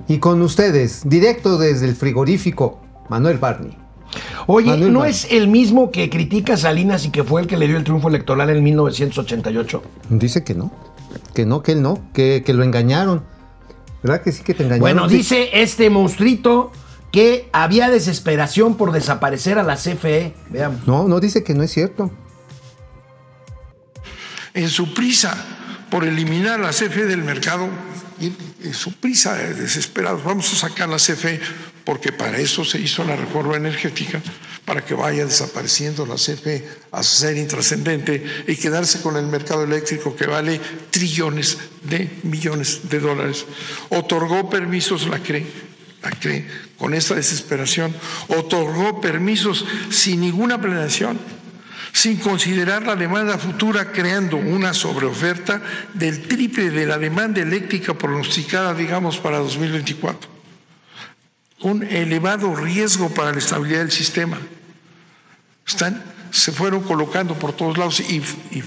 Y 0.08 0.18
con 0.18 0.42
ustedes, 0.42 1.02
directo 1.04 1.58
desde 1.58 1.86
el 1.86 1.94
frigorífico, 1.94 2.82
Manuel 3.08 3.38
Barney. 3.38 3.76
Oye, 4.46 4.70
Manuel 4.70 4.92
¿no 4.92 5.04
es 5.04 5.26
el 5.30 5.48
mismo 5.48 5.90
que 5.90 6.10
critica 6.10 6.54
a 6.54 6.56
Salinas 6.56 7.04
y 7.04 7.10
que 7.10 7.24
fue 7.24 7.42
el 7.42 7.46
que 7.46 7.56
le 7.56 7.66
dio 7.66 7.76
el 7.76 7.84
triunfo 7.84 8.08
electoral 8.08 8.50
en 8.50 8.62
1988? 8.62 9.82
Dice 10.10 10.44
que 10.44 10.54
no, 10.54 10.72
que 11.34 11.46
no, 11.46 11.62
que 11.62 11.72
él 11.72 11.82
no, 11.82 12.00
que, 12.12 12.42
que 12.44 12.52
lo 12.52 12.62
engañaron. 12.64 13.24
¿Verdad 14.02 14.22
que 14.22 14.32
sí 14.32 14.42
que 14.42 14.54
te 14.54 14.62
engañaron? 14.62 14.80
Bueno, 14.80 15.08
dice 15.08 15.50
este 15.52 15.90
monstruito 15.90 16.72
que 17.12 17.48
había 17.52 17.90
desesperación 17.90 18.76
por 18.76 18.92
desaparecer 18.92 19.58
a 19.58 19.62
la 19.62 19.76
CFE. 19.76 20.34
Veamos. 20.48 20.86
No, 20.86 21.08
no 21.08 21.20
dice 21.20 21.42
que 21.42 21.54
no 21.54 21.62
es 21.62 21.70
cierto. 21.72 22.10
en 24.54 24.68
su 24.68 24.94
prisa 24.94 25.36
por 25.90 26.04
eliminar 26.04 26.60
la 26.60 26.70
CFE 26.70 27.06
del 27.06 27.22
mercado, 27.22 27.68
en 28.20 28.74
su 28.74 28.92
prisa 28.92 29.34
de 29.34 29.54
desesperados, 29.54 30.22
vamos 30.22 30.52
a 30.52 30.68
sacar 30.68 30.88
la 30.88 30.96
CFE 30.96 31.40
porque 31.90 32.12
para 32.12 32.38
eso 32.38 32.64
se 32.64 32.78
hizo 32.78 33.02
la 33.02 33.16
reforma 33.16 33.56
energética, 33.56 34.22
para 34.64 34.84
que 34.84 34.94
vaya 34.94 35.26
desapareciendo 35.26 36.06
la 36.06 36.14
CFE 36.14 36.64
a 36.92 37.02
ser 37.02 37.36
intrascendente 37.36 38.44
y 38.46 38.54
quedarse 38.54 39.02
con 39.02 39.16
el 39.16 39.26
mercado 39.26 39.64
eléctrico 39.64 40.14
que 40.14 40.28
vale 40.28 40.60
trillones 40.90 41.58
de 41.82 42.08
millones 42.22 42.88
de 42.88 43.00
dólares. 43.00 43.44
Otorgó 43.88 44.48
permisos, 44.48 45.08
la 45.08 45.18
CRE, 45.18 45.44
la 46.00 46.10
CRE, 46.12 46.46
con 46.78 46.94
esta 46.94 47.16
desesperación, 47.16 47.92
otorgó 48.28 49.00
permisos 49.00 49.66
sin 49.90 50.20
ninguna 50.20 50.60
planeación 50.60 51.18
sin 51.92 52.18
considerar 52.18 52.84
la 52.86 52.94
demanda 52.94 53.36
futura, 53.36 53.90
creando 53.90 54.36
una 54.36 54.74
sobreoferta 54.74 55.60
del 55.92 56.22
triple 56.28 56.70
de 56.70 56.86
la 56.86 56.98
demanda 56.98 57.40
eléctrica 57.40 57.94
pronosticada, 57.94 58.74
digamos, 58.74 59.18
para 59.18 59.38
2024. 59.38 60.39
Un 61.62 61.82
elevado 61.82 62.54
riesgo 62.54 63.10
para 63.10 63.32
la 63.32 63.38
estabilidad 63.38 63.80
del 63.80 63.90
sistema. 63.90 64.38
Están, 65.66 66.02
se 66.30 66.52
fueron 66.52 66.82
colocando 66.82 67.34
por 67.34 67.52
todos 67.52 67.76
lados 67.76 68.00
y, 68.00 68.20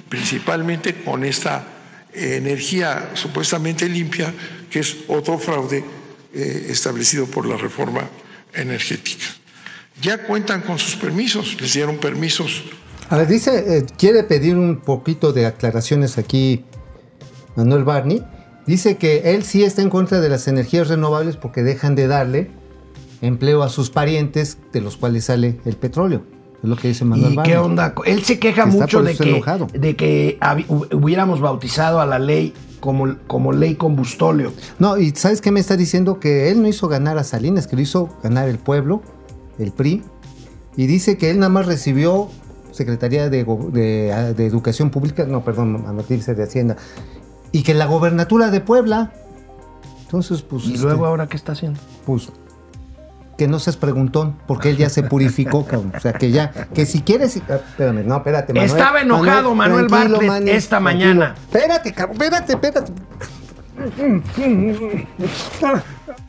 principalmente 0.10 1.04
con 1.04 1.24
esta 1.24 1.66
energía 2.14 3.12
supuestamente 3.16 3.90
limpia, 3.90 4.34
que 4.70 4.80
es 4.80 4.98
otro 5.08 5.40
fraude 5.40 5.84
eh, 6.34 6.68
establecido 6.70 7.26
por 7.26 7.48
la 7.48 7.58
reforma 7.58 8.08
energética. 8.54 9.26
Ya 10.02 10.24
cuentan 10.24 10.62
con 10.62 10.78
sus 10.78 10.96
permisos, 10.96 11.60
les 11.62 11.74
dieron 11.74 11.98
permisos 11.98 12.64
A 13.10 13.18
ver, 13.18 13.28
dice, 13.28 13.78
eh, 13.78 13.86
quiere 13.98 14.24
pedir 14.24 14.58
un 14.58 14.82
poquito 14.82 15.34
de 15.34 15.46
aclaraciones 15.46 16.18
aquí 16.18 16.64
Manuel 17.56 17.84
Barney. 17.84 18.24
Dice 18.66 18.98
que 18.98 19.36
él 19.36 19.44
sí 19.44 19.64
está 19.64 19.82
en 19.82 19.90
contra 19.90 20.22
de 20.22 20.30
las 20.30 20.48
energías 20.48 20.88
renovables 20.88 21.36
porque 21.36 21.64
dejan 21.64 21.96
de 21.96 22.08
darle 22.08 22.50
empleo 23.24 23.64
a 23.64 23.70
sus 23.70 23.90
parientes 23.90 24.58
de 24.72 24.82
los 24.82 24.98
cuales 24.98 25.26
sale 25.26 25.60
el 25.66 25.76
petróleo. 25.78 26.22
Es 26.62 26.70
lo 26.70 26.76
que 26.76 26.88
dice 26.90 27.04
Manuel 27.04 27.34
¿Y 27.34 27.38
qué 27.44 27.58
onda? 27.58 27.94
Él 28.06 28.24
se 28.24 28.38
queja 28.40 28.66
Que 28.66 28.72
mucho 28.72 29.02
de 29.04 29.16
que, 29.16 29.30
enojado. 29.30 29.68
de 29.74 29.96
que 29.96 30.40
hubiéramos 30.92 31.42
bautizado 31.42 32.00
a 32.00 32.06
la 32.06 32.20
ley 32.20 32.54
como, 32.80 33.16
como 33.28 33.52
ley 33.52 33.76
combustóleo. 33.76 34.54
No, 34.80 34.98
y 34.98 35.12
¿sabes 35.12 35.42
qué 35.42 35.52
me 35.52 35.60
está 35.60 35.76
diciendo? 35.76 36.20
Que 36.20 36.52
él 36.52 36.62
no 36.62 36.68
hizo 36.68 36.88
ganar 36.88 37.18
a 37.18 37.24
Salinas, 37.24 37.68
que 37.68 37.76
lo 37.76 37.82
hizo 37.82 38.10
ganar 38.24 38.48
el 38.50 38.60
pueblo, 38.60 39.02
el 39.60 39.72
PRI. 39.72 40.04
Y 40.78 40.88
dice 40.88 41.18
que 41.18 41.30
él 41.32 41.40
nada 41.40 41.50
más 41.50 41.66
recibió 41.66 42.30
Secretaría 42.72 43.30
de, 43.30 43.44
Go- 43.44 43.70
de- 43.72 44.34
de 44.36 44.46
Educación 44.46 44.90
Pública, 44.90 45.26
no, 45.26 45.44
perdón, 45.44 45.84
a 45.88 45.92
noticia 45.94 46.34
de 46.34 46.44
Hacienda. 46.44 46.78
Y 47.52 47.64
que 47.64 47.74
la 47.74 47.86
gobernatura 47.86 48.50
de 48.52 48.62
Puebla. 48.62 49.14
Entonces, 50.06 50.42
pues. 50.42 50.66
¿Y 50.66 50.74
este, 50.74 50.86
luego 50.86 51.06
ahora 51.06 51.28
qué 51.28 51.38
está 51.38 51.52
haciendo? 51.52 51.80
Pues. 52.06 52.30
Que 53.38 53.48
no 53.48 53.60
seas 53.60 53.78
preguntón, 53.78 54.38
porque 54.48 54.70
él 54.70 54.78
ya 54.78 54.90
se 54.90 55.04
purificó, 55.04 55.66
cabrón. 55.68 55.92
O 55.96 56.00
sea, 56.00 56.14
que 56.14 56.32
ya, 56.32 56.52
que 56.52 56.86
si 56.86 57.02
quieres. 57.02 57.38
ah, 57.50 57.56
Espérame, 57.56 58.06
no, 58.06 58.18
espérate, 58.18 58.54
Manuel. 58.54 58.70
Estaba 58.72 59.02
enojado 59.02 59.56
Manuel 59.56 59.88
Bartlett 59.88 60.24
Manny, 60.28 60.52
esta 60.52 60.78
tranquilo. 60.80 60.82
mañana. 60.82 61.36
Espérate, 61.42 61.94
cabrón, 61.94 62.22
espérate, 62.22 62.54
espérate. 62.54 62.92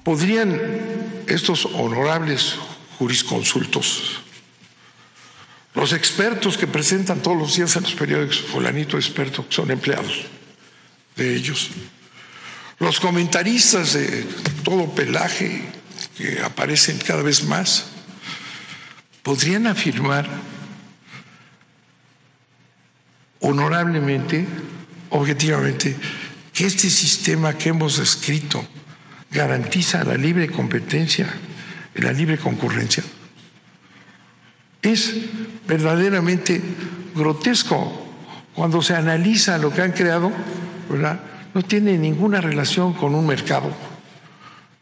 ¿Podrían 0.03 0.61
estos 1.27 1.67
honorables 1.67 2.57
jurisconsultos, 2.99 4.21
los 5.75 5.93
expertos 5.93 6.57
que 6.57 6.67
presentan 6.67 7.21
todos 7.21 7.37
los 7.37 7.57
días 7.57 7.75
en 7.77 7.83
los 7.83 7.95
periódicos, 7.95 8.41
fulanito 8.41 8.97
experto, 8.97 9.47
que 9.47 9.55
son 9.55 9.71
empleados 9.71 10.27
de 11.17 11.35
ellos, 11.35 11.71
los 12.79 13.01
comentaristas 13.01 13.95
de 13.95 14.25
todo 14.63 14.87
pelaje 14.91 15.63
que 16.17 16.41
aparecen 16.43 16.99
cada 16.99 17.23
vez 17.23 17.45
más, 17.45 17.87
podrían 19.23 19.67
afirmar 19.67 20.29
honorablemente, 23.41 24.47
objetivamente, 25.11 25.97
que 26.53 26.67
este 26.67 26.89
sistema 26.89 27.59
que 27.59 27.71
hemos 27.71 27.99
descrito 27.99 28.65
garantiza 29.31 30.05
la 30.05 30.15
libre 30.15 30.49
competencia 30.49 31.27
y 31.95 32.01
la 32.01 32.13
libre 32.13 32.39
concurrencia. 32.39 33.03
Es 34.81 35.15
verdaderamente 35.67 36.61
grotesco 37.15 38.05
cuando 38.55 38.83
se 38.83 38.95
analiza 38.95 39.59
lo 39.59 39.73
que 39.73 39.83
han 39.83 39.93
creado, 39.93 40.31
¿verdad? 40.89 41.21
No 41.55 41.63
tiene 41.63 41.99
ninguna 41.99 42.41
relación 42.41 42.93
con 42.93 43.15
un 43.15 43.27
mercado. 43.27 43.75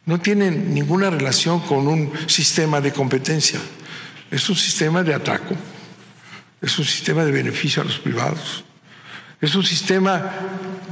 No 0.05 0.21
tienen 0.21 0.75
ninguna 0.75 1.11
relación 1.11 1.61
con 1.61 1.87
un 1.87 2.13
sistema 2.27 2.81
de 2.81 2.93
competencia. 2.93 3.61
Es 4.31 4.49
un 4.49 4.57
sistema 4.57 5.03
de 5.03 5.15
atraco, 5.15 5.55
es 6.61 6.79
un 6.79 6.85
sistema 6.85 7.25
de 7.25 7.33
beneficio 7.33 7.83
a 7.83 7.85
los 7.85 7.99
privados, 7.99 8.65
es 9.41 9.55
un 9.55 9.63
sistema 9.63 10.33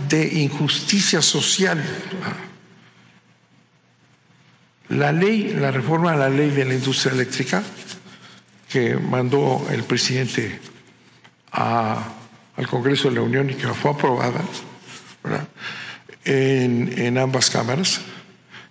de 0.09 0.41
injusticia 0.43 1.23
social. 1.23 1.83
La 4.91 5.13
ley, 5.13 5.55
la 5.59 5.71
reforma 5.71 6.13
a 6.13 6.17
la 6.17 6.29
ley 6.29 6.51
de 6.51 6.65
la 6.65 6.75
industria 6.75 7.13
eléctrica 7.13 7.63
que 8.69 8.97
mandó 8.97 9.67
el 9.71 9.85
presidente 9.85 10.61
al 11.53 12.67
Congreso 12.69 13.09
de 13.09 13.17
la 13.17 13.23
Unión 13.23 13.51
y 13.51 13.55
que 13.55 13.67
fue 13.69 13.93
aprobada 13.93 14.41
en 16.25 17.19
ambas 17.19 17.51
cámaras, 17.51 18.01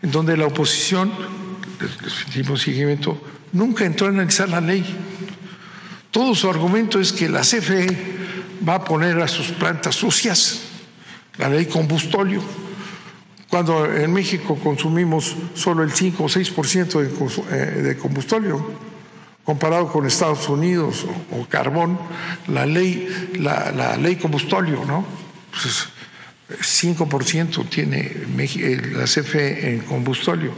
en 0.01 0.11
donde 0.11 0.37
la 0.37 0.45
oposición, 0.45 1.11
les, 1.79 2.33
dimos 2.33 2.61
seguimiento, 2.61 3.21
nunca 3.51 3.85
entró 3.85 4.07
a 4.07 4.09
analizar 4.09 4.49
la 4.49 4.61
ley. 4.61 4.85
Todo 6.11 6.33
su 6.35 6.49
argumento 6.49 6.99
es 6.99 7.11
que 7.11 7.29
la 7.29 7.41
CFE 7.41 8.17
va 8.67 8.75
a 8.75 8.83
poner 8.83 9.19
a 9.19 9.27
sus 9.27 9.47
plantas 9.51 9.95
sucias 9.95 10.61
la 11.37 11.49
ley 11.49 11.65
combustóleo, 11.67 12.41
cuando 13.49 13.85
en 13.85 14.11
México 14.11 14.59
consumimos 14.61 15.35
solo 15.55 15.83
el 15.83 15.91
5 15.91 16.23
o 16.23 16.27
6% 16.27 16.99
de, 16.99 17.91
eh, 17.91 17.97
combustóleo, 17.97 18.73
comparado 19.45 19.87
con 19.87 20.05
Estados 20.05 20.49
Unidos 20.49 21.05
o, 21.31 21.45
carbón, 21.47 21.97
la 22.47 22.65
ley, 22.65 23.29
la, 23.39 23.71
la 23.71 23.95
ley 23.95 24.17
combustóleo, 24.17 24.83
¿no? 24.85 25.05
Pues 25.51 25.65
es 25.65 25.87
5% 26.49 27.69
tiene 27.69 27.99
eh, 28.37 28.81
la 28.95 29.03
CFE 29.05 29.73
en 29.73 29.79
combustóleo. 29.81 30.51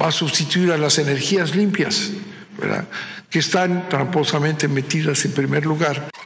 Va 0.00 0.08
a 0.08 0.12
sustituir 0.12 0.72
a 0.72 0.78
las 0.78 0.98
energías 0.98 1.54
limpias, 1.54 2.10
¿verdad? 2.58 2.84
que 3.30 3.38
están 3.40 3.88
tramposamente 3.88 4.68
metidas 4.68 5.24
en 5.24 5.32
primer 5.32 5.64
lugar. 5.66 6.08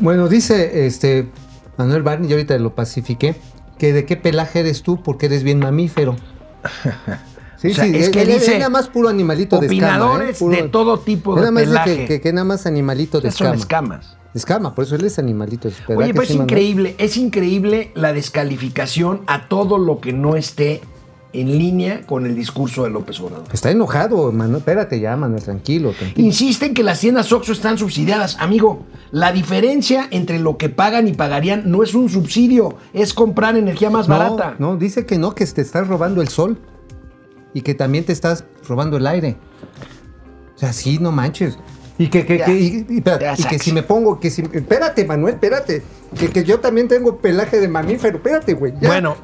Bueno, 0.00 0.28
dice 0.28 0.86
este 0.86 1.28
Manuel 1.76 2.02
Barney, 2.02 2.28
yo 2.28 2.36
ahorita 2.36 2.56
lo 2.58 2.74
pacifiqué, 2.74 3.36
que 3.78 3.92
de 3.92 4.04
qué 4.06 4.16
pelaje 4.16 4.60
eres 4.60 4.82
tú 4.82 5.02
porque 5.02 5.26
eres 5.26 5.42
bien 5.42 5.58
mamífero. 5.58 6.16
Sí, 7.58 7.68
O 7.70 7.74
sea, 7.74 7.86
es 7.86 8.08
él- 8.08 8.10
que 8.10 8.20
él- 8.22 8.28
él 8.28 8.38
dice 8.38 8.58
nada 8.58 8.68
más 8.68 8.86
puro 8.88 9.08
animalito 9.08 9.58
de 9.58 9.66
escama. 9.66 9.82
¿eh? 9.82 9.94
opinadores 9.94 10.38
Puro- 10.38 10.56
de 10.56 10.62
todo 10.64 10.98
tipo 10.98 11.34
de 11.34 11.40
nada 11.40 11.52
más 11.52 11.62
dice 11.62 11.72
pelaje. 11.72 11.96
Que, 11.96 12.06
que, 12.06 12.20
que 12.20 12.32
nada 12.34 12.44
más 12.44 12.66
animalito 12.66 13.18
de 13.18 13.30
Son 13.30 13.54
escama. 13.54 13.94
escamas. 13.94 14.15
Escama, 14.36 14.74
por 14.74 14.84
eso 14.84 14.96
él 14.96 15.04
es 15.04 15.18
animalito. 15.18 15.68
¿verdad 15.88 16.04
Oye, 16.04 16.12
pero 16.12 16.22
es 16.24 16.30
increíble, 16.30 16.94
es 16.98 17.16
increíble 17.16 17.90
la 17.94 18.12
descalificación 18.12 19.22
a 19.26 19.48
todo 19.48 19.78
lo 19.78 20.00
que 20.00 20.12
no 20.12 20.36
esté 20.36 20.82
en 21.32 21.58
línea 21.58 22.02
con 22.06 22.26
el 22.26 22.34
discurso 22.34 22.84
de 22.84 22.90
López 22.90 23.20
Obrador. 23.20 23.46
Está 23.52 23.70
enojado, 23.70 24.32
Manuel. 24.32 24.58
Espérate 24.58 25.00
ya, 25.00 25.16
Manuel, 25.16 25.42
tranquilo, 25.42 25.92
tranquilo. 25.92 26.26
Insisten 26.26 26.74
que 26.74 26.82
las 26.82 27.00
tiendas 27.00 27.32
Oxxo 27.32 27.52
están 27.52 27.78
subsidiadas. 27.78 28.36
Amigo, 28.40 28.84
la 29.10 29.32
diferencia 29.32 30.08
entre 30.10 30.38
lo 30.38 30.56
que 30.56 30.68
pagan 30.68 31.08
y 31.08 31.12
pagarían 31.12 31.70
no 31.70 31.82
es 31.82 31.94
un 31.94 32.08
subsidio, 32.08 32.76
es 32.92 33.12
comprar 33.12 33.56
energía 33.56 33.90
más 33.90 34.08
no, 34.08 34.18
barata. 34.18 34.56
no, 34.58 34.76
dice 34.76 35.04
que 35.04 35.18
no, 35.18 35.34
que 35.34 35.46
te 35.46 35.60
estás 35.60 35.88
robando 35.88 36.22
el 36.22 36.28
sol 36.28 36.58
y 37.52 37.62
que 37.62 37.74
también 37.74 38.04
te 38.04 38.12
estás 38.12 38.44
robando 38.66 38.96
el 38.96 39.06
aire. 39.06 39.36
O 40.54 40.58
sea, 40.58 40.72
sí, 40.72 40.98
no 40.98 41.12
manches. 41.12 41.58
Y 41.98 42.08
que, 42.08 42.26
que, 42.26 42.38
Ya. 42.38 42.44
que- 42.44 42.54
y, 42.58 42.86
y- 42.88 42.96
espérate, 42.98 43.24
Ya, 43.24 43.34
y 43.38 43.42
que 43.44 43.58
si 43.58 43.72
me 43.72 43.82
pongo, 43.82 44.20
que 44.20 44.30
si. 44.30 44.42
Espérate, 44.52 45.04
Manuel, 45.04 45.34
espérate. 45.34 45.82
Que, 46.18 46.28
que 46.30 46.44
yo 46.44 46.60
también 46.60 46.88
tengo 46.88 47.16
pelaje 47.16 47.58
de 47.60 47.68
mamífero. 47.68 48.16
Espérate, 48.18 48.54
güey. 48.54 48.74
ya. 48.80 48.88
Bueno, 48.88 49.16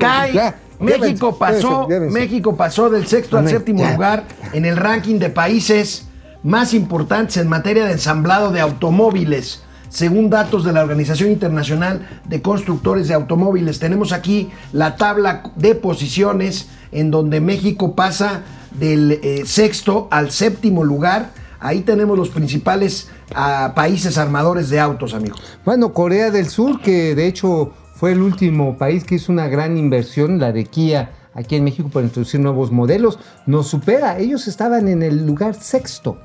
cae. 0.00 0.32
Ya, 0.32 0.56
México 0.80 1.36
pasó, 1.38 1.86
llévense, 1.88 1.94
llévense. 1.94 2.18
México 2.18 2.56
pasó 2.56 2.90
del 2.90 3.06
sexto 3.06 3.38
al 3.38 3.48
séptimo 3.48 3.80
ya. 3.80 3.92
lugar 3.92 4.24
en 4.52 4.64
el 4.64 4.76
ranking 4.76 5.18
de 5.18 5.30
países 5.30 6.06
más 6.42 6.74
importantes 6.74 7.36
en 7.38 7.48
materia 7.48 7.86
de 7.86 7.92
ensamblado 7.92 8.50
de 8.50 8.60
automóviles. 8.60 9.62
Según 9.88 10.28
datos 10.28 10.64
de 10.64 10.72
la 10.72 10.82
Organización 10.82 11.30
Internacional 11.30 12.20
de 12.24 12.42
Constructores 12.42 13.08
de 13.08 13.14
Automóviles, 13.14 13.78
tenemos 13.78 14.12
aquí 14.12 14.50
la 14.72 14.96
tabla 14.96 15.44
de 15.54 15.74
posiciones 15.76 16.68
en 16.92 17.10
donde 17.10 17.40
México 17.40 17.94
pasa 17.94 18.42
del 18.72 19.12
eh, 19.22 19.42
sexto 19.46 20.08
al 20.10 20.30
séptimo 20.32 20.84
lugar. 20.84 21.30
Ahí 21.60 21.80
tenemos 21.80 22.18
los 22.18 22.28
principales 22.28 23.08
ah, 23.34 23.72
países 23.74 24.18
armadores 24.18 24.68
de 24.70 24.80
autos, 24.80 25.14
amigo. 25.14 25.36
Bueno, 25.64 25.92
Corea 25.92 26.30
del 26.30 26.48
Sur, 26.48 26.80
que 26.80 27.14
de 27.14 27.26
hecho 27.26 27.72
fue 27.94 28.12
el 28.12 28.20
último 28.20 28.76
país 28.76 29.04
que 29.04 29.16
hizo 29.16 29.32
una 29.32 29.48
gran 29.48 29.76
inversión, 29.78 30.38
la 30.38 30.52
de 30.52 30.64
Kia, 30.66 31.12
aquí 31.34 31.56
en 31.56 31.64
México 31.64 31.88
para 31.92 32.06
introducir 32.06 32.40
nuevos 32.40 32.70
modelos, 32.70 33.18
nos 33.46 33.68
supera. 33.68 34.18
Ellos 34.18 34.48
estaban 34.48 34.88
en 34.88 35.02
el 35.02 35.26
lugar 35.26 35.54
sexto. 35.54 36.18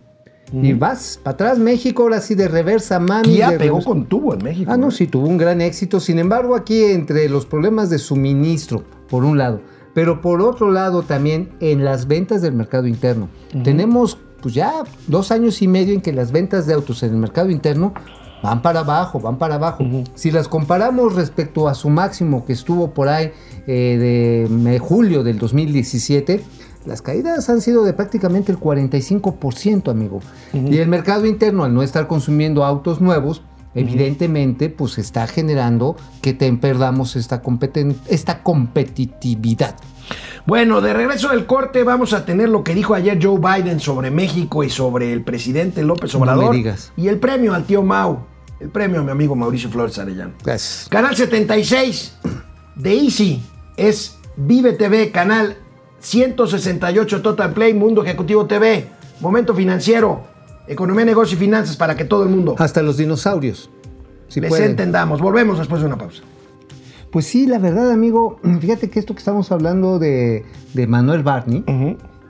Y 0.54 0.74
vas 0.74 1.18
para 1.24 1.34
atrás, 1.36 1.60
México, 1.60 2.04
ahora 2.04 2.20
sí 2.20 2.36
de 2.36 2.50
reversa, 2.50 3.00
mami. 3.00 3.24
Kia 3.24 3.52
pegó 3.52 3.78
reversa. 3.78 3.88
con 3.88 4.06
tubo 4.06 4.34
en 4.34 4.44
México. 4.44 4.70
Ah, 4.70 4.76
no, 4.76 4.90
¿eh? 4.90 4.92
sí, 4.92 5.08
tuvo 5.08 5.28
un 5.28 5.38
gran 5.38 5.62
éxito. 5.62 6.02
Sin 6.02 6.20
embargo, 6.20 6.56
aquí 6.56 6.84
entre 6.84 7.30
los 7.30 7.46
problemas 7.46 7.90
de 7.90 8.00
suministro, 8.00 8.84
por 9.10 9.24
un 9.24 9.38
lado, 9.38 9.62
pero 9.94 10.20
por 10.20 10.42
otro 10.42 10.72
lado 10.72 11.04
también 11.04 11.52
en 11.62 11.86
las 11.86 12.08
ventas 12.08 12.42
del 12.42 12.54
mercado 12.54 12.88
interno. 12.88 13.30
Tenemos 13.64 14.18
pues 14.42 14.54
ya 14.54 14.84
dos 15.08 15.32
años 15.32 15.62
y 15.62 15.68
medio 15.68 15.94
en 15.94 16.02
que 16.02 16.12
las 16.14 16.32
ventas 16.32 16.66
de 16.68 16.74
autos 16.74 17.04
en 17.04 17.12
el 17.12 17.18
mercado 17.18 17.50
interno 17.50 17.94
van 18.44 18.62
para 18.62 18.80
abajo, 18.80 19.20
van 19.20 19.38
para 19.38 19.56
abajo. 19.56 19.84
Si 20.16 20.32
las 20.32 20.48
comparamos 20.48 21.14
respecto 21.16 21.68
a 21.68 21.76
su 21.76 21.89
máximo 21.89 22.44
que 22.46 22.54
estuvo 22.54 22.92
por 22.92 23.08
ahí 23.08 23.32
eh, 23.68 24.48
de 24.50 24.80
julio 24.80 25.24
del 25.24 25.38
2017, 25.38 26.42
las 26.86 27.04
caídas 27.04 27.48
han 27.50 27.62
sido 27.62 27.84
de 27.84 27.94
prácticamente 27.94 28.52
el 28.52 28.60
45%, 28.60 29.89
amigo. 29.92 30.22
Y 30.54 30.78
el 30.80 30.88
mercado 30.88 31.28
interno, 31.28 31.64
al 31.64 31.74
no 31.74 31.84
estar 31.84 32.08
consumiendo 32.08 32.66
autos 32.66 33.00
nuevos, 33.02 33.44
evidentemente, 33.76 34.70
pues 34.70 34.98
está 34.98 35.28
generando 35.28 35.96
que 36.22 36.34
te 36.34 36.52
perdamos 36.54 37.16
esta, 37.16 37.44
competen- 37.44 37.96
esta 38.08 38.42
competitividad. 38.44 39.76
Bueno, 40.45 40.82
de 40.82 40.93
regreso 40.93 41.30
del 41.30 41.45
corte 41.45 41.84
vamos 41.84 42.14
a 42.14 42.26
tener 42.26 42.49
lo 42.49 42.64
que 42.64 42.74
dijo 42.76 42.93
ayer 42.95 43.20
Joe 43.22 43.39
Biden 43.39 43.80
sobre 43.80 44.12
México 44.12 44.64
y 44.64 44.70
sobre 44.70 45.14
el 45.14 45.24
presidente 45.24 45.84
López 45.84 46.14
No 46.14 46.20
me 46.22 46.32
Obrador. 46.32 46.55
digas. 46.55 46.91
Y 46.97 47.07
el 47.07 47.20
premio 47.20 47.53
al 47.53 47.66
tío 47.66 47.84
Mau. 47.84 48.26
El 48.59 48.70
premio 48.70 49.01
a 49.01 49.03
mi 49.03 49.12
amigo 49.12 49.36
Mauricio 49.36 49.70
Flores 49.70 49.97
Arellano. 49.97 50.34
Gracias. 50.43 50.88
Canal 50.89 51.16
76 51.16 52.18
de 52.76 52.93
Easy 52.95 53.43
es 53.78 54.18
Vive 54.36 54.74
TV, 54.74 55.12
canal 55.12 55.57
168 55.99 57.22
Total 57.22 57.53
Play, 57.53 57.74
Mundo 57.74 58.03
Ejecutivo 58.03 58.45
TV, 58.45 58.88
Momento 59.20 59.53
Financiero, 59.55 60.24
Economía, 60.68 61.05
Negocio 61.05 61.36
y 61.36 61.39
Finanzas 61.39 61.76
para 61.76 61.95
que 61.95 62.05
todo 62.05 62.24
el 62.24 62.30
mundo 62.30 62.55
Hasta 62.57 62.82
los 62.82 62.97
dinosaurios. 62.97 63.70
Si 64.28 64.39
les 64.39 64.49
pueden. 64.49 64.72
entendamos. 64.72 65.20
Volvemos 65.22 65.57
después 65.57 65.82
de 65.82 65.88
una 65.88 65.97
pausa. 65.97 66.22
Pues 67.12 67.26
sí, 67.26 67.45
la 67.45 67.59
verdad, 67.59 67.91
amigo, 67.91 68.39
fíjate 68.62 68.89
que 68.89 68.99
esto 68.99 69.14
que 69.14 69.20
estamos 69.20 69.51
hablando 69.51 69.99
de, 69.99 70.45
de 70.74 70.88
Manuel 70.88 71.24
Barney 71.24 71.64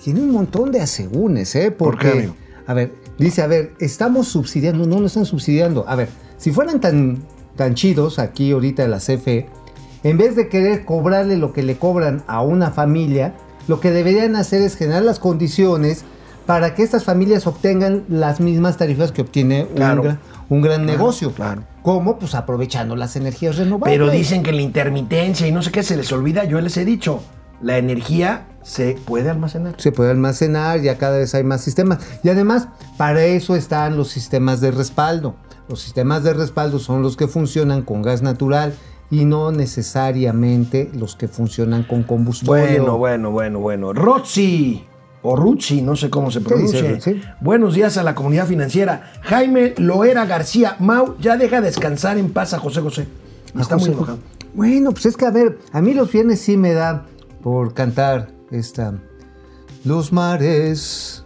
tiene 0.04 0.22
un 0.22 0.32
montón 0.32 0.72
de 0.72 0.82
asegúnes, 0.82 1.56
¿eh? 1.56 1.70
¿Por 1.72 1.92
Porque, 1.92 2.08
qué, 2.12 2.18
amigo? 2.18 2.36
a 2.68 2.74
ver, 2.74 2.94
dice, 3.20 3.42
a 3.44 3.48
ver, 3.48 3.74
estamos 3.80 4.28
subsidiando, 4.28 4.88
no, 4.88 5.00
no 5.00 5.06
están 5.06 5.26
subsidiando. 5.26 5.86
A 5.88 5.96
ver, 5.96 6.10
si 6.38 6.52
fueran 6.52 6.80
tan, 6.82 7.20
tan 7.56 7.76
chidos 7.76 8.18
aquí 8.18 8.52
ahorita 8.52 8.88
la 8.88 8.98
CFE, 8.98 9.46
en 10.04 10.18
vez 10.18 10.36
de 10.36 10.50
querer 10.50 10.84
cobrarle 10.86 11.38
lo 11.38 11.54
que 11.54 11.62
le 11.62 11.78
cobran 11.78 12.24
a 12.26 12.42
una 12.42 12.72
familia, 12.72 13.36
lo 13.68 13.80
que 13.80 13.92
deberían 13.92 14.36
hacer 14.36 14.64
es 14.64 14.76
generar 14.76 15.04
las 15.04 15.20
condiciones 15.20 16.04
para 16.48 16.74
que 16.74 16.82
estas 16.82 17.04
familias 17.04 17.46
obtengan 17.46 18.04
las 18.10 18.40
mismas 18.40 18.78
tarifas 18.78 19.12
que 19.12 19.22
obtiene 19.22 19.68
un 19.70 19.76
Claro. 19.76 20.02
gran, 20.02 20.20
un 20.52 20.62
gran 20.62 20.86
negocio. 20.86 21.32
claro. 21.32 21.64
¿Cómo? 21.82 22.20
Pues 22.20 22.36
aprovechando 22.36 22.98
las 22.98 23.16
energías 23.16 23.58
renovables. 23.58 23.98
Pero 23.98 24.12
dicen 24.12 24.44
que 24.44 24.52
la 24.52 24.62
intermitencia 24.62 25.48
y 25.48 25.52
no 25.52 25.64
sé 25.64 25.72
qué 25.72 25.82
se 25.82 25.96
les 25.96 26.12
olvida. 26.12 26.44
Yo 26.44 26.60
les 26.60 26.76
he 26.76 26.84
dicho, 26.84 27.24
la 27.62 27.78
energía 27.78 28.48
se 28.62 28.98
puede 29.06 29.30
almacenar. 29.30 29.76
se 29.78 29.94
puede 29.94 30.12
almacenar, 30.12 30.82
ya 30.82 30.98
cada 30.98 31.18
vez 31.18 31.34
hay 31.34 31.46
más 31.46 31.62
sistemas. 31.62 32.00
Y 32.22 32.30
además, 32.30 32.68
para 32.98 33.24
eso 33.24 33.56
están 33.56 33.96
los 33.96 34.10
sistemas 34.10 34.60
de 34.60 34.72
respaldo. 34.72 35.36
Los 35.70 35.80
sistemas 35.80 36.24
de 36.24 36.34
respaldo 36.34 36.80
son 36.80 37.02
los 37.02 37.16
que 37.16 37.28
funcionan 37.28 37.84
con 37.84 38.02
gas 38.02 38.22
natural 38.22 38.74
y 39.10 39.24
no 39.24 39.54
necesariamente 39.54 40.92
los 40.94 41.16
que 41.16 41.30
funcionan 41.30 41.84
con 41.84 42.04
combustible. 42.04 42.78
Bueno, 42.78 42.98
bueno, 42.98 43.32
bueno, 43.32 43.60
bueno. 43.60 43.94
Rotzi, 43.94 44.86
o 45.24 45.36
Ruzzi, 45.36 45.82
no 45.82 45.96
sé 45.96 46.10
cómo 46.10 46.32
se 46.32 46.42
pronuncia. 46.42 46.82
Ruzzi? 46.82 47.22
Buenos 47.42 47.74
días 47.76 47.98
a 47.98 48.04
la 48.04 48.16
comunidad 48.16 48.48
financiera. 48.48 49.12
Jaime 49.22 49.74
Loera 49.78 50.26
García, 50.26 50.76
Mau, 50.80 51.16
ya 51.20 51.38
deja 51.38 51.62
descansar 51.62 52.18
en 52.18 52.32
paz 52.32 52.54
a 52.54 52.60
José 52.60 52.82
José. 52.82 53.08
Está 53.60 53.78
muy 53.78 53.90
enojado. 53.92 54.18
Bueno, 54.54 54.92
pues 54.92 55.06
es 55.06 55.18
que 55.18 55.26
a 55.26 55.32
ver, 55.32 55.60
a 55.72 55.82
mí 55.82 55.94
los 55.94 56.12
viernes 56.12 56.42
sí 56.42 56.58
me 56.58 56.74
da 56.74 57.06
por 57.42 57.74
cantar 57.74 58.30
esta. 58.52 58.94
Los 59.86 60.12
mares. 60.12 61.24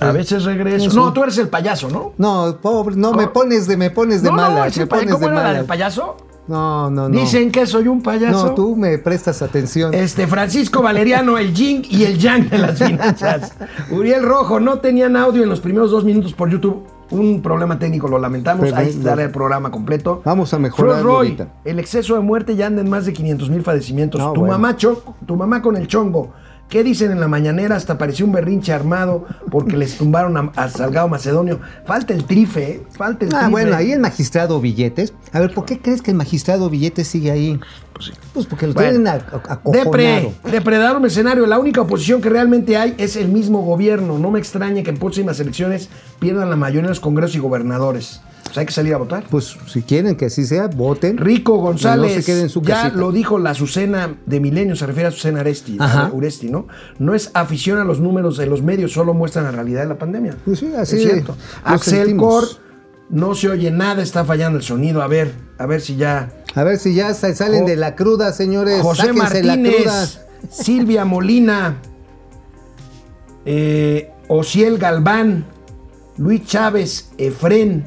A 0.00 0.10
veces 0.10 0.44
regreso. 0.44 0.86
Eso. 0.88 0.96
No, 0.98 1.12
tú 1.12 1.22
eres 1.22 1.36
el 1.38 1.48
payaso, 1.48 1.88
¿no? 1.88 2.12
No, 2.18 2.58
pobre, 2.60 2.96
no, 2.96 3.12
me 3.12 3.28
pones 3.28 3.66
de, 3.66 3.76
me 3.76 3.90
pones 3.90 4.22
de 4.22 4.30
no, 4.30 4.36
no, 4.36 4.42
malas, 4.42 4.68
ese 4.68 4.80
me 4.80 4.86
pay- 4.86 5.00
pones 5.00 5.14
¿Cómo 5.14 5.26
de 5.26 5.32
era 5.32 5.42
la 5.42 5.48
del 5.48 5.52
malas. 5.58 5.68
payaso? 5.68 6.16
No, 6.48 6.90
no, 6.90 7.08
no. 7.08 7.18
Dicen 7.20 7.50
que 7.52 7.66
soy 7.66 7.86
un 7.88 8.02
payaso. 8.02 8.46
No, 8.48 8.54
tú 8.54 8.76
me 8.76 8.98
prestas 8.98 9.42
atención. 9.42 9.94
Este 9.94 10.26
Francisco 10.26 10.82
Valeriano, 10.82 11.38
el 11.38 11.54
yin 11.54 11.82
y 11.88 12.02
el 12.04 12.18
yang 12.18 12.48
de 12.50 12.58
las 12.58 12.78
finanzas. 12.78 13.52
Uriel 13.90 14.22
Rojo, 14.24 14.58
no 14.58 14.78
tenían 14.80 15.16
audio 15.16 15.42
en 15.44 15.48
los 15.48 15.60
primeros 15.60 15.90
dos 15.90 16.04
minutos 16.04 16.32
por 16.34 16.50
YouTube. 16.50 16.82
Un 17.10 17.42
problema 17.42 17.78
técnico, 17.78 18.08
lo 18.08 18.18
lamentamos. 18.18 18.72
Ahí 18.72 18.88
estará 18.88 19.22
el 19.24 19.30
programa 19.30 19.70
completo. 19.70 20.22
Vamos 20.24 20.52
a 20.54 20.58
mejorarlo 20.58 21.02
Flor 21.02 21.14
Roy, 21.18 21.46
el 21.64 21.78
exceso 21.78 22.14
de 22.14 22.20
muerte 22.20 22.56
ya 22.56 22.66
anda 22.68 22.80
en 22.80 22.88
más 22.88 23.04
de 23.04 23.12
500 23.12 23.50
mil 23.50 23.62
fallecimientos. 23.62 24.18
No, 24.18 24.32
tu, 24.32 24.40
bueno. 24.40 24.54
mamá 24.54 24.76
cho- 24.78 25.02
tu 25.26 25.36
mamá 25.36 25.60
con 25.60 25.76
el 25.76 25.86
chongo. 25.88 26.32
¿Qué 26.72 26.82
dicen 26.82 27.12
en 27.12 27.20
la 27.20 27.28
mañanera? 27.28 27.76
Hasta 27.76 27.98
pareció 27.98 28.24
un 28.24 28.32
berrinche 28.32 28.72
armado 28.72 29.26
porque 29.50 29.76
les 29.76 29.98
tumbaron 29.98 30.38
a, 30.38 30.50
a 30.56 30.70
Salgado 30.70 31.06
Macedonio. 31.06 31.60
Falta 31.84 32.14
el 32.14 32.24
trife, 32.24 32.62
¿eh? 32.70 32.82
Falta 32.96 33.26
el 33.26 33.34
Ah, 33.34 33.40
trife. 33.40 33.50
bueno, 33.50 33.76
ahí 33.76 33.92
el 33.92 34.00
magistrado 34.00 34.58
Billetes. 34.58 35.12
A 35.32 35.40
ver, 35.40 35.52
¿por 35.52 35.66
qué 35.66 35.78
crees 35.80 36.00
que 36.00 36.12
el 36.12 36.16
magistrado 36.16 36.70
Billetes 36.70 37.06
sigue 37.06 37.30
ahí? 37.30 37.60
Pues, 38.32 38.46
porque 38.46 38.66
lo 38.68 38.72
Bueno. 38.72 38.88
tienen 38.90 39.06
acojonado. 39.06 39.84
Depre, 39.84 40.32
depredador 40.50 40.98
mercenario. 41.02 41.44
La 41.46 41.58
única 41.58 41.82
oposición 41.82 42.22
que 42.22 42.30
realmente 42.30 42.78
hay 42.78 42.94
es 42.96 43.16
el 43.16 43.28
mismo 43.28 43.60
gobierno. 43.60 44.18
No 44.18 44.30
me 44.30 44.38
extraña 44.38 44.82
que 44.82 44.88
en 44.88 44.96
próximas 44.96 45.38
elecciones 45.40 45.90
pierdan 46.20 46.48
la 46.48 46.56
mayoría 46.56 46.84
de 46.84 46.88
los 46.88 47.00
congresos 47.00 47.36
y 47.36 47.38
gobernadores. 47.40 48.22
Pues 48.44 48.58
hay 48.58 48.66
que 48.66 48.72
salir 48.72 48.92
a 48.92 48.98
votar. 48.98 49.24
Pues 49.30 49.56
si 49.66 49.82
quieren 49.82 50.14
que 50.16 50.26
así 50.26 50.44
sea, 50.44 50.66
voten. 50.68 51.16
Rico 51.16 51.56
González, 51.56 52.14
No 52.16 52.20
se 52.20 52.26
queden 52.26 52.42
en 52.42 52.48
su 52.50 52.60
ya 52.62 52.74
casita. 52.82 52.96
lo 52.96 53.10
dijo 53.12 53.38
la 53.38 53.50
Azucena 53.50 54.14
de 54.26 54.40
Milenio, 54.40 54.76
se 54.76 54.84
refiere 54.86 55.06
a 55.06 55.08
Azucena 55.08 55.40
Aresti, 55.40 55.76
Ajá. 55.80 56.10
Uresti, 56.12 56.50
¿no? 56.50 56.66
No 56.98 57.14
es 57.14 57.30
afición 57.34 57.78
a 57.78 57.84
los 57.84 58.00
números 58.00 58.36
de 58.36 58.46
los 58.46 58.62
medios, 58.62 58.92
solo 58.92 59.14
muestran 59.14 59.44
la 59.46 59.52
realidad 59.52 59.82
de 59.82 59.88
la 59.88 59.98
pandemia. 59.98 60.36
Pues 60.44 60.58
sí, 60.58 60.70
así 60.76 60.96
es 60.96 61.02
cierto. 61.02 61.36
Axel 61.64 62.16
Cor, 62.16 62.44
no 63.08 63.34
se 63.34 63.48
oye 63.48 63.70
nada, 63.70 64.02
está 64.02 64.24
fallando 64.24 64.58
el 64.58 64.64
sonido. 64.64 65.00
A 65.02 65.06
ver, 65.06 65.32
a 65.58 65.64
ver 65.66 65.80
si 65.80 65.96
ya. 65.96 66.30
A 66.54 66.62
ver 66.64 66.78
si 66.78 66.94
ya 66.94 67.14
salen 67.14 67.62
Jo- 67.62 67.66
de 67.68 67.76
la 67.76 67.94
cruda, 67.94 68.32
señores. 68.32 68.82
José 68.82 69.06
Sáquense 69.06 69.42
la 69.44 69.54
cruda. 69.54 69.70
Martínez, 69.70 70.20
Silvia 70.50 71.04
Molina, 71.06 71.78
eh, 73.44 74.10
Ociel 74.28 74.78
Galván, 74.78 75.46
Luis 76.18 76.44
Chávez, 76.44 77.10
Efren. 77.18 77.86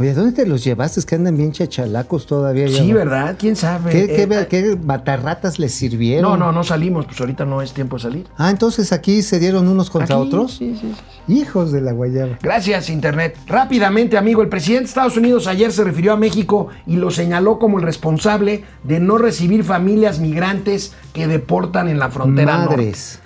Oye, 0.00 0.14
¿dónde 0.14 0.32
te 0.32 0.46
los 0.46 0.62
llevaste? 0.62 1.00
Es 1.00 1.06
que 1.06 1.16
andan 1.16 1.36
bien 1.36 1.50
chachalacos 1.50 2.26
todavía. 2.26 2.68
Sí. 2.68 2.92
¿verdad? 2.92 3.34
¿Quién 3.38 3.56
sabe? 3.56 3.90
¿Qué, 3.90 4.06
qué, 4.06 4.22
Eh, 4.22 4.46
qué 4.48 4.78
batarratas 4.80 5.58
les 5.58 5.74
sirvieron? 5.74 6.30
no, 6.30 6.36
no, 6.36 6.52
no 6.52 6.62
salimos, 6.62 7.06
pues 7.06 7.20
ahorita 7.20 7.44
no 7.44 7.62
es 7.62 7.72
tiempo 7.72 7.96
de 7.96 8.02
salir. 8.02 8.26
Ah, 8.36 8.50
entonces 8.50 8.92
aquí 8.92 9.22
se 9.22 9.40
dieron 9.40 9.66
unos 9.66 9.90
contra 9.90 10.16
Aquí, 10.16 10.26
otros. 10.26 10.52
sí, 10.56 10.76
sí, 10.80 10.94
sí. 10.94 11.32
Hijos 11.34 11.72
de 11.72 11.80
la 11.80 11.92
guayaba. 11.92 12.38
Gracias, 12.40 12.88
Internet. 12.90 13.36
Rápidamente, 13.48 14.16
amigo, 14.16 14.40
el 14.42 14.48
presidente 14.48 14.84
de 14.84 14.88
Estados 14.88 15.16
Unidos 15.16 15.46
ayer 15.46 15.72
se 15.72 15.82
refirió 15.84 16.12
a 16.12 16.16
México 16.16 16.68
y 16.86 16.96
lo 16.96 17.10
señaló 17.10 17.58
como 17.58 17.78
el 17.78 17.84
responsable 17.84 18.64
de 18.84 19.00
no 19.00 19.18
recibir 19.18 19.64
familias 19.64 20.20
migrantes 20.20 20.92
que 21.12 21.26
deportan 21.26 21.88
en 21.88 21.98
la 21.98 22.08
frontera 22.10 22.58
norte. 22.58 22.76
Madres. 22.76 23.20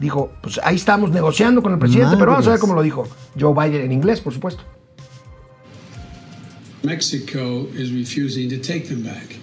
Dijo, 0.00 0.30
pues 0.42 0.58
ahí 0.64 0.74
estamos 0.76 1.10
negociando 1.12 1.62
con 1.62 1.72
el 1.72 1.78
presidente, 1.78 2.16
pero 2.18 2.32
vamos 2.32 2.46
a 2.48 2.50
ver 2.50 2.58
cómo 2.58 2.74
lo 2.74 2.82
dijo. 2.82 3.06
Joe 3.38 3.52
Biden 3.54 3.82
en 3.82 3.92
inglés, 3.92 4.20
por 4.20 4.32
supuesto. 4.34 4.64
Mexico 6.84 7.64
is 7.72 7.92
refusing 7.92 8.50
to 8.50 8.58
take 8.58 8.88
them 8.88 9.02
back. 9.02 9.38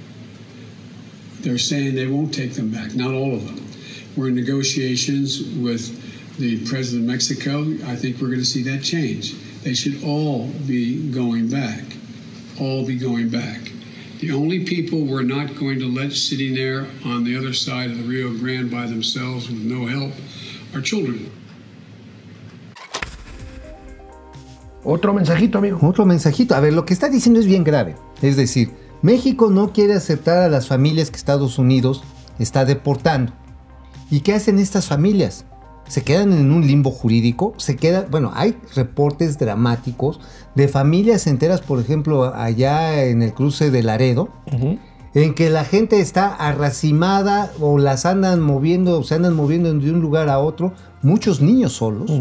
They're 1.40 1.58
saying 1.58 1.96
they 1.96 2.06
won't 2.06 2.32
take 2.32 2.54
them 2.54 2.70
back, 2.70 2.94
not 2.94 3.14
all 3.14 3.34
of 3.34 3.46
them. 3.46 3.66
We're 4.16 4.28
in 4.28 4.36
negotiations 4.36 5.42
with 5.56 6.38
the 6.38 6.64
president 6.68 7.04
of 7.04 7.10
Mexico. 7.10 7.62
I 7.86 7.96
think 7.96 8.22
we're 8.22 8.28
going 8.28 8.40
to 8.40 8.46
see 8.46 8.62
that 8.64 8.84
change. 8.84 9.36
They 9.64 9.74
should 9.74 10.04
all 10.04 10.48
be 10.68 11.10
going 11.10 11.50
back. 11.50 11.84
All 12.60 12.86
be 12.86 12.96
going 12.96 13.30
back. 13.30 13.72
The 14.20 14.32
only 14.32 14.64
people 14.64 15.02
we're 15.02 15.24
not 15.24 15.56
going 15.56 15.80
to 15.80 15.88
let 15.88 16.12
sitting 16.12 16.54
there 16.54 16.86
on 17.06 17.24
the 17.24 17.36
other 17.36 17.54
side 17.54 17.90
of 17.90 17.98
the 17.98 18.04
Rio 18.04 18.32
Grande 18.38 18.70
by 18.70 18.86
themselves 18.86 19.50
with 19.50 19.62
no 19.62 19.88
help 19.88 20.12
are 20.76 20.82
children. 20.82 21.32
Otro 24.84 25.14
mensajito, 25.14 25.60
amigo. 25.60 25.80
Otro 25.82 26.06
mensajito. 26.06 26.56
A 26.56 26.60
ver, 26.60 26.74
lo 26.74 26.86
que 26.86 26.94
está 26.94 27.10
diciendo 27.10 27.40
es 27.40 27.46
bien 27.46 27.64
grave. 27.64 27.96
Es 28.22 28.36
decir, 28.36 28.72
México 29.02 29.50
no 29.50 29.74
quiere 29.74 29.94
aceptar 29.94 30.40
a 30.40 30.50
las 30.50 30.68
familias 30.68 31.12
que 31.12 31.18
Estados 31.18 31.60
Unidos 31.60 32.04
está 32.40 32.66
deportando. 32.66 33.34
¿Y 34.10 34.22
qué 34.22 34.34
hacen 34.34 34.60
estas 34.60 34.88
familias? 34.88 35.46
Se 35.88 36.04
quedan 36.04 36.34
en 36.34 36.52
un 36.52 36.66
limbo 36.66 36.92
jurídico, 36.92 37.54
se 37.58 37.76
quedan, 37.76 38.06
bueno, 38.10 38.32
hay 38.34 38.58
reportes 38.76 39.38
dramáticos 39.38 40.20
de 40.56 40.68
familias 40.68 41.28
enteras, 41.28 41.62
por 41.62 41.80
ejemplo, 41.80 42.34
allá 42.34 43.04
en 43.06 43.22
el 43.22 43.34
cruce 43.34 43.72
de 43.72 43.84
Laredo, 43.84 44.30
en 45.14 45.34
que 45.34 45.50
la 45.50 45.66
gente 45.66 46.00
está 46.00 46.34
arracimada 46.34 47.52
o 47.60 47.78
las 47.78 48.06
andan 48.06 48.40
moviendo, 48.40 49.00
o 49.00 49.04
se 49.04 49.16
andan 49.16 49.36
moviendo 49.36 49.74
de 49.74 49.92
un 49.92 50.02
lugar 50.02 50.30
a 50.30 50.40
otro, 50.40 50.74
muchos 51.02 51.42
niños 51.42 51.74
solos. 51.74 52.12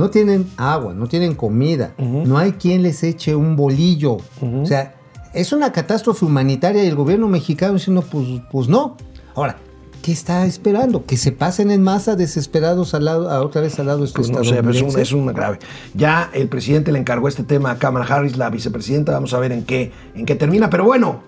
No 0.00 0.08
tienen 0.08 0.46
agua, 0.56 0.94
no 0.94 1.08
tienen 1.08 1.34
comida, 1.34 1.92
no 1.98 2.38
hay 2.38 2.52
quien 2.52 2.82
les 2.82 3.02
eche 3.02 3.34
un 3.34 3.54
bolillo. 3.54 4.16
O 4.40 4.64
sea, 4.64 4.94
es 5.34 5.52
una 5.52 5.72
catástrofe 5.72 6.24
humanitaria 6.24 6.82
y 6.82 6.86
el 6.86 6.94
gobierno 6.94 7.28
mexicano 7.28 7.74
diciendo, 7.74 8.02
pues, 8.02 8.26
pues 8.50 8.66
no. 8.66 8.96
Ahora, 9.34 9.58
¿qué 10.02 10.10
está 10.10 10.46
esperando? 10.46 11.04
¿Que 11.04 11.18
se 11.18 11.32
pasen 11.32 11.70
en 11.70 11.82
masa 11.82 12.16
desesperados 12.16 12.94
al 12.94 13.04
lado, 13.04 13.28
a 13.28 13.42
otra 13.42 13.60
vez 13.60 13.78
al 13.78 13.88
lado 13.88 13.98
de 13.98 14.06
este 14.06 14.16
Pues 14.16 14.30
no 14.30 14.42
sé, 14.42 14.58
es 14.58 14.82
una, 14.82 15.02
es 15.02 15.12
una 15.12 15.32
grave. 15.32 15.58
Ya 15.92 16.30
el 16.32 16.48
presidente 16.48 16.92
le 16.92 16.98
encargó 16.98 17.28
este 17.28 17.42
tema 17.42 17.72
a 17.72 17.78
Kamala 17.78 18.06
Harris, 18.06 18.38
la 18.38 18.48
vicepresidenta. 18.48 19.12
Vamos 19.12 19.34
a 19.34 19.38
ver 19.38 19.52
en 19.52 19.64
qué, 19.64 19.92
en 20.14 20.24
qué 20.24 20.34
termina. 20.34 20.70
Pero 20.70 20.84
bueno, 20.84 21.20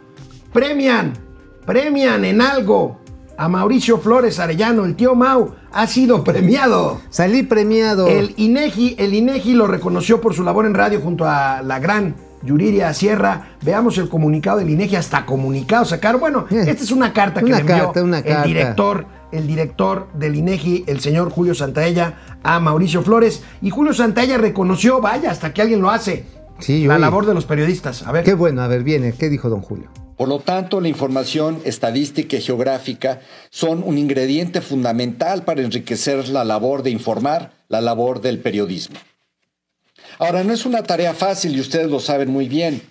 premian, 0.50 1.12
premian 1.66 2.24
en 2.24 2.40
algo 2.40 3.01
a 3.42 3.48
Mauricio 3.48 3.98
Flores 3.98 4.38
Arellano, 4.38 4.84
el 4.84 4.94
tío 4.94 5.16
Mau, 5.16 5.50
ha 5.72 5.86
sido 5.88 6.22
premiado. 6.22 7.00
Salí 7.10 7.42
premiado. 7.42 8.06
El 8.06 8.34
INEGI, 8.36 8.94
el 9.00 9.14
INEGI 9.14 9.54
lo 9.54 9.66
reconoció 9.66 10.20
por 10.20 10.32
su 10.32 10.44
labor 10.44 10.64
en 10.64 10.74
radio 10.74 11.00
junto 11.00 11.26
a 11.26 11.60
la 11.60 11.80
gran 11.80 12.14
Yuriria 12.44 12.94
Sierra. 12.94 13.48
Veamos 13.62 13.98
el 13.98 14.08
comunicado 14.08 14.58
del 14.58 14.70
INEGI, 14.70 14.94
hasta 14.94 15.26
comunicado 15.26 15.84
sacar. 15.84 16.20
Bueno, 16.20 16.46
Eh, 16.50 16.64
esta 16.68 16.84
es 16.84 16.92
una 16.92 17.12
carta 17.12 17.40
que 17.40 17.46
una 17.46 17.56
le 17.56 17.60
envió 17.62 17.84
carta, 17.86 18.04
una 18.04 18.18
el 18.18 18.24
carta. 18.24 18.44
director, 18.44 19.06
el 19.32 19.46
director 19.48 20.06
del 20.14 20.36
INEGI, 20.36 20.84
el 20.86 21.00
señor 21.00 21.30
Julio 21.30 21.56
Santaella, 21.56 22.14
a 22.44 22.60
Mauricio 22.60 23.02
Flores. 23.02 23.42
Y 23.60 23.70
Julio 23.70 23.92
Santaella 23.92 24.38
reconoció, 24.38 25.00
vaya, 25.00 25.32
hasta 25.32 25.52
que 25.52 25.62
alguien 25.62 25.82
lo 25.82 25.90
hace, 25.90 26.26
Sí, 26.60 26.86
la 26.86 26.96
labor 26.96 27.26
de 27.26 27.34
los 27.34 27.44
periodistas. 27.44 28.06
A 28.06 28.12
ver. 28.12 28.22
Qué 28.22 28.34
bueno, 28.34 28.62
a 28.62 28.68
ver, 28.68 28.84
viene. 28.84 29.12
¿Qué 29.18 29.28
dijo 29.28 29.48
don 29.48 29.62
Julio? 29.62 29.88
Por 30.16 30.28
lo 30.28 30.40
tanto, 30.40 30.80
la 30.80 30.88
información 30.88 31.60
estadística 31.64 32.36
y 32.36 32.40
geográfica 32.40 33.20
son 33.50 33.82
un 33.82 33.98
ingrediente 33.98 34.60
fundamental 34.60 35.44
para 35.44 35.62
enriquecer 35.62 36.28
la 36.28 36.44
labor 36.44 36.82
de 36.82 36.90
informar, 36.90 37.52
la 37.68 37.80
labor 37.80 38.20
del 38.20 38.38
periodismo. 38.38 38.96
Ahora, 40.18 40.44
no 40.44 40.52
es 40.52 40.66
una 40.66 40.82
tarea 40.82 41.14
fácil 41.14 41.56
y 41.56 41.60
ustedes 41.60 41.90
lo 41.90 42.00
saben 42.00 42.30
muy 42.30 42.48
bien. 42.48 42.82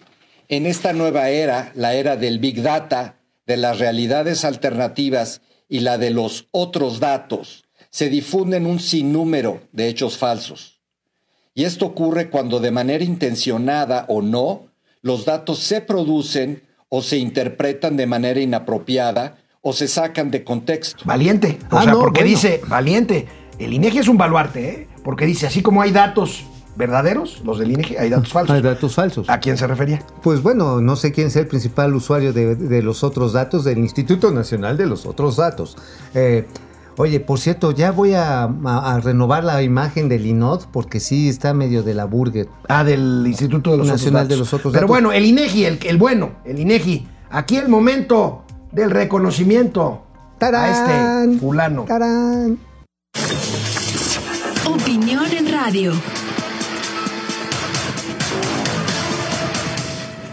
En 0.50 0.66
esta 0.66 0.92
nueva 0.94 1.30
era, 1.30 1.72
la 1.76 1.94
era 1.94 2.18
del 2.18 2.40
Big 2.40 2.62
Data, 2.62 3.16
de 3.46 3.58
las 3.58 3.80
realidades 3.80 4.44
alternativas 4.44 5.42
y 5.70 5.82
la 5.82 5.98
de 5.98 6.10
los 6.10 6.48
otros 6.52 7.00
datos, 7.00 7.64
se 7.90 8.10
difunden 8.10 8.66
un 8.66 8.80
sinnúmero 8.80 9.62
de 9.72 9.88
hechos 9.88 10.18
falsos. 10.18 10.82
Y 11.54 11.66
esto 11.66 11.86
ocurre 11.86 12.30
cuando 12.30 12.60
de 12.60 12.72
manera 12.72 13.04
intencionada 13.04 14.06
o 14.08 14.22
no, 14.22 14.68
los 15.02 15.26
datos 15.26 15.60
se 15.60 15.82
producen 15.82 16.64
o 16.94 17.02
se 17.02 17.16
interpretan 17.18 17.96
de 17.96 18.06
manera 18.06 18.40
inapropiada 18.42 19.38
o 19.62 19.72
se 19.72 19.88
sacan 19.88 20.30
de 20.30 20.44
contexto. 20.44 21.04
Valiente. 21.06 21.58
O 21.72 21.78
Ah, 21.78 21.84
sea, 21.84 21.94
no, 21.94 22.00
porque 22.00 22.20
bueno. 22.22 22.36
dice, 22.36 22.62
valiente. 22.68 23.28
El 23.60 23.74
INEGI 23.74 24.00
es 24.00 24.08
un 24.10 24.18
baluarte, 24.18 24.70
¿eh? 24.70 24.88
Porque 25.04 25.26
dice, 25.26 25.48
así 25.48 25.62
como 25.62 25.82
hay 25.82 25.92
datos 25.92 26.44
verdaderos, 26.76 27.42
los 27.46 27.60
del 27.60 27.72
INEGI, 27.72 27.96
hay 27.96 28.10
datos 28.10 28.30
falsos. 28.34 28.56
Hay 28.56 28.62
datos 28.62 28.94
falsos. 28.96 29.30
¿A 29.30 29.40
quién 29.40 29.56
se 29.58 29.68
refería? 29.68 30.04
Pues 30.22 30.42
bueno, 30.44 30.82
no 30.82 30.96
sé 30.98 31.12
quién 31.14 31.32
sea 31.32 31.44
el 31.44 31.48
principal 31.48 31.94
usuario 31.96 32.34
de, 32.34 32.56
de 32.56 32.82
los 32.82 33.04
otros 33.06 33.32
datos 33.34 33.64
del 33.64 33.78
Instituto 33.78 34.32
Nacional 34.32 34.76
de 34.78 34.86
los 34.88 35.06
Otros 35.06 35.38
Datos. 35.38 35.78
Eh, 36.14 36.46
oye, 36.98 37.20
por 37.20 37.40
cierto, 37.40 37.72
ya 37.72 37.92
voy 37.92 38.14
a, 38.14 38.44
a- 38.44 38.94
a 38.96 39.00
renovar 39.00 39.44
la 39.44 39.62
imagen 39.64 40.10
del 40.10 40.26
INOD 40.26 40.66
porque 40.72 41.00
sí 41.00 41.30
está 41.30 41.54
medio 41.54 41.84
de 41.84 41.94
la 41.94 42.06
burger. 42.06 42.48
Ah, 42.70 42.84
del 42.84 43.24
Instituto 43.28 43.72
de 43.72 43.78
los 43.78 43.88
Nacional 43.88 44.26
Otros 44.26 44.30
de 44.30 44.38
los 44.38 44.54
Otros 44.54 44.72
Pero 44.74 44.82
Datos. 44.82 44.90
bueno, 44.90 45.12
el 45.12 45.26
INEGI, 45.26 45.66
el, 45.66 45.80
el 45.86 45.98
bueno, 45.98 46.32
el 46.46 46.60
INEGI. 46.60 47.08
Aquí 47.30 47.58
el 47.58 47.70
momento 47.70 48.44
del 48.72 48.92
reconocimiento 48.92 50.04
¡Tarán! 50.38 50.64
a 50.64 51.24
este 51.26 51.40
fulano. 51.40 51.84
¡Tarán! 51.86 52.58
Opinión 54.66 55.26
en 55.32 55.52
radio. 55.52 55.94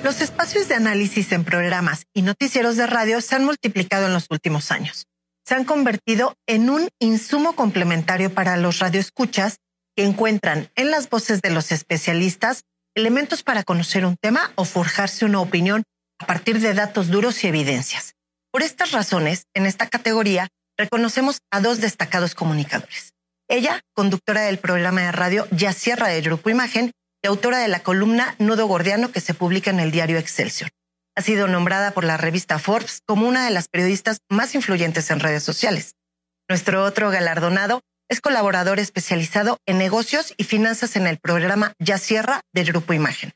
Los 0.05 0.21
espacios 0.21 0.69
de 0.69 0.75
análisis 0.77 1.33
en 1.33 1.45
programas 1.45 2.05
y 2.15 2.23
noticieros 2.23 2.77
de 2.77 2.87
radio 2.87 3.21
se 3.21 3.35
han 3.35 3.45
multiplicado 3.45 4.07
en 4.07 4.13
los 4.15 4.27
últimos 4.31 4.71
años. 4.71 5.08
Se 5.49 5.55
han 5.55 5.65
convertido 5.65 6.35
en 6.47 6.69
un 6.69 6.91
insumo 6.99 7.55
complementario 7.55 8.35
para 8.35 8.59
los 8.59 8.81
radioescuchas 8.81 9.57
que 9.97 10.05
encuentran 10.05 10.69
en 10.75 10.91
las 10.91 11.09
voces 11.09 11.41
de 11.41 11.49
los 11.49 11.73
especialistas 11.73 12.65
elementos 12.95 13.43
para 13.43 13.63
conocer 13.63 14.05
un 14.05 14.19
tema 14.21 14.53
o 14.57 14.67
forjarse 14.67 15.25
una 15.25 15.41
opinión 15.41 15.85
a 16.19 16.27
partir 16.27 16.61
de 16.61 16.75
datos 16.75 17.09
duros 17.09 17.43
y 17.45 17.47
evidencias. 17.47 18.13
Por 18.53 18.61
estas 18.61 18.93
razones, 18.93 19.45
en 19.55 19.65
esta 19.65 19.87
categoría 19.87 20.49
reconocemos 20.77 21.39
a 21.51 21.63
dos 21.63 21.81
destacados 21.81 22.35
comunicadores. 22.35 23.15
Ella, 23.49 23.81
conductora 23.95 24.43
del 24.43 24.59
programa 24.59 25.01
de 25.01 25.13
radio 25.13 25.49
Ya 25.51 25.73
Sierra 25.73 26.09
del 26.09 26.25
Grupo 26.25 26.51
Imagen 26.51 26.93
y 27.25 27.27
autora 27.27 27.57
de 27.61 27.69
la 27.69 27.81
columna 27.81 28.35
Nudo 28.39 28.67
Gordiano 28.67 29.13
que 29.13 29.23
se 29.23 29.33
publica 29.33 29.71
en 29.71 29.81
el 29.81 29.93
diario 29.93 30.19
Excelsior. 30.19 30.69
Ha 31.19 31.23
sido 31.23 31.49
nombrada 31.49 31.91
por 31.91 32.05
la 32.05 32.16
revista 32.16 32.61
Forbes 32.61 33.03
como 33.05 33.27
una 33.27 33.45
de 33.45 33.51
las 33.51 33.66
periodistas 33.66 34.19
más 34.29 34.55
influyentes 34.55 35.11
en 35.11 35.19
redes 35.19 35.43
sociales. 35.43 35.97
Nuestro 36.49 36.85
otro 36.85 37.11
galardonado 37.11 37.81
es 38.09 38.21
colaborador 38.21 38.79
especializado 38.79 39.59
en 39.66 39.79
negocios 39.79 40.33
y 40.37 40.45
finanzas 40.45 40.95
en 40.95 41.09
el 41.09 41.19
programa 41.19 41.73
Ya 41.81 41.99
Sierra 41.99 42.43
del 42.55 42.66
Grupo 42.66 42.93
Imagen, 42.93 43.33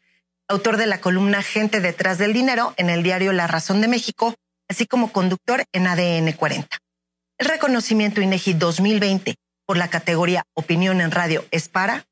autor 0.46 0.76
de 0.76 0.86
la 0.86 1.00
columna 1.00 1.42
Gente 1.42 1.80
detrás 1.80 2.18
del 2.18 2.32
dinero 2.32 2.72
en 2.76 2.88
el 2.88 3.02
diario 3.02 3.32
La 3.32 3.48
Razón 3.48 3.80
de 3.80 3.88
México, 3.88 4.36
así 4.70 4.86
como 4.86 5.10
conductor 5.10 5.64
en 5.72 5.88
ADN 5.88 6.34
40. 6.34 6.78
El 7.38 7.48
reconocimiento 7.48 8.20
INEGI 8.20 8.52
2020 8.52 9.34
por 9.66 9.76
la 9.76 9.90
categoría 9.90 10.44
Opinión 10.54 11.00
en 11.00 11.10
Radio 11.10 11.44
es 11.50 11.68
para 11.68 12.04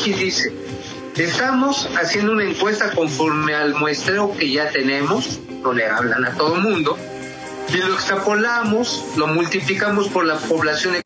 INEGI 0.00 0.24
dice, 0.24 0.52
estamos 1.16 1.88
haciendo 2.00 2.32
una 2.32 2.44
encuesta 2.44 2.90
conforme 2.92 3.54
al 3.54 3.74
muestreo 3.74 4.34
que 4.36 4.50
ya 4.50 4.70
tenemos, 4.70 5.40
no 5.62 5.72
le 5.72 5.86
hablan 5.86 6.24
a 6.24 6.30
todo 6.32 6.56
el 6.56 6.62
mundo, 6.62 6.96
y 7.68 7.76
lo 7.76 7.94
extrapolamos, 7.94 9.04
lo 9.16 9.26
multiplicamos 9.26 10.08
por 10.08 10.24
la 10.24 10.36
población. 10.36 10.96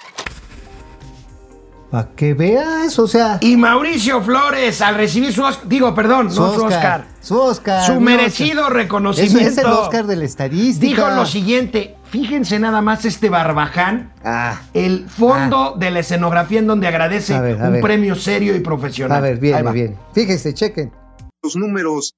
Para 1.91 2.11
que 2.15 2.35
veas, 2.35 2.99
o 2.99 3.07
sea. 3.07 3.39
Y 3.41 3.57
Mauricio 3.57 4.23
Flores, 4.23 4.81
al 4.81 4.95
recibir 4.97 5.33
su 5.33 5.43
Oscar, 5.43 5.69
digo, 5.69 5.95
perdón, 5.95 6.33
Su 6.33 6.41
no 6.43 6.55
su 6.55 6.65
Oscar, 6.65 7.07
su 7.21 7.39
Oscar, 7.39 7.87
su 7.87 8.01
merecido 8.01 8.63
Oscar. 8.63 8.77
reconocimiento. 8.77 9.39
Eso 9.39 9.49
es 9.49 9.59
el 9.59 9.67
Oscar 9.67 10.07
de 10.07 10.17
la 10.17 10.25
estadística. 10.25 10.87
Dijo 10.87 11.09
lo 11.17 11.27
siguiente, 11.27 11.97
fíjense 12.15 12.61
nada 12.61 12.81
más 12.81 13.05
este 13.05 13.29
barbaján, 13.29 14.13
Ah, 14.23 14.63
el 14.73 15.09
fondo 15.09 15.75
de 15.77 15.91
la 15.91 15.99
escenografía 15.99 16.61
en 16.61 16.69
donde 16.69 16.87
agradece 16.87 17.35
A 17.35 17.41
ver, 17.41 17.61
a 17.61 17.67
un 17.67 17.73
ver. 17.73 17.83
premio 17.83 18.15
serio 18.15 18.55
y 18.55 18.61
profesional. 18.61 19.19
a 19.19 19.21
ver, 19.21 19.41
va. 19.67 19.73
viene. 19.73 19.99
Fíjense, 20.15 20.55
chequen. 20.55 20.93
Los 21.43 21.57
números 21.57 22.15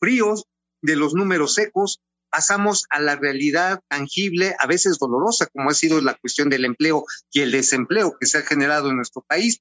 fríos 0.00 0.44
de 0.80 0.96
los 0.96 1.12
números 1.12 1.52
secos, 1.54 2.00
pasamos 2.30 2.86
a 2.88 3.00
la 3.00 3.16
realidad 3.16 3.80
tangible, 3.88 4.56
a 4.58 4.66
veces 4.66 4.98
dolorosa, 4.98 5.46
como 5.52 5.68
ha 5.68 5.74
sido 5.74 6.00
la 6.00 6.14
cuestión 6.14 6.48
del 6.48 6.64
empleo 6.64 7.04
y 7.30 7.40
el 7.40 7.52
desempleo 7.52 8.16
que 8.18 8.26
se 8.26 8.38
ha 8.38 8.42
generado 8.42 8.88
en 8.88 8.96
nuestro 8.96 9.22
país. 9.28 9.60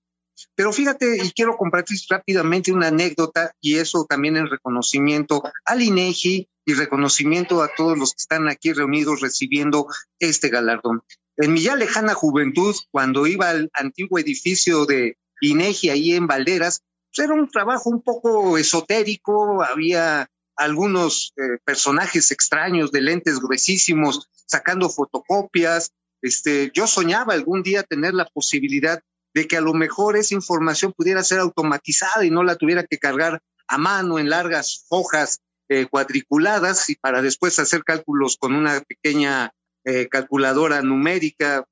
Pero 0.56 0.72
fíjate, 0.74 1.18
y 1.24 1.32
quiero 1.32 1.58
compartir 1.58 1.98
rápidamente 2.10 2.72
una 2.72 2.88
anécdota, 2.88 3.54
y 3.62 3.78
eso 3.78 4.06
también 4.08 4.38
en 4.38 4.48
reconocimiento 4.48 5.44
al 5.66 5.82
INEGI 5.82 6.48
y 6.66 6.74
reconocimiento 6.74 7.62
a 7.62 7.70
todos 7.76 7.98
los 7.98 8.12
que 8.12 8.20
están 8.20 8.48
aquí 8.48 8.74
reunidos 8.74 9.22
recibiendo 9.22 9.88
este 10.20 10.50
galardón. 10.50 11.04
En 11.38 11.54
mi 11.54 11.62
ya 11.62 11.76
lejana 11.76 12.14
juventud, 12.14 12.76
cuando 12.92 13.28
iba 13.28 13.50
al 13.50 13.70
antiguo 13.74 14.20
edificio 14.20 14.86
de 14.86 15.18
INEGI 15.42 15.90
ahí 15.90 16.12
en 16.14 16.28
Valderas, 16.28 16.84
pues 17.14 17.26
era 17.26 17.36
un 17.36 17.50
trabajo 17.50 17.90
un 17.90 18.02
poco 18.02 18.58
esotérico, 18.58 19.64
había 19.64 20.30
algunos 20.56 21.34
eh, 21.38 21.58
personajes 21.66 22.32
extraños 22.32 22.92
de 22.92 23.02
lentes 23.02 23.40
gruesísimos 23.40 24.30
sacando 24.46 24.90
fotocopias. 24.90 25.92
Este, 26.22 26.72
yo 26.74 26.88
soñaba 26.88 27.34
algún 27.34 27.64
día 27.64 27.84
tener 27.84 28.14
la 28.14 28.26
posibilidad 28.26 29.02
de 29.34 29.48
que 29.48 29.58
a 29.58 29.62
lo 29.62 29.74
mejor 29.74 30.16
esa 30.16 30.36
información 30.36 30.94
pudiera 30.94 31.24
ser 31.24 31.40
automatizada 31.40 32.26
y 32.26 32.30
no 32.30 32.44
la 32.44 32.56
tuviera 32.56 32.84
que 32.84 33.00
cargar 33.00 33.42
a 33.68 33.78
mano 33.78 34.20
en 34.20 34.30
largas 34.30 34.86
hojas 34.90 35.42
eh, 35.70 35.88
cuadriculadas 35.88 36.90
y 36.90 36.96
para 36.96 37.22
después 37.22 37.58
hacer 37.60 37.84
cálculos 37.84 38.38
con 38.38 38.54
una 38.54 38.82
pequeña 38.82 39.52
eh, 39.86 40.08
calculadora 40.10 40.82
numérica. 40.82 41.66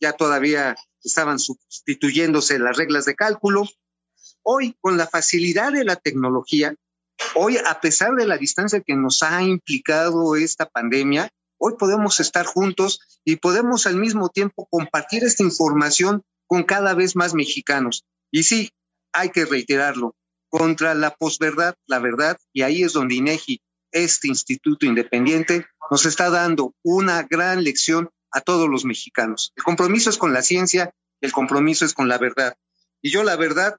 Ya 0.00 0.12
todavía 0.12 0.74
estaban 1.02 1.38
sustituyéndose 1.38 2.58
las 2.58 2.76
reglas 2.76 3.04
de 3.04 3.14
cálculo. 3.14 3.68
Hoy, 4.42 4.76
con 4.80 4.96
la 4.96 5.06
facilidad 5.06 5.72
de 5.72 5.84
la 5.84 5.96
tecnología, 5.96 6.74
hoy, 7.34 7.58
a 7.58 7.80
pesar 7.80 8.14
de 8.14 8.26
la 8.26 8.36
distancia 8.36 8.80
que 8.80 8.96
nos 8.96 9.22
ha 9.22 9.42
implicado 9.42 10.36
esta 10.36 10.66
pandemia, 10.66 11.30
hoy 11.58 11.74
podemos 11.78 12.20
estar 12.20 12.46
juntos 12.46 13.20
y 13.24 13.36
podemos 13.36 13.86
al 13.86 13.96
mismo 13.96 14.28
tiempo 14.28 14.66
compartir 14.70 15.24
esta 15.24 15.42
información 15.42 16.22
con 16.46 16.64
cada 16.64 16.94
vez 16.94 17.16
más 17.16 17.34
mexicanos. 17.34 18.04
Y 18.30 18.44
sí, 18.44 18.70
hay 19.12 19.30
que 19.30 19.44
reiterarlo, 19.44 20.16
contra 20.48 20.94
la 20.94 21.14
posverdad, 21.14 21.74
la 21.86 21.98
verdad, 21.98 22.38
y 22.52 22.62
ahí 22.62 22.82
es 22.82 22.92
donde 22.92 23.16
INEGI, 23.16 23.60
este 23.92 24.28
instituto 24.28 24.86
independiente, 24.86 25.66
nos 25.90 26.06
está 26.06 26.30
dando 26.30 26.74
una 26.82 27.22
gran 27.22 27.62
lección 27.64 28.10
a 28.30 28.40
todos 28.40 28.68
los 28.68 28.84
mexicanos. 28.84 29.52
El 29.56 29.64
compromiso 29.64 30.10
es 30.10 30.18
con 30.18 30.32
la 30.32 30.42
ciencia, 30.42 30.94
el 31.20 31.32
compromiso 31.32 31.84
es 31.84 31.94
con 31.94 32.08
la 32.08 32.18
verdad. 32.18 32.56
Y 33.00 33.10
yo 33.10 33.22
la 33.22 33.36
verdad 33.36 33.76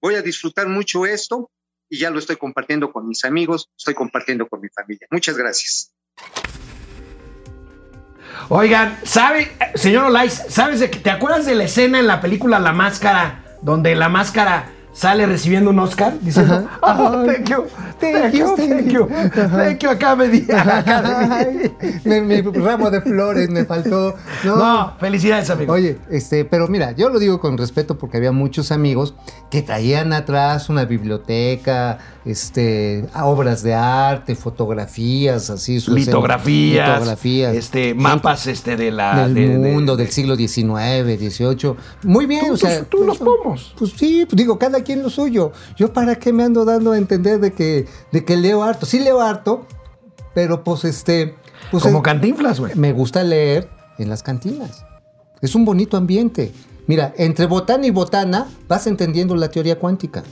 voy 0.00 0.14
a 0.14 0.22
disfrutar 0.22 0.68
mucho 0.68 1.06
esto 1.06 1.50
y 1.88 1.98
ya 1.98 2.10
lo 2.10 2.18
estoy 2.18 2.36
compartiendo 2.36 2.92
con 2.92 3.06
mis 3.06 3.24
amigos, 3.24 3.68
estoy 3.76 3.94
compartiendo 3.94 4.48
con 4.48 4.60
mi 4.60 4.68
familia. 4.68 5.06
Muchas 5.10 5.36
gracias. 5.36 5.92
Oigan, 8.48 8.96
¿sabe, 9.04 9.48
señor 9.74 10.04
Olais, 10.06 10.42
¿sabes 10.48 10.80
de 10.80 10.90
que 10.90 10.98
te 10.98 11.10
acuerdas 11.10 11.46
de 11.46 11.54
la 11.54 11.64
escena 11.64 11.98
en 11.98 12.06
la 12.06 12.20
película 12.20 12.58
La 12.58 12.72
Máscara, 12.72 13.40
donde 13.62 13.94
la 13.94 14.08
máscara 14.08 14.70
sale 14.92 15.24
recibiendo 15.24 15.70
un 15.70 15.78
Oscar 15.78 16.14
diciendo, 16.20 16.68
"Oh, 16.82 17.24
thank 17.24 17.48
you, 17.48 17.64
thank 18.00 18.32
you, 18.34 18.56
thank 18.56 18.88
you, 18.88 19.06
thank 19.06 19.78
you, 19.78 19.90
Academy, 19.90 20.46
Academy"? 20.52 21.30
Ay, 21.30 21.72
mi, 22.04 22.20
mi 22.20 22.40
ramo 22.42 22.90
de 22.90 23.00
flores 23.00 23.48
me 23.50 23.64
faltó. 23.64 24.16
No, 24.44 24.56
No, 24.56 24.92
felicidades, 24.98 25.48
amigo. 25.50 25.72
Oye, 25.72 25.98
este, 26.10 26.44
pero 26.44 26.66
mira, 26.68 26.92
yo 26.92 27.08
lo 27.08 27.18
digo 27.18 27.40
con 27.40 27.56
respeto 27.56 27.98
porque 27.98 28.16
había 28.16 28.32
muchos 28.32 28.72
amigos 28.72 29.14
que 29.50 29.62
traían 29.62 30.12
atrás 30.12 30.68
una 30.68 30.84
biblioteca, 30.84 31.98
este, 32.24 33.06
obras 33.14 33.62
de 33.62 33.74
arte, 33.74 34.34
fotografías, 34.34 35.50
así, 35.50 35.80
su 35.80 35.94
litografías, 35.94 36.88
litografías, 36.98 37.54
este, 37.56 37.94
mapas 37.94 38.46
este, 38.46 38.76
de 38.76 38.90
la... 38.90 39.26
del 39.28 39.34
de- 39.34 39.48
de- 39.58 39.72
mundo 39.72 39.96
del 39.96 40.08
siglo 40.10 40.36
XIX, 40.36 40.64
XVIII. 41.18 41.74
Muy 42.04 42.26
bien, 42.26 42.46
Tú- 42.48 42.52
o 42.54 42.56
sea, 42.56 42.80
tú- 42.84 42.98
tú 42.98 43.04
los 43.04 43.18
pomos. 43.18 43.74
Pues 43.78 43.92
sí, 43.96 44.24
pues 44.26 44.36
digo, 44.36 44.58
cada 44.58 44.82
quien 44.82 45.02
lo 45.02 45.10
suyo. 45.10 45.52
Yo 45.76 45.92
para 45.92 46.16
qué 46.16 46.32
me 46.32 46.42
ando 46.44 46.64
dando 46.64 46.92
a 46.92 46.98
entender 46.98 47.40
de 47.40 47.52
que, 47.52 47.86
de 48.12 48.24
que 48.24 48.36
leo 48.36 48.62
harto. 48.62 48.86
Sí 48.86 48.98
leo 48.98 49.20
harto, 49.20 49.66
pero 50.34 50.62
pues 50.64 50.84
este... 50.84 51.34
Pues, 51.70 51.82
Como 51.82 51.98
eh, 51.98 52.02
cantinflas, 52.02 52.58
güey. 52.60 52.74
me 52.74 52.92
gusta 52.92 53.22
leer 53.22 53.68
en 53.98 54.08
las 54.08 54.22
cantinas. 54.22 54.84
Es 55.40 55.54
un 55.54 55.64
bonito 55.64 55.96
ambiente. 55.96 56.52
Mira, 56.86 57.14
entre 57.16 57.46
botana 57.46 57.86
y 57.86 57.90
botana 57.90 58.46
vas 58.68 58.86
entendiendo 58.86 59.36
la 59.36 59.50
teoría 59.50 59.78
cuántica. 59.78 60.22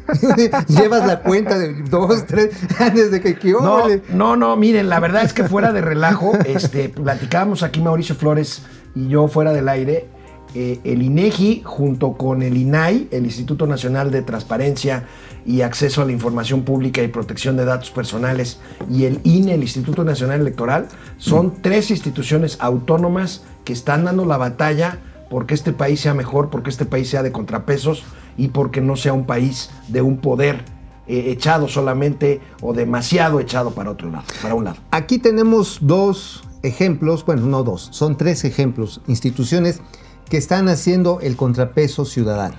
Llevas 0.68 1.06
la 1.06 1.20
cuenta 1.20 1.58
de 1.58 1.74
dos, 1.82 2.26
tres, 2.26 2.54
antes 2.78 3.10
de 3.10 3.20
que 3.20 3.36
¿qué 3.36 3.52
No, 3.52 3.86
no, 4.12 4.36
no, 4.36 4.56
miren, 4.56 4.88
la 4.88 5.00
verdad 5.00 5.24
es 5.24 5.32
que 5.32 5.44
fuera 5.44 5.72
de 5.72 5.80
relajo, 5.80 6.32
este, 6.44 6.88
platicábamos 6.88 7.62
aquí 7.62 7.80
Mauricio 7.80 8.14
Flores 8.14 8.62
y 8.94 9.08
yo 9.08 9.28
fuera 9.28 9.52
del 9.52 9.68
aire, 9.68 10.06
eh, 10.54 10.80
el 10.84 11.02
INEGI 11.02 11.62
junto 11.64 12.12
con 12.12 12.42
el 12.42 12.56
INAI, 12.56 13.08
el 13.10 13.24
Instituto 13.24 13.66
Nacional 13.66 14.10
de 14.10 14.20
Transparencia 14.20 15.06
y 15.46 15.62
Acceso 15.62 16.02
a 16.02 16.04
la 16.04 16.12
Información 16.12 16.62
Pública 16.62 17.02
y 17.02 17.08
Protección 17.08 17.56
de 17.56 17.64
Datos 17.64 17.90
Personales 17.90 18.60
y 18.90 19.04
el 19.04 19.20
INE, 19.24 19.54
el 19.54 19.62
Instituto 19.62 20.04
Nacional 20.04 20.42
Electoral, 20.42 20.88
son 21.16 21.62
tres 21.62 21.90
instituciones 21.90 22.58
autónomas 22.60 23.44
que 23.64 23.72
están 23.72 24.04
dando 24.04 24.26
la 24.26 24.36
batalla 24.36 24.98
porque 25.30 25.54
este 25.54 25.72
país 25.72 26.00
sea 26.00 26.12
mejor, 26.12 26.50
porque 26.50 26.68
este 26.68 26.84
país 26.84 27.08
sea 27.08 27.22
de 27.22 27.32
contrapesos 27.32 28.04
y 28.36 28.48
porque 28.48 28.80
no 28.80 28.96
sea 28.96 29.12
un 29.12 29.26
país 29.26 29.70
de 29.88 30.02
un 30.02 30.18
poder 30.18 30.64
eh, 31.06 31.24
echado 31.28 31.68
solamente 31.68 32.40
o 32.60 32.72
demasiado 32.72 33.40
echado 33.40 33.70
para 33.72 33.90
otro 33.90 34.10
lado, 34.10 34.24
para 34.40 34.54
un 34.54 34.64
lado. 34.64 34.76
Aquí 34.90 35.18
tenemos 35.18 35.78
dos 35.80 36.42
ejemplos, 36.62 37.24
bueno, 37.26 37.46
no 37.46 37.62
dos, 37.64 37.88
son 37.90 38.16
tres 38.16 38.44
ejemplos, 38.44 39.00
instituciones 39.08 39.80
que 40.28 40.36
están 40.36 40.68
haciendo 40.68 41.20
el 41.20 41.36
contrapeso 41.36 42.04
ciudadano. 42.04 42.56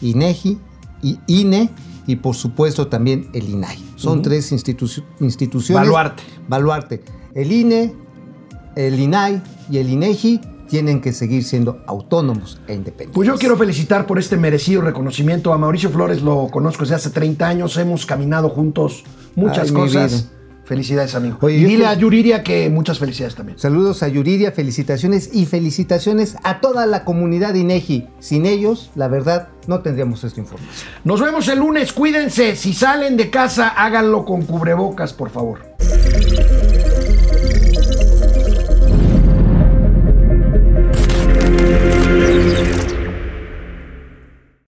INEGI, 0.00 0.58
y 1.02 1.18
INE 1.26 1.68
y 2.06 2.16
por 2.16 2.34
supuesto 2.34 2.86
también 2.88 3.28
el 3.34 3.48
INAI. 3.48 3.78
Son 3.96 4.22
tres 4.22 4.52
institu- 4.52 5.04
instituciones. 5.20 5.82
Baluarte. 5.84 6.22
Baluarte. 6.48 7.04
El 7.34 7.52
INE, 7.52 7.94
el 8.76 8.98
INAI 9.00 9.42
y 9.70 9.78
el 9.78 9.90
INEGI 9.90 10.40
tienen 10.74 11.00
que 11.00 11.12
seguir 11.12 11.44
siendo 11.44 11.84
autónomos 11.86 12.58
e 12.66 12.74
independientes. 12.74 13.14
Pues 13.14 13.28
yo 13.28 13.36
quiero 13.36 13.56
felicitar 13.56 14.08
por 14.08 14.18
este 14.18 14.36
merecido 14.36 14.80
reconocimiento 14.80 15.52
a 15.52 15.56
Mauricio 15.56 15.88
Flores, 15.88 16.20
lo 16.20 16.48
conozco 16.48 16.82
desde 16.82 16.96
hace 16.96 17.10
30 17.10 17.46
años, 17.46 17.76
hemos 17.76 18.06
caminado 18.06 18.48
juntos 18.48 19.04
muchas 19.36 19.68
Ay, 19.68 19.72
cosas. 19.72 20.30
Felicidades, 20.64 21.14
amigo. 21.14 21.38
Oye, 21.42 21.58
y 21.58 21.64
dile 21.64 21.86
a 21.86 21.94
Yuriria 21.94 22.42
que 22.42 22.68
muchas 22.70 22.98
felicidades 22.98 23.36
también. 23.36 23.56
Saludos 23.56 24.02
a 24.02 24.08
Yuridia, 24.08 24.50
felicitaciones 24.50 25.30
y 25.32 25.46
felicitaciones 25.46 26.36
a 26.42 26.60
toda 26.60 26.86
la 26.86 27.04
comunidad 27.04 27.54
INEGI. 27.54 28.08
Sin 28.18 28.44
ellos, 28.44 28.90
la 28.96 29.06
verdad, 29.06 29.50
no 29.68 29.78
tendríamos 29.78 30.24
esta 30.24 30.40
información. 30.40 30.88
Nos 31.04 31.20
vemos 31.20 31.46
el 31.46 31.60
lunes, 31.60 31.92
cuídense. 31.92 32.56
Si 32.56 32.72
salen 32.72 33.16
de 33.16 33.30
casa, 33.30 33.68
háganlo 33.68 34.24
con 34.24 34.42
cubrebocas, 34.42 35.12
por 35.12 35.30
favor. 35.30 35.60